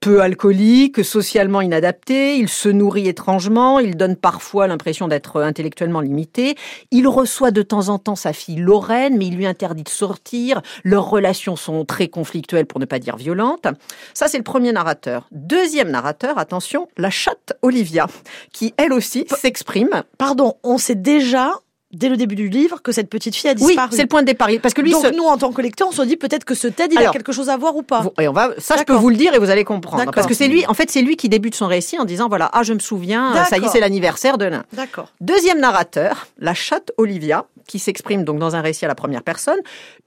Peu 0.00 0.22
alcoolique, 0.22 1.04
socialement 1.04 1.60
inadapté, 1.60 2.36
il 2.36 2.48
se 2.48 2.70
nourrit 2.70 3.06
étrangement, 3.06 3.80
il 3.80 3.98
donne 3.98 4.16
parfois 4.16 4.66
l'impression 4.66 5.08
d'être 5.08 5.42
intellectuellement 5.42 6.00
limité, 6.00 6.54
il 6.90 7.06
reçoit 7.06 7.50
de 7.50 7.60
temps 7.60 7.90
en 7.90 7.98
temps 7.98 8.16
sa 8.16 8.32
fille 8.32 8.56
Lorraine, 8.56 9.18
mais 9.18 9.26
il 9.26 9.36
lui 9.36 9.44
interdit 9.44 9.82
de 9.82 9.90
sortir, 9.90 10.62
leurs 10.84 11.10
relations 11.10 11.54
sont 11.54 11.84
très 11.84 12.08
conflictuelles 12.08 12.64
pour 12.64 12.80
ne 12.80 12.86
pas 12.86 12.98
dire 12.98 13.18
violentes. 13.18 13.66
Ça, 14.14 14.26
c'est 14.26 14.38
le 14.38 14.42
premier 14.42 14.72
narrateur. 14.72 15.28
Deuxième 15.32 15.90
narrateur, 15.90 16.38
attention, 16.38 16.88
la 16.96 17.10
chatte 17.10 17.52
Olivia, 17.60 18.06
qui 18.54 18.72
elle 18.78 18.94
aussi 18.94 19.26
s'exprime. 19.28 20.02
Pardon, 20.16 20.54
on 20.62 20.78
sait 20.78 20.94
déjà, 20.94 21.52
dès 21.92 22.08
le 22.08 22.16
début 22.16 22.36
du 22.36 22.48
livre, 22.48 22.82
que 22.82 22.92
cette 22.92 23.08
petite 23.10 23.34
fille 23.34 23.50
a 23.50 23.54
Oui, 23.54 23.68
disparu. 23.68 23.88
c'est 23.92 24.02
le 24.02 24.08
point 24.08 24.22
de 24.22 24.26
départ. 24.26 24.48
Parce 24.62 24.74
que 24.74 24.80
lui, 24.80 24.92
Donc 24.92 25.04
nous, 25.14 25.24
en 25.24 25.36
tant 25.38 25.52
que 25.52 25.60
lecteur, 25.60 25.88
on 25.88 25.92
se 25.92 26.02
dit 26.02 26.16
peut-être 26.16 26.44
que 26.44 26.54
ce 26.54 26.68
TED, 26.68 26.92
il 26.92 26.98
a 26.98 27.10
quelque 27.10 27.32
chose 27.32 27.48
à 27.48 27.56
voir 27.56 27.76
ou 27.76 27.82
pas. 27.82 28.04
Et 28.20 28.28
on 28.28 28.32
va, 28.32 28.50
ça, 28.58 28.76
je 28.76 28.84
peux 28.84 28.94
vous 28.94 29.10
le 29.10 29.16
dire 29.16 29.34
et 29.34 29.38
vous 29.38 29.50
allez 29.50 29.64
comprendre. 29.64 30.10
Parce 30.12 30.26
que 30.26 30.34
c'est 30.34 30.48
lui, 30.48 30.66
en 30.66 30.74
fait, 30.74 30.90
c'est 30.90 31.02
lui 31.02 31.16
qui 31.16 31.28
débute 31.28 31.54
son 31.54 31.66
récit 31.66 31.98
en 31.98 32.04
disant 32.04 32.28
voilà, 32.28 32.50
ah, 32.52 32.62
je 32.62 32.72
me 32.72 32.78
souviens, 32.78 33.44
ça 33.44 33.58
y 33.58 33.64
est, 33.64 33.68
c'est 33.68 33.80
l'anniversaire 33.80 34.38
de 34.38 34.44
l'un. 34.46 34.64
D'accord. 34.72 35.12
Deuxième 35.20 35.60
narrateur, 35.60 36.26
la 36.38 36.54
chatte 36.54 36.92
Olivia, 36.96 37.46
qui 37.66 37.78
s'exprime 37.78 38.24
donc 38.24 38.38
dans 38.40 38.56
un 38.56 38.62
récit 38.62 38.84
à 38.84 38.88
la 38.88 38.96
première 38.96 39.22
personne, 39.22 39.58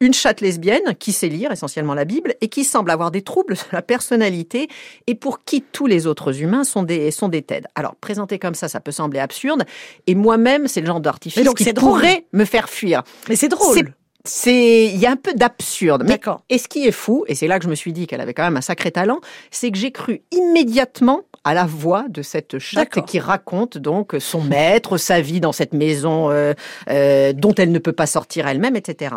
une 0.01 0.13
chatte 0.13 0.41
lesbienne 0.41 0.95
qui 0.99 1.13
sait 1.13 1.29
lire 1.29 1.49
essentiellement 1.51 1.93
la 1.93 2.03
Bible 2.03 2.36
et 2.41 2.49
qui 2.49 2.65
semble 2.65 2.91
avoir 2.91 3.09
des 3.09 3.21
troubles 3.21 3.53
de 3.53 3.59
la 3.71 3.81
personnalité 3.81 4.67
et 5.07 5.15
pour 5.15 5.45
qui 5.45 5.61
tous 5.61 5.86
les 5.86 6.05
autres 6.05 6.41
humains 6.41 6.65
sont 6.65 6.84
des, 6.84 7.09
sont 7.11 7.29
des 7.29 7.41
TED. 7.41 7.67
Alors, 7.75 7.95
présenté 7.95 8.38
comme 8.38 8.53
ça, 8.53 8.67
ça 8.67 8.81
peut 8.81 8.91
sembler 8.91 9.19
absurde 9.19 9.63
et 10.07 10.15
moi-même, 10.15 10.67
c'est 10.67 10.81
le 10.81 10.88
genre 10.88 10.99
d'artifice 10.99 11.41
qui 11.74 11.80
pourrait 11.86 12.26
me 12.34 12.45
faire 12.45 12.69
fuir. 12.69 13.03
Mais 13.30 13.36
c'est 13.36 13.49
drôle. 13.49 13.76
C'est- 13.76 13.86
C'est, 14.26 14.86
il 14.86 14.95
y 15.01 15.05
a 15.05 15.11
un 15.11 15.17
peu 15.17 15.34
d'absurde. 15.34 16.03
Mais 16.03 16.11
D'accord. 16.11 16.43
et 16.49 16.57
ce 16.57 16.69
qui 16.69 16.88
est 16.88 16.93
fou, 16.93 17.26
et 17.28 17.36
c'est 17.36 17.45
là 17.47 17.59
que 17.59 17.65
je 17.65 17.69
me 17.69 17.76
suis 17.76 17.91
dit 17.91 18.07
qu'elle 18.07 18.21
avait 18.21 18.34
quand 18.34 18.43
même 18.45 18.55
un 18.55 18.61
sacré 18.61 18.89
talent, 18.89 19.19
c'est 19.51 19.69
que 19.69 19.78
j'ai 19.78 19.91
cru 19.91 20.21
immédiatement 20.32 21.24
à 21.43 21.53
la 21.53 21.65
voix 21.65 22.05
de 22.07 22.21
cette 22.21 22.57
chatte 22.57 23.03
qui 23.05 23.19
raconte 23.19 23.78
donc 23.78 24.15
son 24.19 24.41
maître, 24.41 24.95
sa 24.97 25.19
vie 25.19 25.41
dans 25.41 25.51
cette 25.51 25.74
maison 25.74 26.32
euh, 26.32 26.53
euh, 26.89 27.34
dont 27.34 27.53
elle 27.55 27.74
ne 27.74 27.80
peut 27.80 27.91
pas 27.91 28.05
sortir 28.05 28.47
elle-même, 28.47 28.78
etc. 28.78 29.13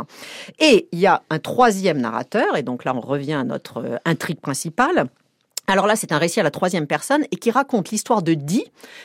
Et 0.59 0.89
il 0.91 0.99
y 0.99 1.07
a 1.07 1.23
un 1.31 1.39
troisième 1.39 1.99
narrateur, 2.01 2.57
et 2.57 2.65
donc 2.65 2.85
là 2.85 2.93
on 2.93 3.01
revient 3.01 3.35
à 3.35 3.45
notre 3.45 3.85
euh, 3.85 3.97
intrigue 4.05 4.41
principale. 4.41 5.07
Alors 5.69 5.87
là, 5.87 5.97
c'est 5.97 6.13
un 6.13 6.19
récit 6.19 6.39
à 6.41 6.43
la 6.43 6.51
troisième 6.51 6.87
personne 6.87 7.25
et 7.33 7.37
qui 7.37 7.51
raconte 7.51 7.91
l'histoire 7.91 8.23
de 8.23 8.35
Dee. 8.35 8.65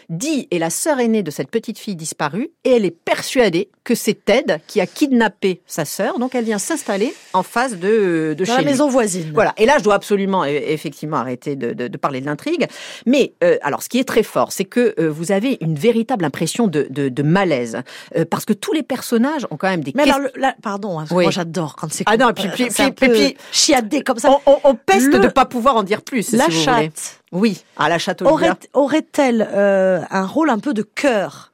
Dee 0.09 0.47
est 0.51 0.59
la 0.59 0.69
sœur 0.69 0.99
aînée 0.99 1.23
de 1.23 1.31
cette 1.31 1.49
petite 1.49 1.79
fille 1.79 1.95
disparue 1.95 2.51
et 2.63 2.71
elle 2.71 2.85
est 2.85 2.91
persuadée 2.91 3.69
que 3.83 3.95
c'est 3.95 4.13
Ted 4.25 4.57
qui 4.67 4.79
a 4.79 4.85
kidnappé 4.85 5.61
sa 5.65 5.85
sœur. 5.85 6.19
Donc 6.19 6.35
elle 6.35 6.45
vient 6.45 6.59
s'installer 6.59 7.15
en 7.33 7.41
face 7.41 7.71
de, 7.77 8.35
de 8.37 8.45
Dans 8.45 8.45
chez 8.45 8.51
la 8.51 8.57
lui. 8.59 8.65
maison 8.65 8.87
voisine. 8.89 9.31
Voilà. 9.33 9.53
Et 9.57 9.65
là, 9.65 9.77
je 9.79 9.83
dois 9.83 9.95
absolument, 9.95 10.43
e- 10.43 10.47
effectivement, 10.49 11.17
arrêter 11.17 11.55
de, 11.55 11.73
de- 11.73 11.87
de 11.87 11.97
parler 11.97 12.21
de 12.21 12.27
l'intrigue. 12.27 12.67
Mais 13.07 13.33
euh, 13.43 13.57
alors, 13.63 13.81
ce 13.81 13.89
qui 13.89 13.97
est 13.97 14.03
très 14.07 14.21
fort, 14.23 14.51
c'est 14.51 14.65
que 14.65 14.93
euh, 14.99 15.09
vous 15.09 15.31
avez 15.31 15.57
une 15.61 15.75
véritable 15.75 16.25
impression 16.25 16.67
de, 16.67 16.85
de- 16.89 17.09
de 17.09 17.23
malaise, 17.23 17.81
Euh, 18.15 18.25
parce 18.29 18.45
que 18.45 18.53
tous 18.53 18.73
les 18.73 18.83
personnages 18.83 19.47
ont 19.49 19.57
quand 19.57 19.69
même 19.69 19.83
des 19.83 19.93
Mais 19.95 20.03
alors, 20.03 20.19
là, 20.35 20.53
pardon, 20.61 20.99
hein, 20.99 21.05
Oui. 21.11 21.23
moi 21.23 21.31
j'adore 21.31 21.75
quand 21.75 21.91
c'est 21.91 22.03
Ah 22.05 22.17
non, 22.17 22.27
comme- 22.27 22.35
puis- 22.35 22.45
euh, 22.47 22.51
puis- 22.69 22.91
puis- 22.91 23.09
puis- 23.09 23.37
chiadé 23.51 24.03
comme 24.03 24.19
ça. 24.19 24.29
On, 24.45 24.51
on- 24.51 24.59
on 24.63 24.75
peste 24.75 25.07
Le- 25.13 25.19
de 25.19 25.27
pas 25.27 25.45
pouvoir 25.45 25.75
en 25.77 25.83
dire 25.83 26.01
plus. 26.03 26.31
la 26.33 26.49
si 26.51 26.57
vous 26.59 26.73
voulez. 26.75 26.91
Oui, 27.31 27.63
à 27.77 27.89
la 27.89 27.97
Olivia. 28.21 28.31
aurait- 28.33 28.59
aurait-elle 28.73 29.47
euh, 29.53 30.01
un 30.09 30.25
rôle 30.25 30.49
un 30.49 30.59
peu 30.59 30.73
de 30.73 30.81
cœur 30.83 31.50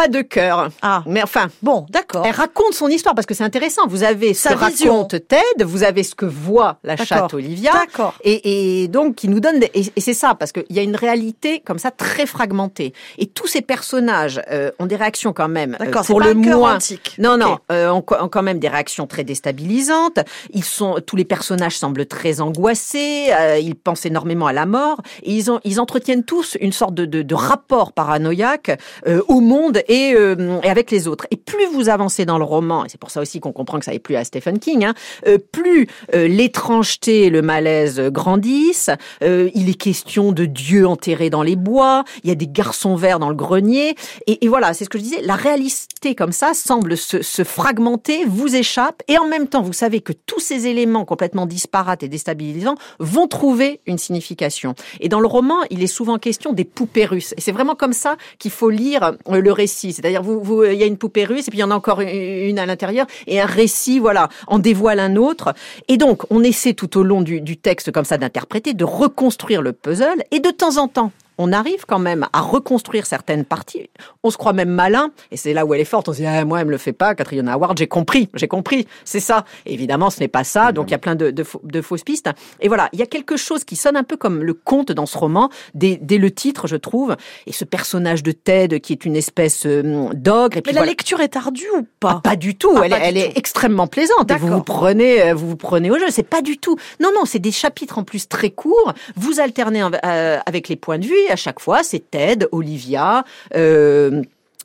Pas 0.00 0.08
de 0.08 0.22
cœur. 0.22 0.70
Ah, 0.80 1.02
Mais 1.06 1.22
enfin, 1.22 1.48
bon, 1.62 1.84
d'accord. 1.90 2.24
elle 2.24 2.34
raconte 2.34 2.72
son 2.72 2.88
histoire 2.88 3.14
parce 3.14 3.26
que 3.26 3.34
c'est 3.34 3.44
intéressant. 3.44 3.82
Vous 3.86 4.02
avez 4.02 4.32
ce 4.32 4.44
Sa 4.48 4.54
que 4.54 4.64
vision. 4.64 4.92
raconte 4.94 5.28
Ted, 5.28 5.62
vous 5.64 5.82
avez 5.82 6.02
ce 6.04 6.14
que 6.14 6.24
voit 6.24 6.78
la 6.84 6.96
chatte 6.96 7.34
Olivia. 7.34 7.72
D'accord. 7.72 8.14
Et, 8.24 8.82
et 8.84 8.88
donc, 8.88 9.14
qui 9.16 9.28
nous 9.28 9.40
donne, 9.40 9.58
des- 9.60 9.70
et, 9.74 9.92
et 9.94 10.00
c'est 10.00 10.14
ça, 10.14 10.34
parce 10.34 10.52
qu'il 10.52 10.64
y 10.70 10.78
a 10.78 10.82
une 10.82 10.96
réalité 10.96 11.60
comme 11.60 11.78
ça 11.78 11.90
très 11.90 12.24
fragmentée. 12.24 12.94
Et 13.18 13.26
tous 13.26 13.46
ces 13.46 13.60
personnages 13.60 14.40
euh, 14.50 14.70
ont 14.78 14.86
des 14.86 14.96
réactions 14.96 15.34
quand 15.34 15.48
même, 15.48 15.76
euh, 15.78 15.84
D'accord, 15.84 16.02
c'est 16.06 16.14
pour 16.14 16.20
pas 16.22 16.28
le 16.28 16.34
moins. 16.34 16.76
antique. 16.76 17.16
Non, 17.18 17.36
non, 17.36 17.58
euh, 17.70 17.90
ont, 17.90 17.98
ont 18.20 18.28
quand 18.28 18.42
même 18.42 18.58
des 18.58 18.68
réactions 18.68 19.06
très 19.06 19.22
déstabilisantes. 19.24 20.20
Ils 20.54 20.64
sont, 20.64 20.96
tous 21.06 21.16
les 21.16 21.26
personnages 21.26 21.76
semblent 21.76 22.06
très 22.06 22.40
angoissés. 22.40 23.26
euh, 23.38 23.58
ils 23.58 23.74
pensent 23.74 24.06
énormément 24.06 24.46
à 24.46 24.54
la 24.54 24.64
mort. 24.64 25.02
Et 25.24 25.32
ils, 25.34 25.50
ont, 25.50 25.60
ils 25.64 25.78
entretiennent 25.78 26.24
tous 26.24 26.56
une 26.58 26.72
sorte 26.72 26.94
de, 26.94 27.04
de, 27.04 27.20
de 27.20 27.34
rapport 27.34 27.92
paranoïaque 27.92 28.78
euh, 29.06 29.20
au 29.28 29.40
monde 29.40 29.82
et, 29.90 30.14
euh, 30.14 30.60
et 30.62 30.70
avec 30.70 30.90
les 30.90 31.08
autres. 31.08 31.26
Plus 31.50 31.66
vous 31.66 31.88
avancez 31.88 32.24
dans 32.24 32.38
le 32.38 32.44
roman, 32.44 32.84
et 32.84 32.88
c'est 32.88 33.00
pour 33.00 33.10
ça 33.10 33.20
aussi 33.20 33.40
qu'on 33.40 33.52
comprend 33.52 33.78
que 33.78 33.84
ça 33.84 33.92
n'est 33.92 33.98
plus 33.98 34.16
à 34.16 34.24
Stephen 34.24 34.58
King, 34.58 34.84
hein, 34.84 34.94
euh, 35.26 35.38
plus 35.38 35.88
euh, 36.14 36.28
l'étrangeté 36.28 37.22
et 37.22 37.30
le 37.30 37.42
malaise 37.42 38.00
grandissent. 38.00 38.90
Euh, 39.22 39.50
il 39.54 39.68
est 39.68 39.74
question 39.74 40.32
de 40.32 40.44
Dieu 40.44 40.86
enterré 40.86 41.30
dans 41.30 41.42
les 41.42 41.56
bois. 41.56 42.04
Il 42.22 42.28
y 42.28 42.32
a 42.32 42.36
des 42.36 42.46
garçons 42.46 42.94
verts 42.94 43.18
dans 43.18 43.28
le 43.28 43.34
grenier. 43.34 43.94
Et, 44.26 44.44
et 44.44 44.48
voilà, 44.48 44.74
c'est 44.74 44.84
ce 44.84 44.90
que 44.90 44.98
je 44.98 45.02
disais. 45.02 45.22
La 45.22 45.34
réalité 45.34 46.14
comme 46.14 46.32
ça 46.32 46.54
semble 46.54 46.96
se, 46.96 47.22
se 47.22 47.44
fragmenter, 47.44 48.24
vous 48.26 48.54
échappe, 48.54 49.02
et 49.08 49.18
en 49.18 49.26
même 49.26 49.48
temps, 49.48 49.62
vous 49.62 49.72
savez 49.72 50.00
que 50.00 50.12
tous 50.12 50.40
ces 50.40 50.66
éléments 50.66 51.04
complètement 51.04 51.46
disparates 51.46 52.02
et 52.02 52.08
déstabilisants 52.08 52.76
vont 52.98 53.26
trouver 53.26 53.80
une 53.86 53.98
signification. 53.98 54.74
Et 55.00 55.08
dans 55.08 55.20
le 55.20 55.26
roman, 55.26 55.56
il 55.70 55.82
est 55.82 55.88
souvent 55.88 56.18
question 56.18 56.52
des 56.52 56.64
poupées 56.64 57.06
russes. 57.06 57.34
Et 57.36 57.40
c'est 57.40 57.52
vraiment 57.52 57.74
comme 57.74 57.92
ça 57.92 58.16
qu'il 58.38 58.50
faut 58.50 58.70
lire 58.70 59.14
le 59.30 59.52
récit. 59.52 59.92
C'est-à-dire, 59.92 60.22
vous, 60.22 60.40
vous, 60.42 60.64
il 60.64 60.78
y 60.78 60.82
a 60.82 60.86
une 60.86 60.98
poupée 60.98 61.24
russe, 61.24 61.39
et 61.48 61.50
puis 61.50 61.58
il 61.58 61.62
y 61.62 61.64
en 61.64 61.70
a 61.70 61.74
encore 61.74 62.00
une 62.00 62.58
à 62.58 62.66
l'intérieur, 62.66 63.06
et 63.26 63.40
un 63.40 63.46
récit, 63.46 63.98
voilà, 63.98 64.28
en 64.46 64.58
dévoile 64.58 65.00
un 65.00 65.16
autre. 65.16 65.54
Et 65.88 65.96
donc, 65.96 66.22
on 66.30 66.42
essaie 66.42 66.74
tout 66.74 66.98
au 66.98 67.02
long 67.02 67.22
du, 67.22 67.40
du 67.40 67.56
texte 67.56 67.92
comme 67.92 68.04
ça 68.04 68.18
d'interpréter, 68.18 68.74
de 68.74 68.84
reconstruire 68.84 69.62
le 69.62 69.72
puzzle, 69.72 70.22
et 70.30 70.40
de 70.40 70.50
temps 70.50 70.76
en 70.76 70.88
temps, 70.88 71.12
on 71.40 71.52
arrive 71.52 71.86
quand 71.86 71.98
même 71.98 72.26
à 72.34 72.42
reconstruire 72.42 73.06
certaines 73.06 73.46
parties. 73.46 73.88
On 74.22 74.30
se 74.30 74.36
croit 74.36 74.52
même 74.52 74.68
malin, 74.68 75.10
et 75.30 75.38
c'est 75.38 75.54
là 75.54 75.64
où 75.64 75.72
elle 75.72 75.80
est 75.80 75.86
forte. 75.86 76.08
On 76.10 76.12
se 76.12 76.18
dit, 76.18 76.26
ah, 76.26 76.44
moi, 76.44 76.60
elle 76.60 76.66
me 76.66 76.70
le 76.70 76.76
fait 76.78 76.92
pas, 76.92 77.14
Catherine 77.14 77.48
Howard, 77.48 77.78
j'ai 77.78 77.86
compris, 77.86 78.28
j'ai 78.34 78.46
compris, 78.46 78.86
c'est 79.04 79.20
ça. 79.20 79.46
Et 79.64 79.72
évidemment, 79.72 80.10
ce 80.10 80.20
n'est 80.20 80.28
pas 80.28 80.44
ça, 80.44 80.72
donc 80.72 80.88
il 80.88 80.90
y 80.92 80.94
a 80.94 80.98
plein 80.98 81.14
de, 81.14 81.30
de, 81.30 81.44
de, 81.64 81.80
fausses 81.80 82.04
pistes. 82.04 82.28
Et 82.60 82.68
voilà, 82.68 82.90
il 82.92 82.98
y 82.98 83.02
a 83.02 83.06
quelque 83.06 83.38
chose 83.38 83.64
qui 83.64 83.74
sonne 83.74 83.96
un 83.96 84.02
peu 84.04 84.18
comme 84.18 84.42
le 84.44 84.52
conte 84.52 84.92
dans 84.92 85.06
ce 85.06 85.16
roman, 85.16 85.48
dès, 85.74 85.98
dès 86.02 86.18
le 86.18 86.30
titre, 86.30 86.66
je 86.66 86.76
trouve, 86.76 87.16
et 87.46 87.52
ce 87.52 87.64
personnage 87.64 88.22
de 88.22 88.32
Ted 88.32 88.78
qui 88.80 88.92
est 88.92 89.06
une 89.06 89.16
espèce 89.16 89.64
euh, 89.64 90.10
d'ogre. 90.12 90.58
Mais 90.66 90.72
voilà. 90.72 90.80
la 90.80 90.86
lecture 90.86 91.20
est 91.20 91.36
ardue 91.36 91.64
ou 91.78 91.86
pas? 92.00 92.16
Ah, 92.16 92.20
Pas 92.22 92.36
du 92.36 92.54
tout, 92.54 92.72
Ah, 92.76 92.82
elle, 92.84 93.14
du 93.14 93.20
tout. 93.22 93.26
est 93.26 93.38
extrêmement 93.38 93.86
plaisante. 93.86 94.30
Vous 94.38 94.48
vous 94.48 94.62
prenez, 94.62 95.22
euh, 95.22 95.34
vous 95.34 95.48
vous 95.48 95.56
prenez 95.56 95.90
au 95.90 95.98
jeu, 95.98 96.06
c'est 96.10 96.22
pas 96.22 96.42
du 96.42 96.58
tout. 96.58 96.76
Non, 97.00 97.08
non, 97.14 97.24
c'est 97.24 97.38
des 97.38 97.52
chapitres 97.52 97.98
en 97.98 98.04
plus 98.04 98.28
très 98.28 98.50
courts. 98.50 98.92
Vous 99.16 99.40
alternez 99.40 99.82
euh, 100.04 100.38
avec 100.44 100.68
les 100.68 100.76
points 100.76 100.98
de 100.98 101.06
vue, 101.06 101.14
à 101.30 101.36
chaque 101.36 101.60
fois, 101.60 101.82
c'est 101.82 102.10
Ted, 102.10 102.46
Olivia. 102.52 103.24
Euh, 103.54 104.22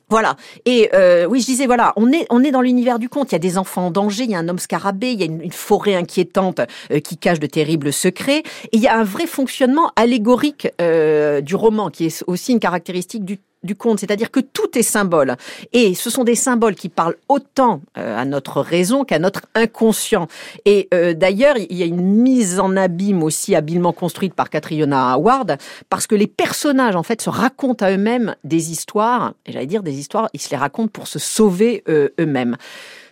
voilà. 0.08 0.36
Et 0.64 0.90
euh, 0.94 1.26
oui, 1.26 1.40
je 1.40 1.46
disais 1.46 1.66
voilà, 1.66 1.92
on 1.96 2.12
est 2.12 2.26
on 2.30 2.44
est 2.44 2.52
dans 2.52 2.60
l'univers 2.60 2.98
du 2.98 3.08
conte. 3.08 3.32
Il 3.32 3.34
y 3.34 3.36
a 3.36 3.40
des 3.40 3.58
enfants 3.58 3.86
en 3.86 3.90
danger, 3.90 4.24
il 4.24 4.30
y 4.30 4.34
a 4.36 4.38
un 4.38 4.48
homme 4.48 4.58
scarabée, 4.58 5.12
il 5.12 5.18
y 5.18 5.22
a 5.22 5.26
une, 5.26 5.50
forêt 5.50 5.96
inquiétante 5.96 6.60
euh, 6.92 7.00
qui 7.00 7.16
cache 7.16 7.40
de 7.40 7.46
terribles 7.46 7.92
secrets. 7.92 8.42
Et 8.72 8.76
il 8.76 8.80
y 8.80 8.86
a 8.86 8.96
un 8.96 9.04
vrai 9.04 9.26
fonctionnement 9.26 9.90
allégorique 9.96 10.68
du 10.78 11.54
roman 11.54 11.90
qui 11.90 12.06
est 12.06 12.24
aussi 12.26 12.52
une 12.52 12.60
caractéristique 12.60 13.24
du 13.24 13.38
du 13.66 13.76
c'est-à-dire 13.96 14.30
que 14.30 14.40
tout 14.40 14.78
est 14.78 14.82
symbole. 14.82 15.36
Et 15.72 15.94
ce 15.94 16.10
sont 16.10 16.24
des 16.24 16.34
symboles 16.34 16.74
qui 16.74 16.88
parlent 16.88 17.16
autant 17.28 17.82
euh, 17.98 18.18
à 18.18 18.24
notre 18.24 18.60
raison 18.60 19.04
qu'à 19.04 19.18
notre 19.18 19.42
inconscient. 19.54 20.26
Et 20.64 20.88
euh, 20.94 21.14
d'ailleurs, 21.14 21.56
il 21.58 21.76
y 21.76 21.82
a 21.82 21.86
une 21.86 22.02
mise 22.02 22.58
en 22.58 22.76
abîme 22.76 23.22
aussi 23.22 23.54
habilement 23.54 23.92
construite 23.92 24.34
par 24.34 24.50
Catriona 24.50 25.12
Howard, 25.12 25.58
parce 25.88 26.06
que 26.06 26.14
les 26.14 26.26
personnages, 26.26 26.96
en 26.96 27.02
fait, 27.02 27.20
se 27.22 27.30
racontent 27.30 27.84
à 27.84 27.92
eux-mêmes 27.92 28.34
des 28.44 28.70
histoires, 28.70 29.34
et 29.46 29.52
j'allais 29.52 29.66
dire 29.66 29.82
des 29.82 29.98
histoires, 29.98 30.28
ils 30.32 30.40
se 30.40 30.50
les 30.50 30.56
racontent 30.56 30.90
pour 30.92 31.06
se 31.06 31.18
sauver 31.18 31.84
euh, 31.88 32.08
eux-mêmes. 32.18 32.56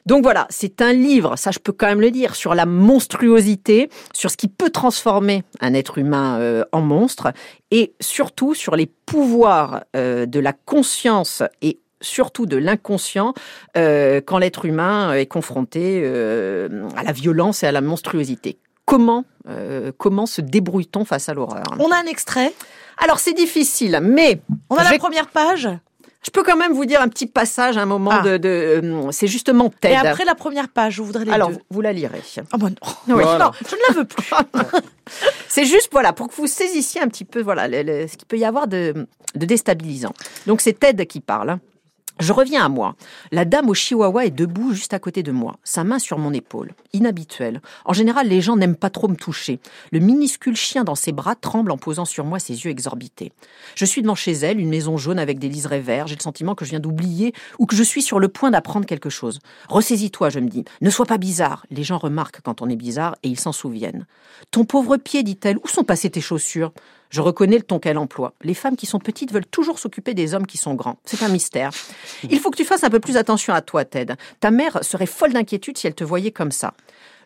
Donc 0.07 0.22
voilà, 0.22 0.46
c'est 0.50 0.82
un 0.82 0.92
livre, 0.92 1.36
ça 1.36 1.50
je 1.50 1.59
peux 1.59 1.72
quand 1.72 1.86
même 1.86 2.00
le 2.00 2.11
dire, 2.11 2.34
sur 2.34 2.55
la 2.55 2.66
monstruosité, 2.66 3.88
sur 4.12 4.30
ce 4.30 4.36
qui 4.36 4.48
peut 4.48 4.70
transformer 4.70 5.44
un 5.61 5.72
être 5.72 5.96
humain 5.96 6.38
euh, 6.38 6.64
en 6.72 6.82
monstre, 6.82 7.32
et 7.70 7.94
surtout 8.00 8.55
sur 8.55 8.76
les 8.76 8.86
pouvoirs 8.86 9.84
euh, 9.96 10.26
de 10.26 10.40
la 10.40 10.52
conscience 10.52 11.42
et 11.62 11.78
surtout 12.02 12.44
de 12.44 12.59
l'inconscient 12.59 13.32
euh, 13.78 14.20
quand 14.20 14.36
l'être 14.36 14.66
humain 14.66 15.14
est 15.14 15.26
confronté 15.26 16.02
euh, 16.05 16.86
à 16.96 17.02
la 17.02 17.12
violence 17.12 17.62
et 17.62 17.66
à 17.66 17.72
la 17.72 17.80
monstruosité. 17.80 18.59
Comment, 18.84 19.24
euh, 19.48 19.90
comment 19.96 20.26
se 20.26 20.42
débrouille-t-on 20.42 21.07
face 21.07 21.30
à 21.30 21.34
l'horreur? 21.34 21.64
On 21.78 21.90
a 21.90 21.96
un 21.96 22.05
extrait, 22.05 22.52
Alors 22.98 23.18
c'est 23.18 23.32
difficile, 23.32 24.00
mais 24.02 24.40
on 24.70 24.76
a 24.76 24.84
la 24.84 24.98
première 24.98 25.28
page, 25.28 25.68
je 26.25 26.31
peux 26.31 26.43
quand 26.43 26.57
même 26.57 26.72
vous 26.72 26.85
dire 26.87 27.01
un 27.03 27.09
petit 27.09 27.27
passage, 27.27 27.77
un 27.77 27.87
moment 27.87 28.11
Ah. 28.12 28.22
de... 28.22 28.37
de 28.39 28.49
euh, 28.49 29.11
c'est 29.11 29.27
justement 29.27 29.70
Ted. 29.81 29.93
et 29.95 29.97
après 29.97 30.25
la 30.25 30.35
première 30.35 30.68
page, 30.68 30.95
je 30.95 31.03
voudrais 31.03 31.25
les 31.25 31.33
Alors, 31.33 31.51
deux. 31.51 31.59
vous, 31.70 31.81
la 31.81 31.93
lirez. 31.93 32.22
Ah 32.53 32.57
bon, 32.57 32.68
non. 33.09 33.14
Oui. 33.16 33.25
non, 33.25 33.51
je 33.68 33.75
ne 33.77 33.81
la 33.89 33.95
veux 33.95 34.05
plus. 34.05 34.31
C'est 35.49 35.64
juste 35.66 35.89
voilà 35.93 36.12
pour 36.12 36.29
que 36.29 36.35
vous 36.35 36.47
saisissiez 36.47 37.01
un 37.03 37.09
petit 37.09 37.25
peu 37.25 37.41
voilà 37.43 37.68
le- 37.68 37.83
le- 37.83 38.09
ce 38.09 38.16
qu'il 38.16 38.27
peut 38.27 38.39
y 38.39 38.45
avoir 38.45 38.66
de, 38.66 39.07
de 39.35 39.47
déstabilisant. 39.47 40.12
Donc 40.47 40.61
c'est 40.61 40.72
Ted 40.79 41.05
qui 41.07 41.20
parle. 41.20 41.59
Je 42.20 42.32
reviens 42.32 42.64
à 42.64 42.68
moi. 42.68 42.94
La 43.32 43.44
dame 43.44 43.68
au 43.68 43.74
chihuahua 43.74 44.24
est 44.24 44.30
debout 44.30 44.72
juste 44.72 44.94
à 44.94 45.00
côté 45.00 45.24
de 45.24 45.32
moi, 45.32 45.56
sa 45.64 45.82
main 45.82 45.98
sur 45.98 46.16
mon 46.16 46.32
épaule. 46.32 46.70
Inhabituel. 46.92 47.60
En 47.84 47.92
général, 47.92 48.28
les 48.28 48.40
gens 48.40 48.54
n'aiment 48.56 48.76
pas 48.76 48.88
trop 48.88 49.08
me 49.08 49.16
toucher. 49.16 49.58
Le 49.90 49.98
minuscule 49.98 50.54
chien 50.54 50.84
dans 50.84 50.94
ses 50.94 51.10
bras 51.10 51.34
tremble 51.34 51.72
en 51.72 51.76
posant 51.76 52.04
sur 52.04 52.24
moi 52.24 52.38
ses 52.38 52.64
yeux 52.64 52.70
exorbités. 52.70 53.32
Je 53.74 53.84
suis 53.84 54.00
devant 54.00 54.14
chez 54.14 54.30
elle, 54.30 54.60
une 54.60 54.68
maison 54.68 54.96
jaune 54.96 55.18
avec 55.18 55.40
des 55.40 55.48
liserés 55.48 55.80
verts. 55.80 56.06
J'ai 56.06 56.14
le 56.14 56.22
sentiment 56.22 56.54
que 56.54 56.64
je 56.64 56.70
viens 56.70 56.78
d'oublier 56.78 57.34
ou 57.58 57.66
que 57.66 57.74
je 57.74 57.82
suis 57.82 58.02
sur 58.02 58.20
le 58.20 58.28
point 58.28 58.52
d'apprendre 58.52 58.86
quelque 58.86 59.10
chose. 59.10 59.40
Ressaisis-toi, 59.68 60.30
je 60.30 60.38
me 60.38 60.48
dis. 60.48 60.64
Ne 60.82 60.90
sois 60.90 61.06
pas 61.06 61.18
bizarre. 61.18 61.66
Les 61.70 61.82
gens 61.82 61.98
remarquent 61.98 62.42
quand 62.42 62.62
on 62.62 62.68
est 62.68 62.76
bizarre 62.76 63.16
et 63.24 63.28
ils 63.28 63.40
s'en 63.40 63.52
souviennent. 63.52 64.06
Ton 64.52 64.64
pauvre 64.64 64.98
pied, 64.98 65.24
dit-elle, 65.24 65.58
où 65.58 65.66
sont 65.66 65.82
passées 65.82 66.10
tes 66.10 66.20
chaussures? 66.20 66.72
Je 67.14 67.20
reconnais 67.20 67.58
le 67.58 67.62
ton 67.62 67.78
qu'elle 67.78 67.96
emploie. 67.96 68.34
Les 68.42 68.54
femmes 68.54 68.74
qui 68.74 68.86
sont 68.86 68.98
petites 68.98 69.32
veulent 69.32 69.46
toujours 69.46 69.78
s'occuper 69.78 70.14
des 70.14 70.34
hommes 70.34 70.48
qui 70.48 70.58
sont 70.58 70.74
grands. 70.74 70.98
C'est 71.04 71.22
un 71.22 71.28
mystère. 71.28 71.70
Il 72.28 72.40
faut 72.40 72.50
que 72.50 72.56
tu 72.56 72.64
fasses 72.64 72.82
un 72.82 72.90
peu 72.90 72.98
plus 72.98 73.16
attention 73.16 73.54
à 73.54 73.62
toi, 73.62 73.84
Ted. 73.84 74.14
Ta 74.40 74.50
mère 74.50 74.82
serait 74.82 75.06
folle 75.06 75.32
d'inquiétude 75.32 75.78
si 75.78 75.86
elle 75.86 75.94
te 75.94 76.02
voyait 76.02 76.32
comme 76.32 76.50
ça. 76.50 76.74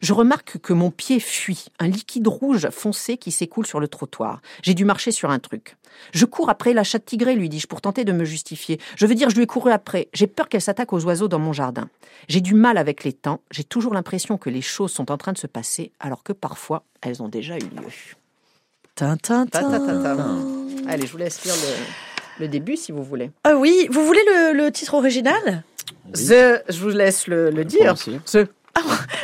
Je 0.03 0.13
remarque 0.13 0.59
que 0.59 0.75
mon 0.75 0.91
pied 0.91 1.21
fuit, 1.21 1.69
un 1.79 1.89
liquide 1.89 2.29
rouge 2.29 2.69
foncé 2.69 3.17
qui 3.17 3.31
s'écoule 3.31 3.67
sur 3.67 3.81
le 3.81 3.89
trottoir. 3.89 4.43
J'ai 4.63 4.75
dû 4.75 4.85
marcher 4.85 5.11
sur 5.11 5.31
un 5.31 5.39
truc. 5.39 5.79
Je 6.13 6.27
cours 6.27 6.51
après 6.51 6.75
la 6.75 6.85
chatte 6.85 7.07
tigrée, 7.07 7.35
lui 7.35 7.49
dis-je, 7.49 7.67
pour 7.67 7.81
tenter 7.81 8.05
de 8.05 8.13
me 8.13 8.27
justifier. 8.27 8.79
Je 8.95 9.07
veux 9.07 9.15
dire, 9.15 9.31
je 9.31 9.37
lui 9.37 9.45
ai 9.45 9.47
couru 9.47 9.73
après. 9.73 10.09
J'ai 10.13 10.27
peur 10.27 10.51
qu'elle 10.51 10.61
s'attaque 10.61 10.93
aux 10.93 11.03
oiseaux 11.07 11.29
dans 11.29 11.39
mon 11.39 11.55
jardin. 11.55 11.89
J'ai 12.29 12.43
du 12.43 12.53
mal 12.53 12.77
avec 12.77 13.05
les 13.05 13.15
temps. 13.15 13.41
J'ai 13.51 13.65
toujours 13.65 13.95
l'impression 13.95 14.37
que 14.37 14.51
les 14.51 14.61
choses 14.61 14.93
sont 14.93 15.11
en 15.11 15.17
train 15.17 15.33
de 15.33 15.39
se 15.39 15.47
passer, 15.47 15.93
alors 15.99 16.25
que 16.25 16.35
parfois, 16.35 16.85
elles 17.01 17.23
ont 17.23 17.29
déjà 17.29 17.57
eu 17.57 17.61
lieu. 17.61 17.89
Tintin. 18.99 19.47
Allez, 20.89 21.07
je 21.07 21.13
vous 21.13 21.19
laisse 21.19 21.45
lire 21.45 21.55
le, 21.55 22.43
le 22.45 22.49
début 22.49 22.77
si 22.77 22.93
vous 22.93 23.03
voulez. 23.05 23.31
Ah 23.45 23.55
oui, 23.57 23.87
vous 23.91 24.05
voulez 24.05 24.23
le, 24.27 24.53
le 24.65 24.73
titre 24.73 24.95
original? 24.95 25.63
The, 26.13 26.63
je 26.69 26.81
vous 26.81 26.89
laisse 26.89 27.27
le, 27.27 27.51
le 27.51 27.65
dire. 27.65 27.95
The, 27.95 28.49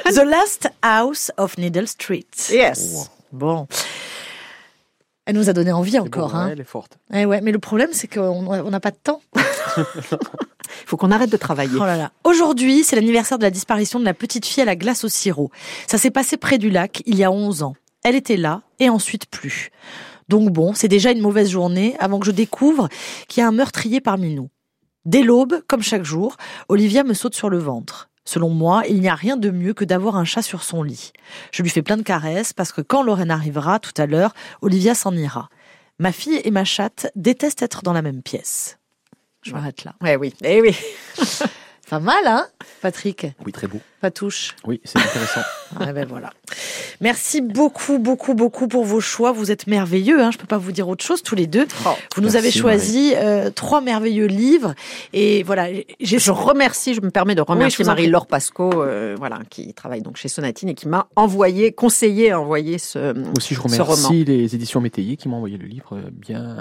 The 0.04 0.22
Last 0.24 0.68
House 0.82 1.32
of 1.36 1.58
Needle 1.58 1.88
Street. 1.88 2.26
yes. 2.50 3.10
Bon. 3.32 3.66
Elle 5.26 5.36
nous 5.36 5.48
a 5.48 5.52
donné 5.54 5.72
envie 5.72 5.98
encore. 5.98 6.36
hein. 6.36 6.46
ouais, 6.46 6.52
Elle 6.52 6.60
est 6.60 6.64
forte. 6.64 6.98
Eh 7.12 7.24
ouais, 7.24 7.40
mais 7.40 7.50
le 7.50 7.58
problème, 7.58 7.88
c'est 7.92 8.06
qu'on 8.06 8.46
on 8.46 8.70
n'a 8.70 8.80
pas 8.80 8.90
de 8.90 8.98
temps. 9.02 9.22
Il 9.76 10.86
faut 10.86 10.96
qu'on 10.96 11.10
arrête 11.10 11.30
de 11.30 11.36
travailler. 11.36 11.76
Oh 11.80 11.84
là 11.84 11.96
là. 11.96 12.12
Aujourd'hui, 12.24 12.84
c'est 12.84 12.94
l'anniversaire 12.94 13.38
de 13.38 13.42
la 13.42 13.50
disparition 13.50 13.98
de 13.98 14.04
la 14.04 14.14
petite 14.14 14.44
fille 14.46 14.62
à 14.62 14.66
la 14.66 14.76
glace 14.76 15.02
au 15.04 15.08
sirop. 15.08 15.50
Ça 15.88 15.98
s'est 15.98 16.10
passé 16.10 16.36
près 16.36 16.58
du 16.58 16.68
lac 16.70 17.02
il 17.06 17.16
y 17.16 17.24
a 17.24 17.30
11 17.30 17.62
ans. 17.62 17.74
Elle 18.04 18.16
était 18.16 18.36
là 18.36 18.60
et 18.78 18.90
ensuite 18.90 19.26
plus. 19.26 19.70
Donc 20.28 20.50
bon, 20.50 20.74
c'est 20.74 20.88
déjà 20.88 21.10
une 21.10 21.20
mauvaise 21.20 21.50
journée 21.50 21.96
avant 21.98 22.20
que 22.20 22.26
je 22.26 22.30
découvre 22.30 22.88
qu'il 23.28 23.40
y 23.40 23.44
a 23.44 23.48
un 23.48 23.52
meurtrier 23.52 24.00
parmi 24.00 24.34
nous. 24.34 24.50
Dès 25.06 25.22
l'aube, 25.22 25.62
comme 25.66 25.82
chaque 25.82 26.04
jour, 26.04 26.36
Olivia 26.68 27.02
me 27.02 27.14
saute 27.14 27.34
sur 27.34 27.48
le 27.48 27.58
ventre. 27.58 28.10
Selon 28.26 28.50
moi, 28.50 28.82
il 28.88 29.00
n'y 29.00 29.08
a 29.08 29.14
rien 29.14 29.36
de 29.38 29.50
mieux 29.50 29.72
que 29.74 29.84
d'avoir 29.84 30.16
un 30.16 30.24
chat 30.24 30.42
sur 30.42 30.62
son 30.62 30.82
lit. 30.82 31.12
Je 31.50 31.62
lui 31.62 31.70
fais 31.70 31.82
plein 31.82 31.96
de 31.96 32.02
caresses 32.02 32.52
parce 32.52 32.72
que 32.72 32.82
quand 32.82 33.02
Lorraine 33.02 33.30
arrivera 33.30 33.78
tout 33.78 33.92
à 33.96 34.06
l'heure, 34.06 34.34
Olivia 34.60 34.94
s'en 34.94 35.14
ira. 35.14 35.48
Ma 35.98 36.12
fille 36.12 36.40
et 36.44 36.50
ma 36.50 36.64
chatte 36.64 37.10
détestent 37.16 37.62
être 37.62 37.82
dans 37.82 37.92
la 37.92 38.02
même 38.02 38.22
pièce. 38.22 38.78
Je 39.42 39.52
m'arrête 39.52 39.84
là. 39.84 39.94
Ouais, 40.02 40.16
oui. 40.16 40.34
Eh 40.42 40.60
oui. 40.60 40.76
Pas 41.90 42.00
mal, 42.00 42.26
hein, 42.26 42.46
Patrick? 42.80 43.26
Oui, 43.44 43.52
très 43.52 43.66
beau. 43.66 43.80
Patouche. 44.00 44.56
Oui, 44.64 44.80
c'est 44.84 44.98
intéressant. 44.98 45.42
Ah 45.78 45.92
ben 45.92 46.08
voilà. 46.08 46.32
Merci 47.04 47.42
beaucoup, 47.42 47.98
beaucoup, 47.98 48.32
beaucoup 48.32 48.66
pour 48.66 48.86
vos 48.86 48.98
choix. 48.98 49.30
Vous 49.30 49.50
êtes 49.50 49.66
merveilleux. 49.66 50.22
Hein. 50.22 50.30
Je 50.30 50.38
peux 50.38 50.46
pas 50.46 50.56
vous 50.56 50.72
dire 50.72 50.88
autre 50.88 51.04
chose 51.04 51.22
tous 51.22 51.34
les 51.34 51.46
deux. 51.46 51.66
Oh, 51.84 51.90
vous 52.16 52.22
nous 52.22 52.32
merci, 52.32 52.38
avez 52.38 52.50
choisi 52.50 53.12
euh, 53.14 53.50
trois 53.50 53.82
merveilleux 53.82 54.24
livres. 54.24 54.72
Et 55.12 55.42
voilà, 55.42 55.68
Je 56.00 56.30
remercie, 56.30 56.94
je 56.94 57.02
me 57.02 57.10
permets 57.10 57.34
de 57.34 57.42
remercier 57.42 57.84
prie. 57.84 57.90
Marie-Laure 57.90 58.26
Pasco, 58.26 58.70
euh, 58.82 59.16
voilà, 59.18 59.40
qui 59.50 59.74
travaille 59.74 60.00
donc 60.00 60.16
chez 60.16 60.28
Sonatine 60.28 60.70
et 60.70 60.74
qui 60.74 60.88
m'a 60.88 61.06
envoyé, 61.14 61.72
conseillé 61.72 62.30
à 62.30 62.40
envoyer 62.40 62.78
ce, 62.78 63.12
Aussi, 63.36 63.54
je 63.54 63.60
ce 63.60 63.82
roman. 63.82 63.84
remercie 63.84 64.24
les 64.24 64.54
éditions 64.54 64.80
Métayer 64.80 65.18
qui 65.18 65.28
m'ont 65.28 65.36
envoyé 65.36 65.58
le 65.58 65.66
livre 65.66 65.98
euh, 65.98 66.08
bien, 66.10 66.56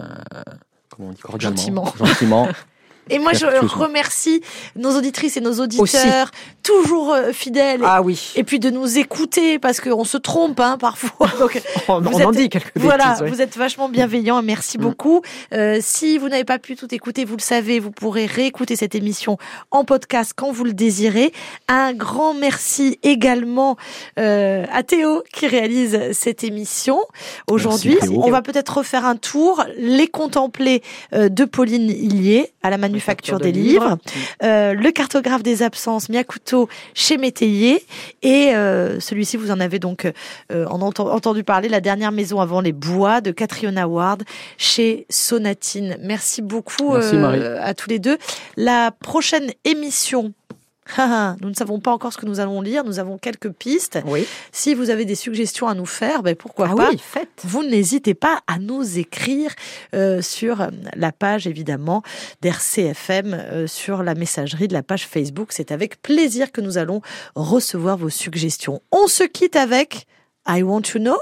comment 0.89 1.07
on 1.07 1.13
dit, 1.13 1.21
cordialement. 1.21 1.55
Gentiment. 1.55 1.93
Gentiment. 1.97 2.47
Et 3.09 3.19
moi, 3.19 3.33
je 3.33 3.45
Vertueusement. 3.45 3.83
remercie 3.85 4.41
nos 4.75 4.95
auditrices 4.97 5.37
et 5.37 5.41
nos 5.41 5.59
auditeurs, 5.59 6.31
toujours 6.63 7.13
euh, 7.13 7.31
fidèles. 7.33 7.81
Ah 7.83 8.01
oui. 8.01 8.31
Et 8.35 8.43
puis 8.43 8.59
de 8.59 8.69
nous 8.69 8.97
écouter 8.97 9.59
parce 9.59 9.81
qu'on 9.81 10.03
se 10.05 10.17
trompe 10.17 10.59
hein, 10.59 10.77
parfois. 10.79 11.29
Donc, 11.39 11.61
On, 11.87 11.95
on 12.05 12.13
en 12.23 12.31
êtes- 12.31 12.37
dit 12.37 12.49
quelques 12.49 12.71
voilà, 12.75 13.09
bêtises. 13.09 13.21
ouais. 13.23 13.29
vous 13.29 13.41
êtes 13.41 13.57
vachement 13.57 13.89
bienveillants. 13.89 14.41
Merci 14.41 14.77
beaucoup. 14.77 15.21
Euh, 15.53 15.79
si 15.81 16.17
vous 16.17 16.29
n'avez 16.29 16.45
pas 16.45 16.59
pu 16.59 16.75
tout 16.75 16.93
écouter, 16.93 17.25
vous 17.25 17.35
le 17.35 17.41
savez, 17.41 17.79
vous 17.79 17.91
pourrez 17.91 18.25
réécouter 18.25 18.75
cette 18.75 18.95
émission 18.95 19.37
en 19.71 19.83
podcast 19.83 20.33
quand 20.35 20.51
vous 20.51 20.63
le 20.63 20.73
désirez. 20.73 21.33
Un 21.67 21.93
grand 21.93 22.33
merci 22.33 22.99
également 23.03 23.75
euh, 24.19 24.65
à 24.71 24.83
Théo 24.83 25.23
qui 25.33 25.47
réalise 25.47 25.99
cette 26.13 26.43
émission 26.43 26.99
aujourd'hui. 27.49 27.97
On 28.15 28.29
va 28.31 28.41
peut-être 28.41 28.77
refaire 28.77 29.05
un 29.05 29.15
tour, 29.15 29.63
les 29.77 30.07
contempler 30.07 30.81
euh, 31.13 31.29
de 31.29 31.45
Pauline 31.45 31.89
Hillier 31.89 32.51
à 32.63 32.69
la 32.69 32.77
manufacture 32.93 33.39
des 33.39 33.51
livres. 33.51 33.97
Euh, 34.43 34.73
le 34.73 34.91
cartographe 34.91 35.43
des 35.43 35.63
absences, 35.63 36.09
Miyakuto 36.09 36.69
chez 36.93 37.17
Métayer. 37.17 37.83
Et 38.21 38.53
euh, 38.55 38.99
celui-ci, 38.99 39.37
vous 39.37 39.51
en 39.51 39.59
avez 39.59 39.79
donc 39.79 40.05
euh, 40.51 40.65
en 40.67 40.79
enten- 40.79 41.09
entendu 41.09 41.43
parler, 41.43 41.69
La 41.69 41.81
dernière 41.81 42.11
maison 42.11 42.39
avant 42.39 42.61
les 42.61 42.71
bois 42.73 43.21
de 43.21 43.31
Catriona 43.31 43.87
Ward 43.87 44.23
chez 44.57 45.05
Sonatine. 45.09 45.97
Merci 46.01 46.41
beaucoup 46.41 46.93
Merci, 46.93 47.15
euh, 47.15 47.57
à 47.61 47.73
tous 47.73 47.89
les 47.89 47.99
deux. 47.99 48.17
La 48.57 48.91
prochaine 48.91 49.51
émission. 49.65 50.33
Nous 51.41 51.49
ne 51.49 51.53
savons 51.53 51.79
pas 51.79 51.91
encore 51.91 52.13
ce 52.13 52.17
que 52.17 52.25
nous 52.25 52.39
allons 52.39 52.61
lire, 52.61 52.83
nous 52.83 52.99
avons 52.99 53.17
quelques 53.17 53.51
pistes. 53.51 53.99
Oui. 54.05 54.27
Si 54.51 54.73
vous 54.73 54.89
avez 54.89 55.05
des 55.05 55.15
suggestions 55.15 55.67
à 55.67 55.73
nous 55.73 55.85
faire, 55.85 56.23
ben 56.23 56.35
pourquoi 56.35 56.69
Ah 56.71 56.75
pas 56.75 56.89
oui, 56.89 56.97
faites. 56.97 57.29
vous 57.43 57.63
n'hésitez 57.63 58.13
pas 58.13 58.41
à 58.47 58.59
nous 58.59 58.99
écrire 58.99 59.51
euh, 59.95 60.21
sur 60.21 60.61
euh, 60.61 60.67
la 60.95 61.11
page 61.11 61.47
évidemment 61.47 62.03
d'RCFM, 62.41 63.33
euh, 63.33 63.67
sur 63.67 64.03
la 64.03 64.15
messagerie 64.15 64.67
de 64.67 64.73
la 64.73 64.83
page 64.83 65.07
Facebook. 65.07 65.49
C'est 65.51 65.71
avec 65.71 66.01
plaisir 66.01 66.51
que 66.51 66.61
nous 66.61 66.77
allons 66.77 67.01
recevoir 67.35 67.97
vos 67.97 68.09
suggestions. 68.09 68.81
On 68.91 69.07
se 69.07 69.23
quitte 69.23 69.55
avec 69.55 70.05
I 70.47 70.63
Want 70.63 70.81
to 70.81 70.99
Know? 70.99 71.17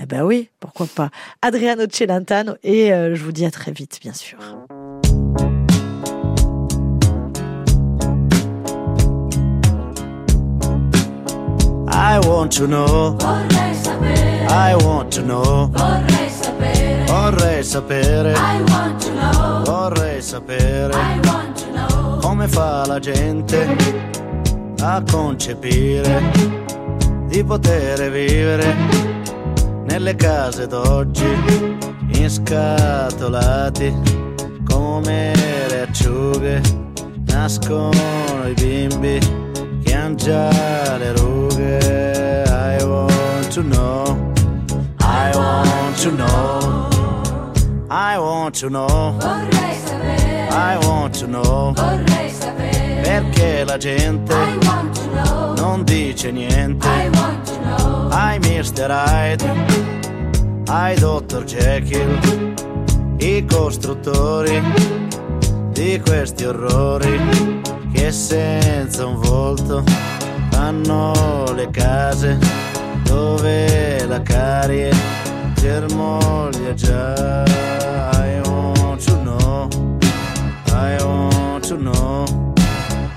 Eh 0.00 0.06
ben 0.06 0.22
oui, 0.22 0.48
pourquoi 0.60 0.86
pas. 0.86 1.10
Adriano 1.42 1.84
Celentano 1.90 2.54
et 2.62 2.92
euh, 2.92 3.14
je 3.16 3.24
vous 3.24 3.32
dis 3.32 3.44
à 3.44 3.50
très 3.50 3.72
vite, 3.72 3.98
bien 4.00 4.12
sûr. 4.12 4.38
I 12.00 12.20
want 12.20 12.52
to 12.58 12.66
know. 12.66 13.16
Vorrei 13.18 13.74
sapere, 13.74 14.46
I 14.48 14.74
want 14.84 15.10
to 15.16 15.22
know. 15.22 15.68
vorrei 15.72 16.30
sapere. 16.30 17.04
Vorrei 17.06 17.62
sapere. 17.64 18.32
I 18.34 18.62
want 18.70 19.00
to 19.04 19.10
know, 19.10 19.64
Vorrei 19.64 20.22
sapere 20.22 20.94
I 20.94 21.18
want 21.24 21.56
to 21.58 21.66
know. 21.72 22.18
come 22.20 22.46
fa 22.46 22.86
la 22.86 23.00
gente 23.00 23.76
a 24.80 25.02
concepire 25.10 26.22
di 27.26 27.42
poter 27.42 28.10
vivere 28.12 28.76
nelle 29.86 30.14
case 30.14 30.68
d'oggi 30.68 31.76
inscatolati 32.12 33.92
come 34.64 35.32
le 35.68 35.80
acciughe 35.82 36.60
nascono 37.26 38.46
i 38.46 38.52
bimbi 38.54 39.47
già 40.28 40.96
le 40.98 41.12
rughe. 41.12 42.44
I 42.46 42.84
want 42.84 43.50
to 43.52 43.62
know. 43.62 44.32
I 45.00 45.30
want 45.34 45.96
to 46.02 46.10
know. 46.10 46.88
I 47.88 48.18
want 48.18 48.58
to 48.60 48.68
know. 48.68 49.16
Vorrei 49.18 49.76
sapere, 49.84 50.48
I 50.50 50.76
want 50.84 51.18
to 51.18 51.26
know. 51.26 51.72
Vorrei 51.72 52.30
sapere. 52.30 53.00
perché 53.02 53.64
la 53.64 53.78
gente 53.78 54.34
I 54.34 54.58
want 54.66 54.98
to 54.98 55.08
know, 55.10 55.54
non 55.56 55.84
dice 55.84 56.30
niente. 56.30 56.86
I 56.86 57.08
want 57.14 57.46
to 57.46 57.58
know. 57.62 58.08
ai 58.10 58.38
Mr. 58.40 58.90
Hyde, 58.90 59.50
ai 60.66 60.94
Dr. 60.98 61.44
Jekyll, 61.44 62.54
i 63.18 63.44
costruttori 63.46 64.62
di 65.72 66.00
questi 66.04 66.44
orrori 66.44 67.66
che 67.92 68.10
senza 68.12 69.06
un 69.06 69.20
volto 69.20 69.82
fanno 70.50 71.44
le 71.54 71.68
case 71.70 72.38
dove 73.04 74.04
la 74.06 74.22
carie 74.22 74.92
germoglia 75.54 76.74
già. 76.74 77.44
I 78.12 78.40
want 78.44 79.04
to 79.04 79.16
know, 79.22 79.68
I 80.72 80.96
want 81.02 81.66
to 81.68 81.76
know, 81.76 82.54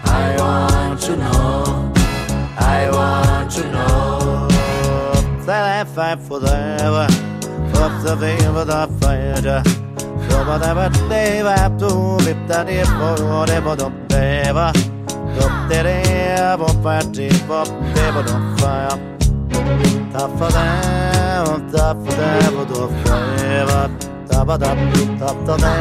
I 0.05 0.35
want 0.37 0.99
to 1.05 1.15
know. 1.15 1.91
I 2.57 2.89
want 2.89 3.51
to 3.55 3.63
know 3.71 4.47
that 5.45 5.85
I 5.87 6.15
forever 6.15 7.07
of 7.73 8.03
the 8.03 8.15
favor 8.17 8.65
the 8.65 8.87
fire. 8.99 9.90
ba 10.47 10.57
da 10.63 10.73
ba 10.77 10.85
de 11.09 11.23
ba 11.43 11.55
tu 11.79 11.89
bip 12.25 12.39
da 12.49 12.63
de 12.63 12.79
bo 12.97 13.45
de 13.49 13.57
bo 13.65 13.75
do 13.75 13.87
de 14.11 14.51
ba 14.57 14.67
do 15.35 15.45
de 15.69 15.79
de 15.87 15.97
bo 16.59 16.67
pa 16.83 16.95
de 17.15 17.27
bo 17.47 17.59
de 17.95 18.05
bo 18.13 18.21
do 18.27 18.35
fa 18.59 18.73
ta 20.13 20.23
fa 20.37 20.47
da 20.55 20.65
on 21.51 21.61
ta 21.73 21.85
fa 22.03 22.11
da 22.19 22.29
bo 22.55 22.63
do 22.71 22.79
fa 23.01 23.15
de 23.37 23.53
ba 23.69 23.81
ta 24.29 24.39
ba 24.47 24.55
da 24.63 24.71
ta 25.19 25.29
ta 25.45 25.55
da 25.63 25.73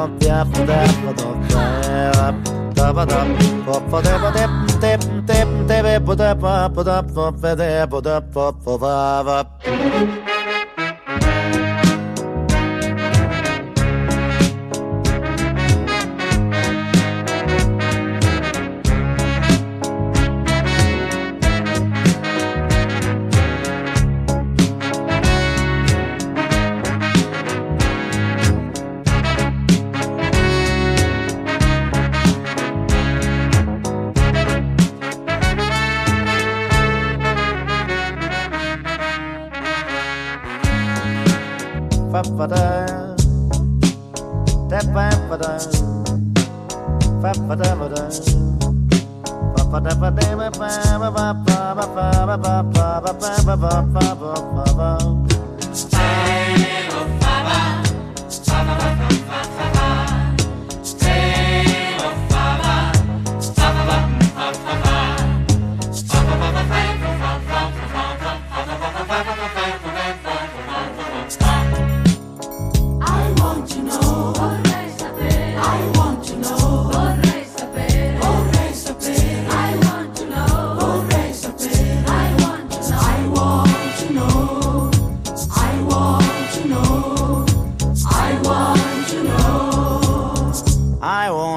on 0.00 0.08
ta 0.20 0.36
fa 0.52 0.60
da 0.70 0.78
bo 1.02 1.10
do 1.18 1.28
fa 1.50 1.64
ba 2.16 2.26
ta 2.76 2.86
ba 2.96 3.04
da 3.10 3.20
bo 3.66 3.74
fa 3.90 3.98
de 4.06 4.14
bo 4.22 4.28
de 4.36 4.44
de 4.82 4.92
de 5.28 5.78
de 5.86 5.94
bo 6.06 6.14
da 6.22 6.30
ba 6.42 6.54
bo 6.74 6.82
da 6.88 6.96
bo 7.14 7.24
fa 7.40 7.50
de 7.60 7.70
bo 7.90 7.98
da 8.06 8.16
bo 8.34 8.46
fa 8.64 9.22
ba 9.26 10.35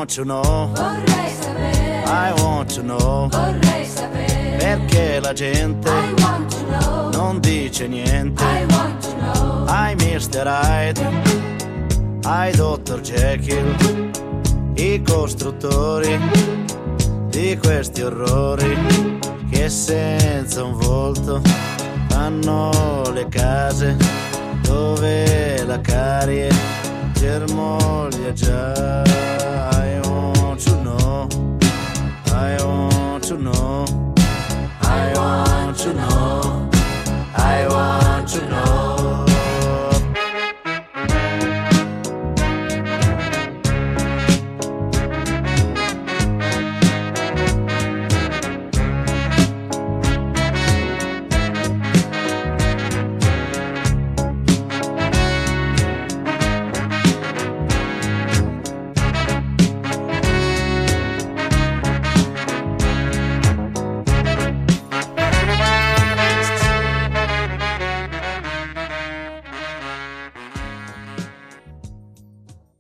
want 0.09 0.15
to 0.15 0.25
know. 0.25 0.73
I 0.75 1.03
want 1.13 1.19
to 1.19 1.21
know 1.21 1.29
Vorrei 1.29 1.29
sapere. 1.35 2.03
I 2.05 2.33
want 2.41 2.73
to 2.73 2.81
know 2.81 3.29
Vorrei 3.29 3.85
sapere. 3.85 4.57
perché 4.57 5.19
la 5.19 5.33
gente 5.33 5.87
I 5.87 6.13
want 6.23 6.49
to 6.49 6.65
know. 6.65 7.11
non 7.11 7.39
dice 7.39 7.87
niente 7.87 8.43
I 8.43 8.65
want 8.69 9.01
to 9.03 9.13
know. 9.19 9.65
ai 9.67 9.95
Mr. 9.95 10.47
Hyde, 10.47 11.01
ai 12.23 12.51
Dr. 12.55 13.01
Jekyll, 13.01 14.11
i 14.73 15.01
costruttori 15.03 16.19
di 17.29 17.55
questi 17.61 18.01
orrori 18.01 19.19
che 19.51 19.69
senza 19.69 20.63
un 20.63 20.75
volto 20.75 21.39
fanno 22.07 23.03
le 23.13 23.27
case 23.29 23.95
dove 24.63 25.63
la 25.65 25.79
carie 25.81 26.49
germoglia 27.13 28.33
già. 28.33 29.38
I 32.41 32.55
want 32.63 33.25
to 33.25 33.37
know. 33.37 33.85
I 34.81 35.11
want 35.13 35.77
to 35.79 35.93
know. 35.93 36.69
I 37.35 37.67
want 37.69 38.29
to 38.29 38.49
know. 38.49 38.98